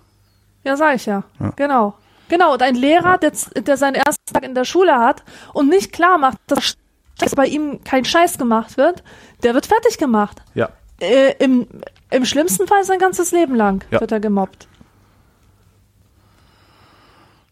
[0.64, 1.24] Ja, sag ich ja.
[1.56, 1.94] Genau.
[2.28, 5.24] Genau, und ein Lehrer, der, der seinen ersten Tag in der Schule hat
[5.54, 6.76] und nicht klar macht, dass
[7.18, 9.04] dass bei ihm kein Scheiß gemacht wird,
[9.44, 10.42] der wird fertig gemacht.
[10.54, 10.70] Ja.
[11.02, 11.68] Äh, im,
[12.12, 14.00] Im schlimmsten Fall sein ganzes Leben lang Ja.
[14.00, 14.70] wird er gemobbt.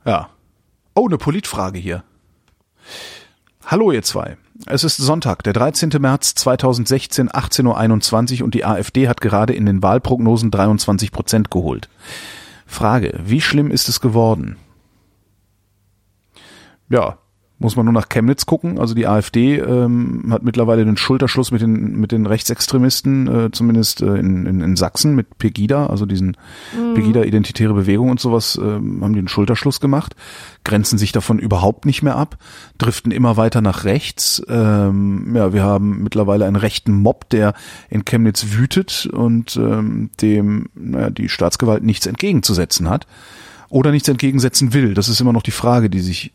[0.06, 0.30] Ja.
[0.96, 2.04] Oh, eine Politfrage hier.
[3.66, 4.38] Hallo ihr zwei.
[4.66, 5.90] Es ist Sonntag, der 13.
[6.00, 11.90] März 2016, 18.21 Uhr und die AfD hat gerade in den Wahlprognosen 23 Prozent geholt.
[12.66, 14.58] Frage, wie schlimm ist es geworden?
[16.90, 17.18] Ja,
[17.60, 18.80] muss man nur nach Chemnitz gucken.
[18.80, 24.02] Also die AfD ähm, hat mittlerweile den Schulterschluss mit den mit den Rechtsextremisten, äh, zumindest
[24.02, 26.38] äh, in, in, in Sachsen mit Pegida, also diesen
[26.94, 30.16] Pegida Identitäre Bewegung und sowas, ähm, haben die einen Schulterschluss gemacht,
[30.64, 32.38] grenzen sich davon überhaupt nicht mehr ab,
[32.78, 34.42] driften immer weiter nach rechts.
[34.48, 37.54] Ähm, ja, wir haben mittlerweile einen rechten Mob, der
[37.90, 43.08] in Chemnitz wütet und ähm, dem naja, die Staatsgewalt nichts entgegenzusetzen hat
[43.70, 44.94] oder nichts entgegensetzen will.
[44.94, 46.34] Das ist immer noch die Frage, die sich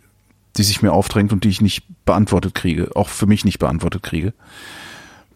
[0.57, 4.03] die sich mir aufdrängt und die ich nicht beantwortet kriege, auch für mich nicht beantwortet
[4.03, 4.33] kriege.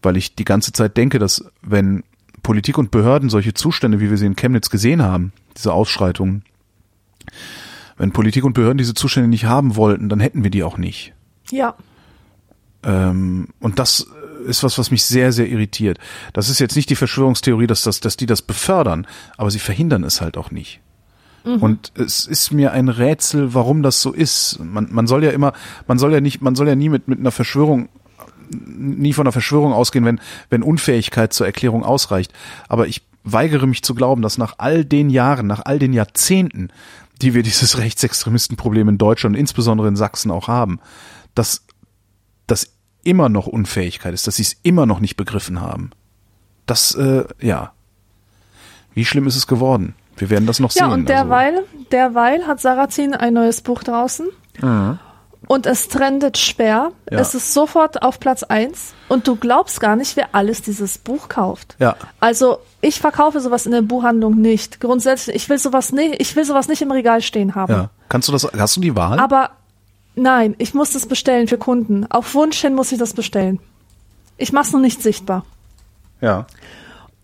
[0.02, 2.05] Weil ich die ganze Zeit denke, dass wenn
[2.43, 6.44] Politik und Behörden solche Zustände, wie wir sie in Chemnitz gesehen haben, diese Ausschreitungen,
[7.97, 11.14] wenn Politik und Behörden diese Zustände nicht haben wollten, dann hätten wir die auch nicht.
[11.51, 11.74] Ja.
[12.84, 14.06] Ähm, und das
[14.47, 15.98] ist was, was mich sehr, sehr irritiert.
[16.32, 19.06] Das ist jetzt nicht die Verschwörungstheorie, dass, das, dass die das befördern,
[19.36, 20.80] aber sie verhindern es halt auch nicht.
[21.47, 24.59] Und es ist mir ein Rätsel, warum das so ist.
[24.59, 25.52] Man, man soll ja immer,
[25.86, 27.89] man soll ja nicht, man soll ja nie mit, mit einer Verschwörung,
[28.51, 30.20] nie von einer Verschwörung ausgehen, wenn,
[30.51, 32.32] wenn Unfähigkeit zur Erklärung ausreicht.
[32.68, 36.70] Aber ich weigere mich zu glauben, dass nach all den Jahren, nach all den Jahrzehnten,
[37.23, 40.81] die wir dieses Rechtsextremistenproblem in Deutschland insbesondere in Sachsen auch haben,
[41.35, 41.64] dass
[42.47, 42.73] das
[43.05, 45.90] immer noch Unfähigkeit ist, dass sie es immer noch nicht begriffen haben.
[46.66, 47.73] Das, äh, ja.
[48.94, 49.94] Wie schlimm ist es geworden?
[50.16, 50.93] Wir werden das noch Ja, sehen.
[50.93, 51.22] und also.
[51.24, 54.26] derweil, derweil hat Sarrazin ein neues Buch draußen.
[55.48, 56.90] Und es trendet schwer.
[57.10, 57.18] Ja.
[57.20, 61.28] Es ist sofort auf Platz eins Und du glaubst gar nicht, wer alles dieses Buch
[61.28, 61.76] kauft.
[61.78, 61.94] Ja.
[62.18, 64.80] Also, ich verkaufe sowas in der Buchhandlung nicht.
[64.80, 67.72] Grundsätzlich, ich will sowas nicht, ich will sowas nicht im Regal stehen haben.
[67.72, 67.90] Ja.
[68.09, 69.20] Kannst du das, hast du die Wahl?
[69.20, 69.51] Aber
[70.16, 72.06] nein, ich muss das bestellen für Kunden.
[72.10, 73.60] Auf Wunsch hin muss ich das bestellen.
[74.38, 75.44] Ich mach's nur nicht sichtbar.
[76.20, 76.47] ja.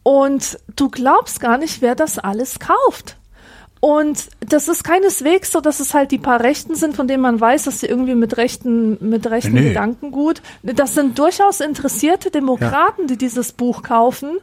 [0.03, 3.17] Und du glaubst gar nicht, wer das alles kauft.
[3.85, 7.41] Und das ist keineswegs so, dass es halt die paar Rechten sind, von denen man
[7.41, 9.71] weiß, dass sie irgendwie mit rechten, mit rechten Nee.
[9.71, 10.41] Gedankengut.
[10.63, 14.39] Das sind durchaus interessierte Demokraten, die dieses Buch kaufen,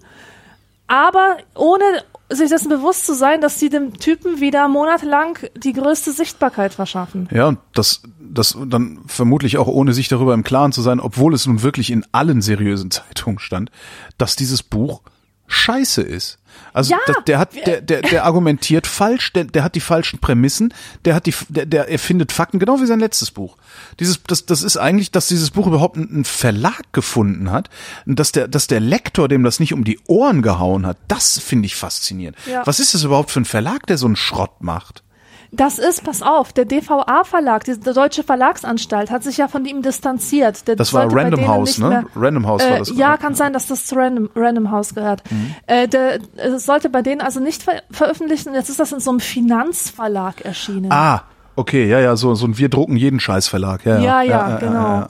[0.87, 1.85] aber ohne
[2.29, 7.29] sich dessen bewusst zu sein, dass sie dem Typen wieder monatelang die größte Sichtbarkeit verschaffen.
[7.31, 11.33] Ja, und das, das dann vermutlich auch ohne sich darüber im Klaren zu sein, obwohl
[11.33, 13.71] es nun wirklich in allen seriösen Zeitungen stand,
[14.17, 15.01] dass dieses Buch
[15.49, 16.39] scheiße ist.
[16.73, 20.19] Also Ja, der, der hat, der, der, der argumentiert falsch, der, der hat die falschen
[20.19, 20.73] Prämissen,
[21.05, 23.57] der hat die, der, der erfindet Fakten, genau wie sein letztes Buch.
[23.99, 27.69] Dieses, das, das ist eigentlich, dass dieses Buch überhaupt einen Verlag gefunden hat,
[28.05, 31.65] dass der, dass der Lektor dem das nicht um die Ohren gehauen hat, das finde
[31.65, 32.37] ich faszinierend.
[32.45, 32.65] Ja.
[32.65, 35.03] Was ist das überhaupt für ein Verlag, der so einen Schrott macht?
[35.51, 40.67] Das ist, pass auf, der DVA-Verlag, die Deutsche Verlagsanstalt, hat sich ja von ihm distanziert.
[40.67, 41.89] Der Das war Random House, ne?
[41.89, 42.91] mehr- Random House war äh, das.
[42.95, 45.23] Ja, kann sein, dass das zu Random, Random House gehört.
[45.31, 45.55] Mhm.
[45.65, 48.53] Äh, der, es sollte bei denen also nicht ver veröffentlichen.
[48.53, 50.91] Jetzt ist das in so einem Finanzverlag erschienen.
[50.91, 51.23] Ah,
[51.55, 53.85] okay, ja, ja, so, so ein Wir drucken jeden Scheißverlag.
[53.85, 55.07] Ja, Ja, ja, genau.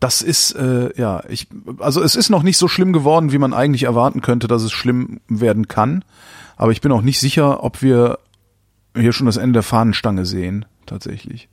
[0.00, 1.48] Das ist, äh, ja, ich,
[1.78, 4.72] also es ist noch nicht so schlimm geworden, wie man eigentlich erwarten könnte, dass es
[4.72, 6.04] schlimm werden kann.
[6.58, 8.18] Aber ich bin auch nicht sicher, ob wir
[8.96, 11.48] hier schon das Ende der Fahnenstange sehen, tatsächlich.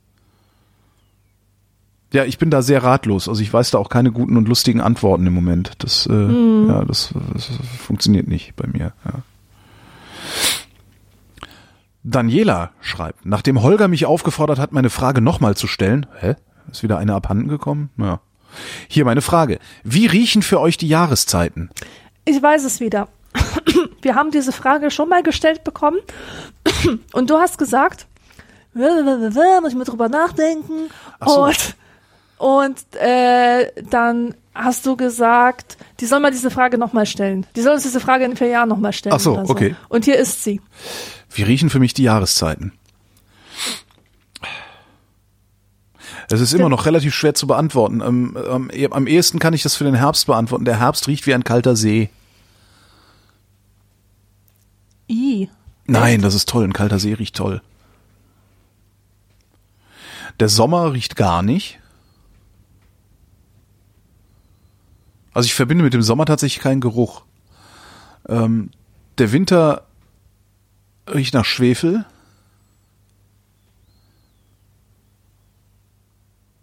[2.12, 3.28] Ja, ich bin da sehr ratlos.
[3.28, 5.72] Also ich weiß da auch keine guten und lustigen Antworten im Moment.
[5.78, 8.92] Das, äh, ja, das, das funktioniert nicht bei mir.
[9.04, 9.22] Ja.
[12.04, 16.36] Daniela schreibt, nachdem Holger mich aufgefordert hat, meine Frage nochmal zu stellen, hä?
[16.70, 17.90] Ist wieder eine abhanden gekommen?
[17.96, 18.20] Ja.
[18.88, 19.58] Hier meine Frage.
[19.82, 21.70] Wie riechen für euch die Jahreszeiten?
[22.24, 23.08] Ich weiß es wieder.
[24.04, 25.98] Wir haben diese Frage schon mal gestellt bekommen
[27.12, 28.06] und du hast gesagt,
[28.74, 30.90] muss ich mal drüber nachdenken
[31.20, 31.44] Ach so.
[31.44, 31.76] und
[32.36, 37.46] und äh, dann hast du gesagt, die soll mal diese Frage nochmal stellen.
[37.56, 39.14] Die soll uns diese Frage in vier Jahren nochmal stellen.
[39.14, 39.76] Ach so, oder okay.
[39.88, 40.60] Und hier ist sie.
[41.30, 42.72] Wie riechen für mich die Jahreszeiten?
[46.30, 48.02] Es ist immer noch relativ schwer zu beantworten.
[48.02, 50.64] Am, am, am ehesten kann ich das für den Herbst beantworten.
[50.64, 52.10] Der Herbst riecht wie ein kalter See.
[55.08, 55.48] I.
[55.86, 56.64] Nein, das ist toll.
[56.64, 57.62] Ein kalter See riecht toll.
[60.40, 61.78] Der Sommer riecht gar nicht.
[65.32, 67.22] Also ich verbinde mit dem Sommer tatsächlich keinen Geruch.
[68.28, 68.70] Ähm,
[69.18, 69.86] der Winter
[71.12, 72.04] riecht nach Schwefel.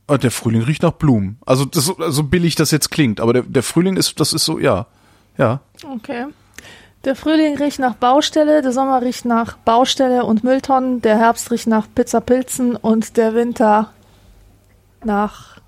[0.08, 1.38] Und der Frühling riecht nach Blumen.
[1.46, 4.60] Also das, so billig das jetzt klingt, aber der, der Frühling ist, das ist so,
[4.60, 4.88] ja,
[5.38, 5.62] ja.
[5.86, 6.28] Okay.
[7.04, 11.66] Der Frühling riecht nach Baustelle, der Sommer riecht nach Baustelle und Mülltonnen, der Herbst riecht
[11.66, 13.92] nach Pizzapilzen und der Winter
[15.04, 15.60] nach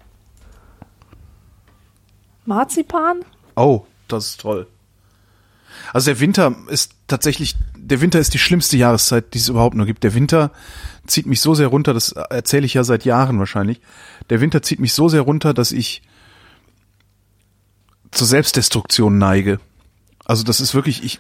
[2.46, 3.22] Marzipan?
[3.56, 4.68] Oh, das ist toll.
[5.92, 9.88] Also der Winter ist tatsächlich, der Winter ist die schlimmste Jahreszeit, die es überhaupt nur
[9.88, 10.04] gibt.
[10.04, 10.52] Der Winter
[11.08, 13.82] zieht mich so sehr runter, das erzähle ich ja seit Jahren wahrscheinlich.
[14.30, 16.04] Der Winter zieht mich so sehr runter, dass ich
[18.12, 19.60] zur Selbstdestruktion neige.
[20.26, 21.20] Also das ist wirklich, ich,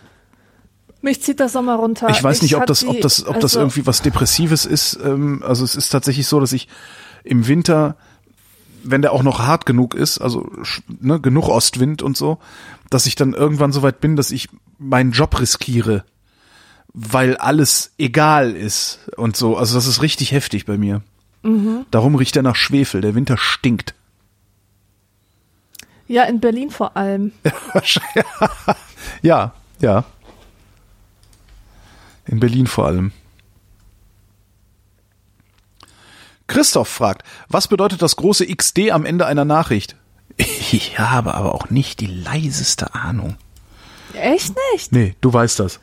[1.01, 2.09] Mich zieht der Sommer runter.
[2.09, 4.97] ich weiß nicht, ob das, ob das, ob das also, irgendwie was Depressives ist.
[5.03, 6.67] Ähm, also es ist tatsächlich so, dass ich
[7.23, 7.95] im Winter,
[8.84, 10.49] wenn der auch noch hart genug ist, also
[10.88, 12.39] ne, genug Ostwind und so,
[12.89, 16.03] dass ich dann irgendwann so weit bin, dass ich meinen Job riskiere,
[16.93, 19.57] weil alles egal ist und so.
[19.57, 21.01] Also das ist richtig heftig bei mir.
[21.43, 21.85] Mhm.
[21.91, 23.01] Darum riecht er nach Schwefel.
[23.01, 23.93] Der Winter stinkt.
[26.07, 27.31] Ja, in Berlin vor allem.
[29.24, 30.04] Ja, ja.
[32.26, 33.12] In Berlin vor allem.
[36.48, 39.95] Christoph fragt, was bedeutet das große XD am Ende einer Nachricht?
[40.72, 43.36] Ich habe aber auch nicht die leiseste Ahnung.
[44.14, 44.91] Echt nicht?
[44.91, 45.80] Nee, du weißt das.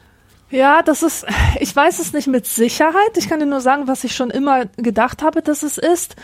[0.51, 1.25] Ja, das ist,
[1.61, 3.17] ich weiß es nicht mit Sicherheit.
[3.17, 6.17] Ich kann dir nur sagen, was ich schon immer gedacht habe, dass es ist.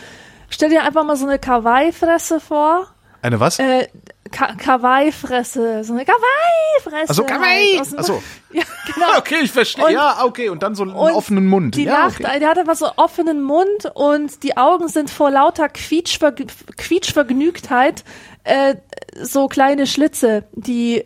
[0.49, 2.87] Stell dir einfach mal so eine Kawaii-Fresse vor.
[3.21, 3.59] Eine was?
[3.59, 3.87] Äh,
[4.29, 5.83] Ka Kawaii-Fresse.
[5.83, 7.09] So eine Kawaii-Fresse.
[7.09, 7.77] Also Kawaii!
[7.79, 8.21] halt Achso.
[8.51, 8.63] Ja,
[8.93, 9.07] genau.
[9.17, 9.91] Okay, ich verstehe.
[9.91, 10.49] Ja, okay.
[10.49, 11.75] Und dann so einen offenen Mund.
[11.75, 12.39] Die ja, lacht, okay.
[12.39, 16.33] der hat einfach so offenen Mund und die Augen sind vor lauter Quietschver
[16.77, 18.03] Quietschvergnügtheit
[18.43, 18.75] äh,
[19.21, 21.03] so kleine Schlitze, die,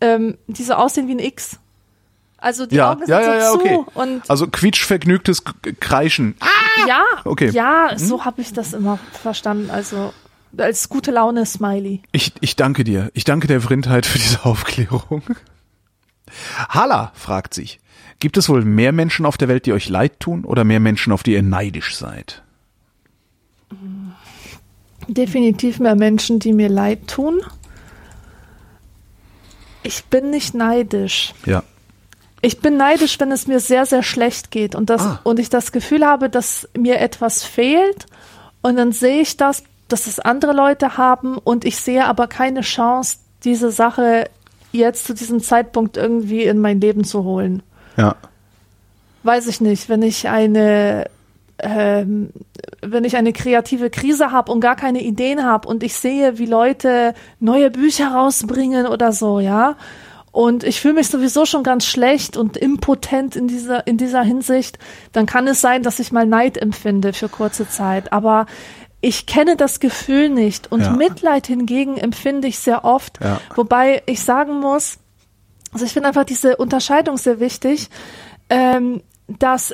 [0.00, 1.58] ähm, die so aussehen wie ein X.
[2.38, 3.84] Also die Ja, Augen sind ja, ja, ja, so zu okay.
[3.94, 5.44] und Also quietschvergnügtes
[5.80, 6.36] Kreischen.
[6.86, 7.48] ja, okay.
[7.50, 9.70] ja, so habe ich das immer verstanden.
[9.70, 10.12] Also
[10.58, 12.02] als gute Laune Smiley.
[12.12, 13.10] Ich, ich danke dir.
[13.14, 15.22] Ich danke der Vrindheit für diese Aufklärung.
[16.68, 17.80] Hala fragt sich,
[18.20, 21.12] gibt es wohl mehr Menschen auf der Welt, die euch leid tun oder mehr Menschen,
[21.12, 22.42] auf die ihr neidisch seid?
[25.08, 27.40] Definitiv mehr Menschen, die mir leid tun.
[29.82, 31.34] Ich bin nicht neidisch.
[31.44, 31.62] Ja.
[32.40, 35.20] Ich bin neidisch, wenn es mir sehr, sehr schlecht geht und, das, Ah.
[35.24, 38.06] und ich das Gefühl habe, dass mir etwas fehlt
[38.62, 39.62] und dann sehe ich das,
[39.94, 44.28] dass es andere Leute haben und ich sehe aber keine Chance, diese Sache
[44.72, 47.62] jetzt zu diesem Zeitpunkt irgendwie in mein Leben zu holen.
[47.96, 48.16] Ja.
[49.22, 51.08] Weiß ich nicht, wenn ich eine
[51.60, 52.30] ähm,
[52.82, 56.46] wenn ich eine kreative Krise habe und gar keine Ideen habe und ich sehe, wie
[56.46, 59.76] Leute neue Bücher rausbringen oder so, ja,
[60.32, 64.80] und ich fühle mich sowieso schon ganz schlecht und impotent in dieser in dieser Hinsicht,
[65.12, 68.46] dann kann es sein, dass ich mal Neid empfinde für kurze Zeit, aber
[69.04, 70.90] ich kenne das Gefühl nicht und Ja.
[70.90, 73.38] Mitleid hingegen empfinde ich sehr oft, Ja.
[73.54, 74.98] wobei ich sagen muss,
[75.72, 77.90] also ich finde einfach diese Unterscheidung sehr wichtig,
[78.48, 79.72] ähm, dass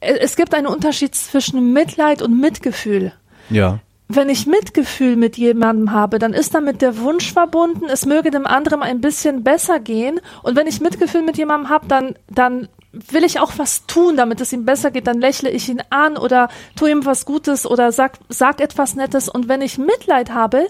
[0.00, 3.12] äh, es gibt einen Unterschied zwischen Mitleid und Mitgefühl.
[3.50, 3.80] Ja.
[4.06, 8.46] Wenn ich Mitgefühl mit jemandem habe, dann ist damit der Wunsch verbunden, es möge dem
[8.46, 10.20] anderen ein bisschen besser gehen.
[10.42, 14.40] Und wenn ich Mitgefühl mit jemandem habe, dann, dann will ich auch was tun, damit
[14.40, 15.06] es ihm besser geht.
[15.06, 19.28] Dann lächle ich ihn an oder tue ihm was Gutes oder sag, sag etwas Nettes.
[19.28, 20.66] Und wenn ich Mitleid habe,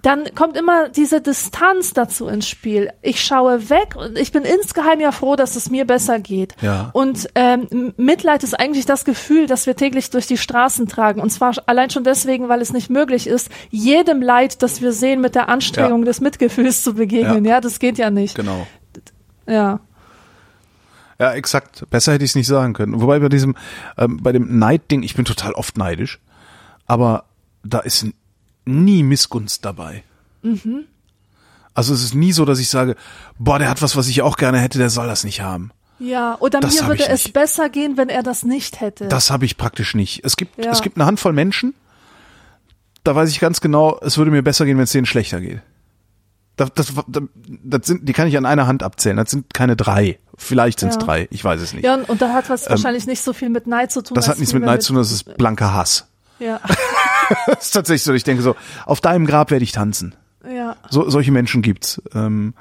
[0.00, 2.90] dann kommt immer diese Distanz dazu ins Spiel.
[3.00, 6.54] Ich schaue weg und ich bin insgeheim ja froh, dass es mir besser geht.
[6.60, 6.90] Ja.
[6.92, 11.22] Und ähm, Mitleid ist eigentlich das Gefühl, das wir täglich durch die Straßen tragen.
[11.22, 15.22] Und zwar allein schon deswegen, weil es nicht möglich ist, jedem Leid, das wir sehen,
[15.22, 16.06] mit der Anstrengung Ja.
[16.06, 17.46] des Mitgefühls zu begegnen.
[17.46, 17.62] Ja.
[17.62, 18.34] das geht ja nicht.
[18.34, 18.66] Genau.
[19.48, 19.80] Ja.
[21.18, 21.84] Ja, exakt.
[21.90, 23.00] Besser hätte ich es nicht sagen können.
[23.00, 23.54] Wobei bei diesem,
[23.98, 26.18] ähm, bei dem Neidding, ich bin total oft neidisch,
[26.86, 27.24] aber
[27.62, 28.06] da ist
[28.64, 30.02] nie Missgunst dabei.
[31.74, 32.96] Also es ist nie so, dass ich sage,
[33.38, 35.70] boah, der hat was, was ich auch gerne hätte, der soll das nicht haben.
[35.98, 37.32] Ja, oder Das mir würde es nicht.
[37.34, 39.08] besser gehen, wenn er das nicht hätte.
[39.08, 40.24] Das habe ich praktisch nicht.
[40.24, 40.70] Es gibt, Ja.
[40.72, 41.74] es gibt eine Handvoll Menschen,
[43.04, 45.60] da weiß ich ganz genau, es würde mir besser gehen, wenn es denen schlechter geht.
[46.56, 49.16] Das, das, das, sind, die kann ich an einer Hand abzählen.
[49.16, 50.18] Das sind keine drei.
[50.36, 51.02] Vielleicht sind es Ja.
[51.02, 51.28] drei.
[51.30, 51.84] Ich weiß es nicht.
[51.84, 54.12] ja, und, und da hat was wahrscheinlich nicht so viel mit Neid zu tun.
[54.12, 56.06] Ähm, das hat nichts mit Neid zu tun, das ist blanker Hass.
[56.38, 56.60] Ja,
[57.46, 58.12] Das ist tatsächlich so.
[58.12, 58.54] Ich denke so,
[58.86, 60.14] auf deinem Grab werde ich tanzen.
[60.48, 60.76] ja.
[60.90, 62.02] So, solche Menschen gibt's.
[62.14, 62.54] Ähm,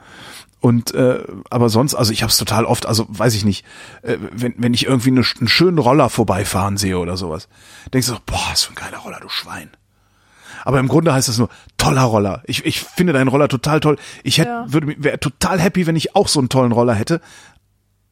[0.59, 3.65] und äh, aber sonst, also ich habe es total oft, also weiß ich nicht,
[4.01, 7.49] äh, wenn, wenn ich irgendwie eine, einen schönen Roller vorbeifahren sehe oder sowas,
[7.93, 9.69] denkst du so, boah, was für ein geiler Roller, du Schwein.
[10.65, 12.41] Aber im Grunde heißt das nur toller Roller.
[12.45, 13.97] Ich, ich finde deinen Roller total toll.
[14.23, 14.65] Ich hätte, Ja.
[14.71, 17.21] würde wäre total happy, wenn ich auch so einen tollen Roller hätte.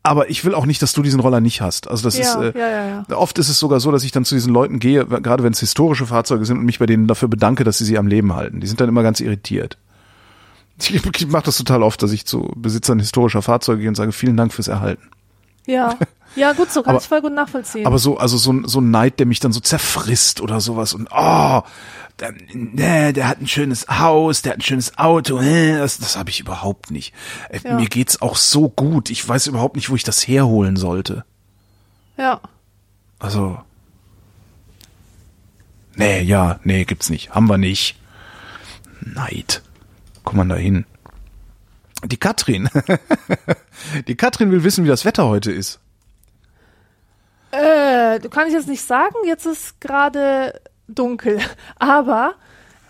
[0.04, 1.88] Aber ich will auch nicht, dass du diesen Roller nicht hast.
[1.88, 4.34] Also das Ja, ist äh, ja, oft ist es sogar so, dass ich dann zu
[4.34, 7.64] diesen Leuten gehe, gerade wenn es historische Fahrzeuge sind und mich bei denen dafür bedanke,
[7.64, 8.62] dass sie sie am Leben halten.
[8.62, 9.78] Die sind dann immer ganz irritiert.
[10.80, 14.12] Ich, ich mache das total oft, dass ich zu Besitzern historischer Fahrzeuge gehe und sage,
[14.12, 15.04] vielen Dank fürs Erhalten.
[15.68, 15.96] Ja,
[16.36, 17.86] ja, gut, so kann Aber- ich voll gut nachvollziehen.
[17.86, 20.96] Aber so, also so, ein- so ein Neid, der mich dann so zerfrisst oder sowas
[20.96, 21.62] und oh,
[22.22, 26.16] der, nee, der hat ein schönes Haus, der hat ein schönes Auto, hä, das, das
[26.16, 27.14] habe ich überhaupt nicht.
[27.50, 27.76] Äh, Ja.
[27.76, 31.26] Mir geht's auch so gut, ich weiß überhaupt nicht, wo ich das herholen sollte.
[32.18, 32.40] ja,
[33.20, 33.60] Also,
[35.96, 37.98] nee, ja, nee, gibt's nicht, haben wir nicht.
[39.02, 39.62] Neid,
[40.24, 40.86] komm man da hin.
[42.06, 42.70] Die Katrin,
[44.08, 45.80] die Katrin will wissen, wie das Wetter heute ist.
[47.52, 50.60] äh, du kann ich jetzt nicht sagen, jetzt ist gerade
[50.96, 51.40] dunkel,
[51.80, 52.34] aber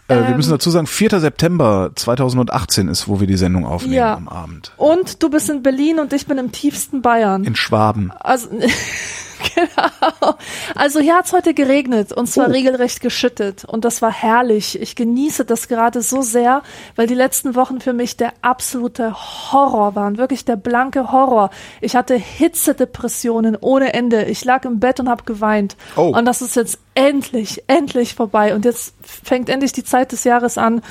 [0.07, 1.19] Äh, wir Ähm, müssen dazu sagen, 4.
[1.21, 4.13] September 2018 ist, wo wir die Sendung aufnehmen Ja.
[4.15, 4.73] am Abend.
[4.77, 7.43] und du bist in Berlin und ich bin im tiefsten Bayern.
[7.45, 8.11] In Schwaben.
[8.19, 8.49] Also
[9.55, 10.35] Genau.
[10.75, 12.51] Also hier hat's heute geregnet und zwar Oh.
[12.51, 14.79] regelrecht geschüttet und das war herrlich.
[14.81, 16.63] Ich genieße das gerade so sehr,
[16.95, 19.13] weil die letzten Wochen für mich der absolute
[19.51, 21.49] Horror waren, wirklich der blanke Horror.
[21.81, 24.23] Ich hatte Hitzedepressionen ohne Ende.
[24.25, 25.75] Ich lag im Bett und habe geweint.
[25.95, 26.15] Oh.
[26.15, 30.57] Und das ist jetzt endlich, endlich vorbei und jetzt fängt endlich die Zeit des Jahres
[30.57, 30.81] an,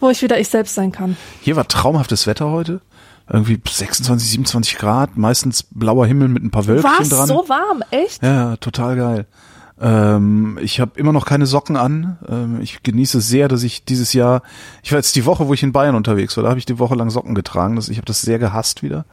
[0.00, 1.16] wo ich wieder ich selbst sein kann.
[1.40, 2.80] Hier war traumhaftes Wetter heute.
[3.30, 7.08] Irgendwie 26, 27 Grad, meistens blauer Himmel mit ein paar Wölkchen Was?
[7.08, 7.26] dran.
[7.26, 7.82] So warm?
[7.90, 8.22] Echt?
[8.22, 9.26] Ja, total geil.
[9.80, 12.18] Ähm, ich habe immer noch keine Socken an.
[12.28, 14.42] Ähm, ich genieße sehr, dass ich dieses Jahr,
[14.82, 16.78] ich war jetzt die Woche, wo ich in Bayern unterwegs war, da habe ich die
[16.78, 17.76] Woche lang Socken getragen.
[17.76, 19.04] Das, ich habe das sehr gehasst wieder.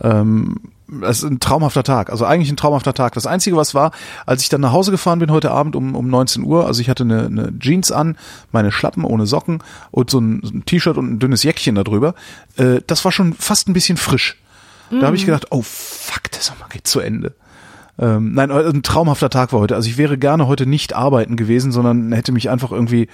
[0.00, 0.56] Ähm,
[1.02, 3.14] es ist ein traumhafter Tag, also eigentlich ein traumhafter Tag.
[3.14, 3.92] Das Einzige, was war,
[4.26, 6.88] als ich dann nach Hause gefahren bin heute Abend um, um 19 Uhr, also ich
[6.88, 8.16] hatte eine, eine Jeans an,
[8.52, 12.14] meine Schlappen ohne Socken und so ein, so ein T-Shirt und ein dünnes Jäckchen darüber,
[12.56, 14.36] äh, das war schon fast ein bisschen frisch.
[14.90, 17.34] Da habe ich gedacht, oh fuck, der Sommer geht zu Ende.
[18.00, 19.74] Ähm, nein, äh, ein traumhafter Tag war heute.
[19.74, 23.08] Also ich wäre gerne heute nicht arbeiten gewesen, sondern hätte mich einfach irgendwie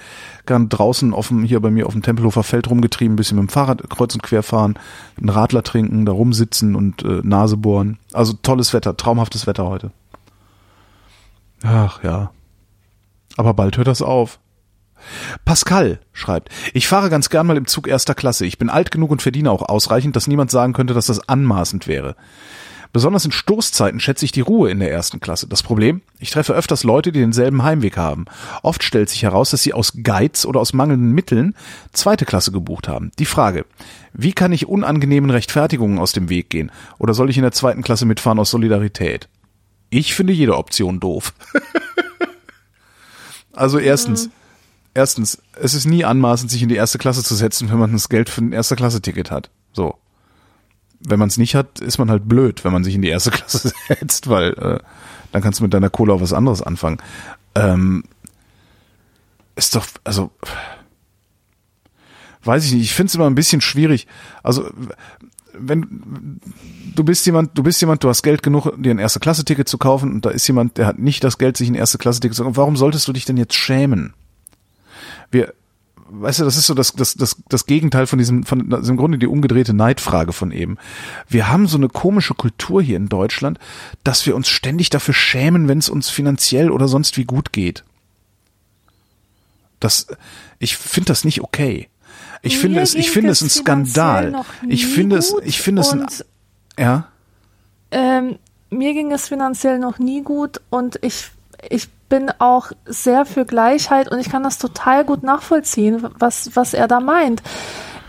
[0.45, 3.49] gern draußen offen hier bei mir auf dem Tempelhofer Feld rumgetrieben, ein bisschen mit dem
[3.49, 4.77] Fahrrad kreuz und quer fahren,
[5.17, 7.97] einen Radler trinken, da rumsitzen und äh, Nase bohren.
[8.13, 9.91] Also tolles Wetter, traumhaftes Wetter heute.
[11.63, 12.31] Ach ja.
[13.37, 14.39] Aber bald hört das auf.
[15.45, 18.45] Pascal schreibt, ich fahre ganz gern mal im Zug erster Klasse.
[18.45, 21.87] Ich bin alt genug und verdiene auch ausreichend, dass niemand sagen könnte, dass das anmaßend
[21.87, 22.15] wäre.
[22.95, 25.49] Besonders in Stoßzeiten schätze ich die Ruhe in der ersten Klasse.
[25.49, 28.23] Das Problem, ich treffe öfters Leute, die denselben Heimweg haben.
[28.63, 31.55] Oft stellt sich heraus, dass sie aus Geiz oder aus mangelnden Mitteln
[31.91, 33.11] zweite Klasse gebucht haben.
[33.19, 33.65] Die Frage,
[34.13, 36.71] wie kann ich unangenehmen Rechtfertigungen aus dem Weg gehen?
[36.97, 39.27] Oder soll ich in der zweiten Klasse mitfahren aus Solidarität?
[39.89, 41.33] Ich finde jede Option doof.
[43.51, 44.29] also erstens,
[44.93, 48.07] erstens, es ist nie anmaßend, sich in die erste Klasse zu setzen, wenn man das
[48.07, 49.49] Geld für ein erste Klasse Ticket hat.
[49.73, 49.97] So.
[51.07, 53.31] Wenn man es nicht hat, ist man halt blöd, wenn man sich in die erste
[53.31, 54.79] Klasse setzt, weil äh,
[55.31, 56.97] dann kannst du mit deiner Kohle auch was anderes anfangen.
[57.55, 58.03] Ähm,
[59.55, 60.31] ist doch, also
[62.43, 64.07] weiß ich nicht, ich finde es immer ein bisschen schwierig.
[64.43, 64.69] Also
[65.57, 66.39] wenn
[66.95, 69.69] du bist jemand, du bist jemand, du hast Geld genug, dir ein erste Klasse Ticket
[69.69, 72.19] zu kaufen und da ist jemand, der hat nicht das Geld, sich ein erste Klasse
[72.19, 72.57] Ticket zu kaufen.
[72.57, 74.13] Warum solltest du dich denn jetzt schämen?
[75.31, 75.53] Wir,
[76.21, 78.97] weißt du, das ist so das, das, das, das Gegenteil von diesem, von, ist im
[78.97, 80.77] Grunde die umgedrehte Neidfrage von eben.
[81.27, 83.59] Wir haben so eine komische Kultur hier in Deutschland,
[84.03, 87.83] dass wir uns ständig dafür schämen, wenn es uns finanziell oder sonst wie gut geht.
[89.79, 90.07] Das,
[90.59, 91.89] ich finde das nicht okay.
[92.41, 94.43] Ich finde Mir es, ich finde es ein Skandal.
[94.67, 96.05] Ich finde es, ich finde es ein,
[96.77, 97.07] ja.
[97.91, 98.37] ähm,
[98.69, 101.31] mir ging es finanziell noch nie gut und ich,
[101.69, 106.73] ich bin auch sehr für Gleichheit und ich kann das total gut nachvollziehen, was, was
[106.73, 107.41] er da meint.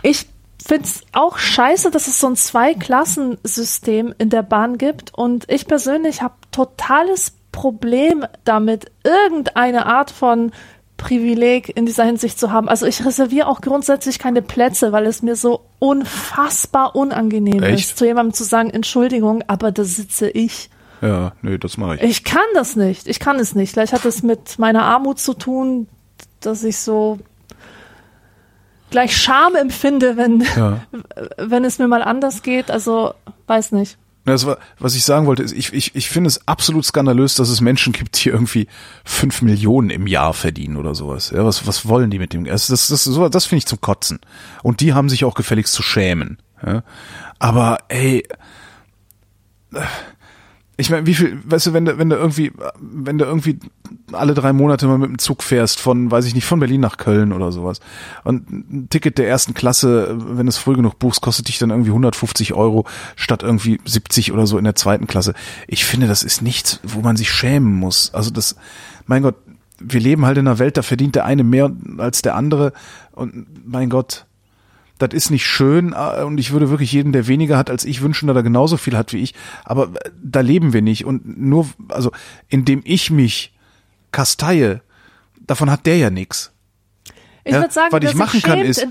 [0.03, 0.27] Ich
[0.65, 5.65] finde es auch scheiße, dass es so ein Zweiklassensystem in der Bahn gibt und ich
[5.65, 10.51] persönlich habe totales Problem damit, irgendeine Art von
[10.97, 12.67] Privileg in dieser Hinsicht zu haben.
[12.67, 17.91] Also ich reserviere auch grundsätzlich keine Plätze, weil es mir so unfassbar unangenehm Echt?
[17.91, 20.69] ist, zu jemandem zu sagen, Entschuldigung, aber da sitze ich.
[21.01, 22.01] Ja, nö, das mache ich.
[22.01, 23.07] Ich kann das nicht.
[23.07, 23.71] Ich kann es nicht.
[23.73, 25.87] Vielleicht hat es mit meiner Armut zu tun,
[26.39, 27.19] dass ich so
[28.89, 30.81] gleich Scham empfinde, wenn, Ja.
[31.37, 32.71] wenn es mir mal anders geht.
[32.71, 33.13] Also,
[33.47, 33.97] weiß nicht.
[34.25, 37.47] Das war, was ich sagen wollte, ist, ich, ich, ich finde es absolut skandalös, dass
[37.47, 38.67] es Menschen gibt, die irgendwie
[39.05, 41.29] fünf Millionen im Jahr verdienen oder sowas.
[41.29, 42.43] Ja, was, was wollen die mit dem?
[42.43, 44.19] Das, das, das, so- das finde ich zum Kotzen.
[44.63, 46.39] Und die haben sich auch gefälligst zu schämen.
[46.65, 46.83] Ja?
[47.39, 48.27] Aber ey,
[50.79, 53.57] ich meine, wie viel, weißt du, wenn du, wenn du irgendwie, wenn du irgendwie
[54.11, 56.97] alle drei Monate mal mit dem Zug fährst von, weiß ich nicht, von Berlin nach
[56.97, 57.79] Köln oder sowas
[58.23, 61.71] und ein Ticket der ersten Klasse, wenn du es früh genug buchst, kostet dich dann
[61.71, 62.85] irgendwie 150 Euro
[63.15, 65.33] statt irgendwie 70 oder so in der zweiten Klasse.
[65.67, 68.13] Ich finde, das ist nichts, wo man sich schämen muss.
[68.13, 68.55] Also das,
[69.07, 69.35] mein Gott,
[69.79, 72.71] wir leben halt in einer Welt, da verdient der eine mehr als der andere
[73.13, 74.26] und mein Gott,
[74.97, 78.01] das ist nicht schön äh, und ich würde wirklich jedem, der weniger hat als ich,
[78.01, 79.33] wünschen, dass er genauso viel hat wie ich.
[79.65, 82.11] Aber äh, da leben wir nicht und nur, also
[82.49, 83.53] indem ich mich
[84.11, 84.81] kasteie,
[85.39, 86.51] davon hat der ja nichts.
[87.43, 87.61] Ich ja?
[87.61, 88.85] würde sagen, was ich machen kann ist,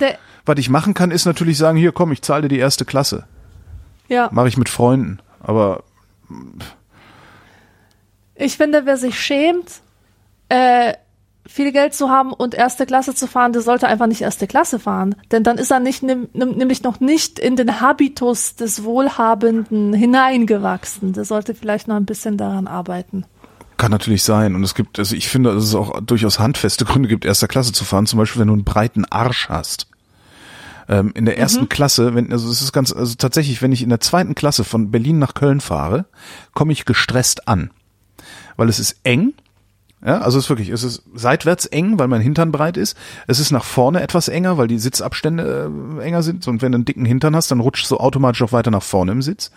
[0.46, 3.24] was ich machen kann, ist natürlich sagen, hier komm, ich zahle dir die erste Klasse.
[4.08, 4.28] ja.
[4.32, 5.18] Mache ich mit Freunden.
[5.40, 5.84] Aber
[8.34, 9.80] Ich finde, wer sich schämt,
[10.48, 10.94] äh,
[11.46, 14.78] viel Geld zu haben und erste Klasse zu fahren, der sollte einfach nicht erste Klasse
[14.78, 15.14] fahren.
[15.30, 21.12] Denn dann ist er nicht, nämlich noch nicht in den Habitus des Wohlhabenden hineingewachsen.
[21.12, 23.24] Der sollte vielleicht noch ein bisschen daran arbeiten.
[23.76, 24.54] Kann natürlich sein.
[24.54, 27.72] Und es gibt, also ich finde, dass es auch durchaus handfeste Gründe gibt, erster Klasse
[27.72, 28.06] zu fahren.
[28.06, 29.88] Zum Beispiel, wenn du einen breiten Arsch hast.
[30.88, 33.88] Ähm, in der ersten Klasse, wenn, also es ist ganz, also tatsächlich, wenn ich in
[33.88, 36.06] der zweiten Klasse von Berlin nach Köln fahre,
[36.54, 37.70] komme ich gestresst an.
[38.56, 39.34] Weil es ist eng,
[40.04, 42.96] ja, also es ist wirklich, es ist seitwärts eng, weil mein Hintern breit ist.
[43.26, 46.46] Es ist nach vorne etwas enger, weil die Sitzabstände äh, enger sind.
[46.46, 49.12] Und wenn du einen dicken Hintern hast, dann rutschst du automatisch auch weiter nach vorne
[49.12, 49.50] im Sitz.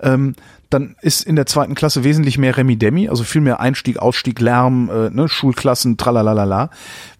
[0.00, 0.34] Ähm,
[0.68, 4.90] dann ist in der zweiten Klasse wesentlich mehr Remi-Demi, also viel mehr Einstieg, Ausstieg, Lärm,
[4.90, 6.68] äh, ne, Schulklassen, tralalala.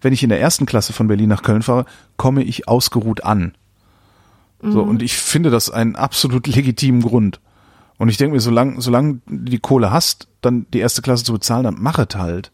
[0.01, 1.85] Wenn ich in der ersten Klasse von Berlin nach Köln fahre,
[2.17, 3.53] komme ich ausgeruht an.
[4.61, 7.39] So, und ich finde das einen absolut legitimen Grund.
[7.97, 11.33] Und ich denke mir, solange solange du die Kohle hast, dann die erste Klasse zu
[11.33, 12.51] bezahlen, dann mach es halt.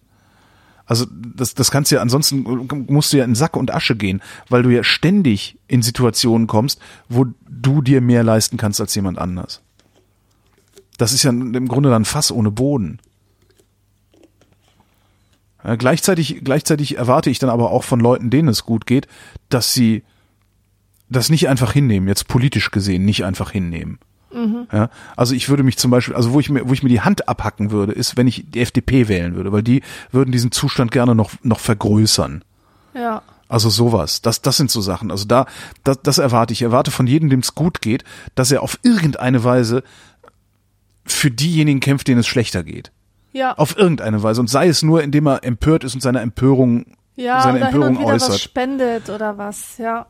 [0.85, 4.21] Also das, das kannst du ja, ansonsten musst du ja in Sack und Asche gehen,
[4.49, 6.79] weil du ja ständig in Situationen kommst,
[7.09, 9.61] wo du dir mehr leisten kannst als jemand anders.
[10.97, 12.99] Das ist ja im Grunde dann Fass ohne Boden.
[15.63, 19.07] Ja, gleichzeitig, gleichzeitig erwarte ich dann aber auch von Leuten, denen es gut geht,
[19.49, 20.03] dass sie
[21.09, 23.99] das nicht einfach hinnehmen, jetzt politisch gesehen nicht einfach hinnehmen.
[24.71, 27.01] Ja, also ich würde mich zum Beispiel, also wo ich mir, wo ich mir die
[27.01, 29.81] Hand abhacken würde, ist, wenn ich die FDP wählen würde, weil die
[30.11, 32.43] würden diesen Zustand gerne noch noch vergrößern.
[32.93, 33.21] Ja.
[33.47, 34.21] Also sowas.
[34.21, 35.11] Das, das sind so Sachen.
[35.11, 35.45] Also da,
[35.83, 36.61] das, das erwarte ich.
[36.61, 38.03] Ich erwarte von jedem, dem es gut geht,
[38.33, 39.83] dass er auf irgendeine Weise
[41.05, 42.91] für diejenigen kämpft, denen es schlechter geht.
[43.33, 43.53] Ja.
[43.57, 44.41] Auf irgendeine Weise.
[44.41, 46.85] Und sei es nur, indem er empört ist und seine Empörung,
[47.15, 48.39] ja, seine oder hin Empörung und wieder was äußert.
[48.39, 50.07] spendet oder was, ja.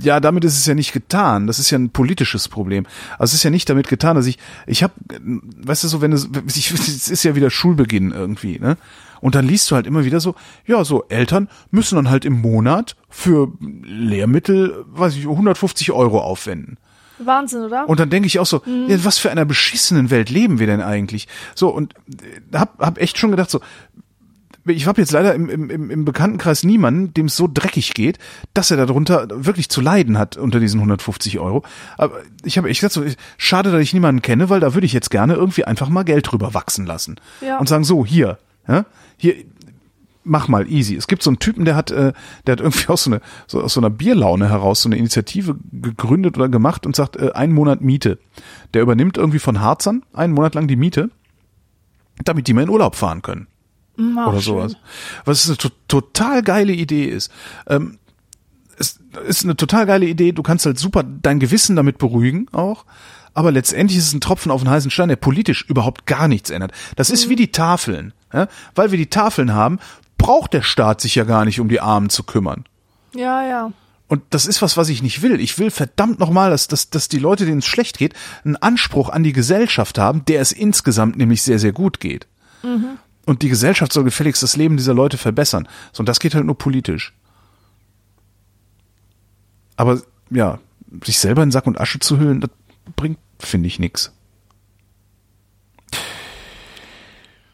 [0.00, 1.46] Ja, damit ist es ja nicht getan.
[1.46, 2.86] Das ist ja ein politisches Problem.
[3.18, 6.12] Also es ist ja nicht damit getan, dass ich, ich habe, weißt du so, wenn
[6.12, 8.76] es, ich, es ist ja wieder Schulbeginn irgendwie, ne?
[9.20, 10.34] Und dann liest du halt immer wieder so,
[10.66, 16.76] ja, so Eltern müssen dann halt im Monat für Lehrmittel, weiß ich, 150 Euro aufwenden.
[17.18, 17.88] Wahnsinn, oder?
[17.88, 20.82] Und dann denke ich auch so, ja, was für einer beschissenen Welt leben wir denn
[20.82, 21.28] eigentlich?
[21.54, 21.94] So, und
[22.52, 23.60] äh, hab, hab echt schon gedacht so,
[24.66, 28.18] ich habe jetzt leider im, im, im- Bekanntenkreis niemanden, dem es so dreckig geht,
[28.54, 31.62] dass er darunter wirklich zu leiden hat unter diesen 150 Euro.
[31.98, 33.04] Aber ich habe echt gesagt, so,
[33.36, 36.30] schade, dass ich niemanden kenne, weil da würde ich jetzt gerne irgendwie einfach mal Geld
[36.30, 37.16] drüber wachsen lassen.
[37.40, 37.58] Ja.
[37.58, 38.86] Und sagen, so, hier, ja,
[39.16, 39.34] hier,
[40.24, 40.96] mach mal easy.
[40.96, 42.12] Es gibt so einen Typen, der hat, äh,
[42.46, 45.56] der hat irgendwie aus so, eine, so aus so einer Bierlaune heraus so eine Initiative
[45.72, 48.18] gegründet oder gemacht und sagt, äh, einen Monat Miete.
[48.72, 51.10] Der übernimmt irgendwie von Harzern einen Monat lang die Miete,
[52.24, 53.46] damit die mal in Urlaub fahren können
[53.98, 54.54] Ach, oder schön.
[54.54, 54.76] sowas.
[55.24, 57.30] Was eine to total geile Idee ist.
[57.66, 57.98] Ähm,
[58.76, 60.32] es ist eine total geile Idee.
[60.32, 62.84] Du kannst halt super dein Gewissen damit beruhigen auch.
[63.34, 66.50] Aber letztendlich ist es ein Tropfen auf den heißen Stein, der politisch überhaupt gar nichts
[66.50, 66.72] ändert.
[66.96, 68.12] Das ist wie die Tafeln.
[68.32, 68.48] Ja?
[68.74, 69.80] Weil wir die Tafeln haben,
[70.18, 72.64] braucht der Staat sich ja gar nicht um die Armen zu kümmern.
[73.14, 73.72] Ja, ja.
[74.06, 75.40] Und das ist was, was ich nicht will.
[75.40, 78.14] Ich will verdammt nochmal, dass, dass, dass die Leute, denen es schlecht geht,
[78.44, 82.26] einen Anspruch an die Gesellschaft haben, der es insgesamt nämlich sehr, sehr gut geht.
[83.26, 85.68] Und die Gesellschaft soll gefälligst das Leben dieser Leute verbessern.
[85.92, 87.14] So, und das geht halt nur politisch.
[89.76, 90.58] Aber ja,
[91.04, 92.50] sich selber in Sack und Asche zu hüllen, das
[92.96, 94.12] bringt, finde ich, nix.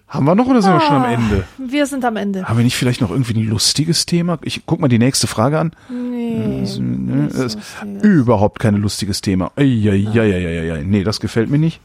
[0.09, 1.45] Haben wir noch oder sind wir schon am Ah, Ende?
[1.57, 2.45] Wir sind am Ende.
[2.49, 4.41] Haben wir nicht vielleicht noch irgendwie ein lustiges Thema?
[4.43, 5.71] Ich guck mal die nächste Frage an.
[5.89, 6.65] Nee.
[6.81, 8.03] Ne, das ist lustiges.
[8.03, 9.53] überhaupt kein lustiges Thema.
[9.55, 10.83] Eieieiei.
[10.85, 11.81] Nee, das gefällt mir nicht.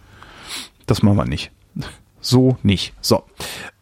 [0.88, 1.52] Das machen wir nicht.
[2.26, 2.93] So nicht.
[3.02, 3.23] So.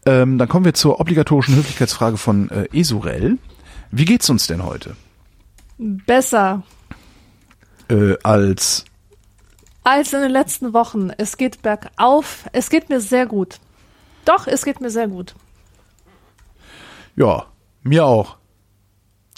[0.06, 3.38] Ähm, dann kommen wir zur obligatorischen Höflichkeitsfrage von äh, Esurel.
[3.90, 4.96] Wie geht's uns denn heute?
[5.78, 6.64] Besser
[7.90, 8.86] Äh, als
[9.86, 11.10] als in den letzten Wochen.
[11.18, 12.46] Es geht bergauf.
[12.54, 13.60] Es geht mir sehr gut.
[14.26, 15.36] Doch, es geht mir sehr gut.
[17.16, 17.46] ja,
[17.84, 18.38] mir auch.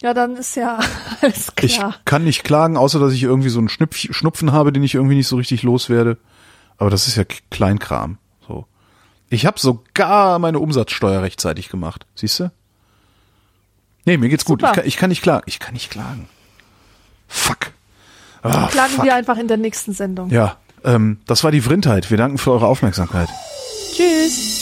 [0.01, 0.79] Ja, dann ist ja
[1.21, 1.95] alles Ich klar.
[2.05, 5.15] kann nicht klagen, außer dass ich irgendwie so einen Schnupf Schnupfen habe, den ich irgendwie
[5.15, 6.17] nicht so richtig loswerde.
[6.77, 8.17] Aber das ist ja Kleinkram.
[9.29, 12.05] Ich habe sogar meine Umsatzsteuer rechtzeitig gemacht.
[12.15, 12.51] Siehst du?
[14.05, 14.61] Nee, mir geht's gut.
[14.61, 15.43] Ich kann, ich kann nicht klagen.
[15.47, 16.29] Ich kann nicht klagen.
[17.27, 17.71] Fuck.
[18.43, 19.05] Ah, Klagen fuck.
[19.05, 20.29] wir einfach in der nächsten Sendung.
[20.29, 22.11] Ja, ähm, das war die Vrindheit.
[22.11, 23.29] Wir danken für eure Aufmerksamkeit.
[23.95, 24.61] Tschüss.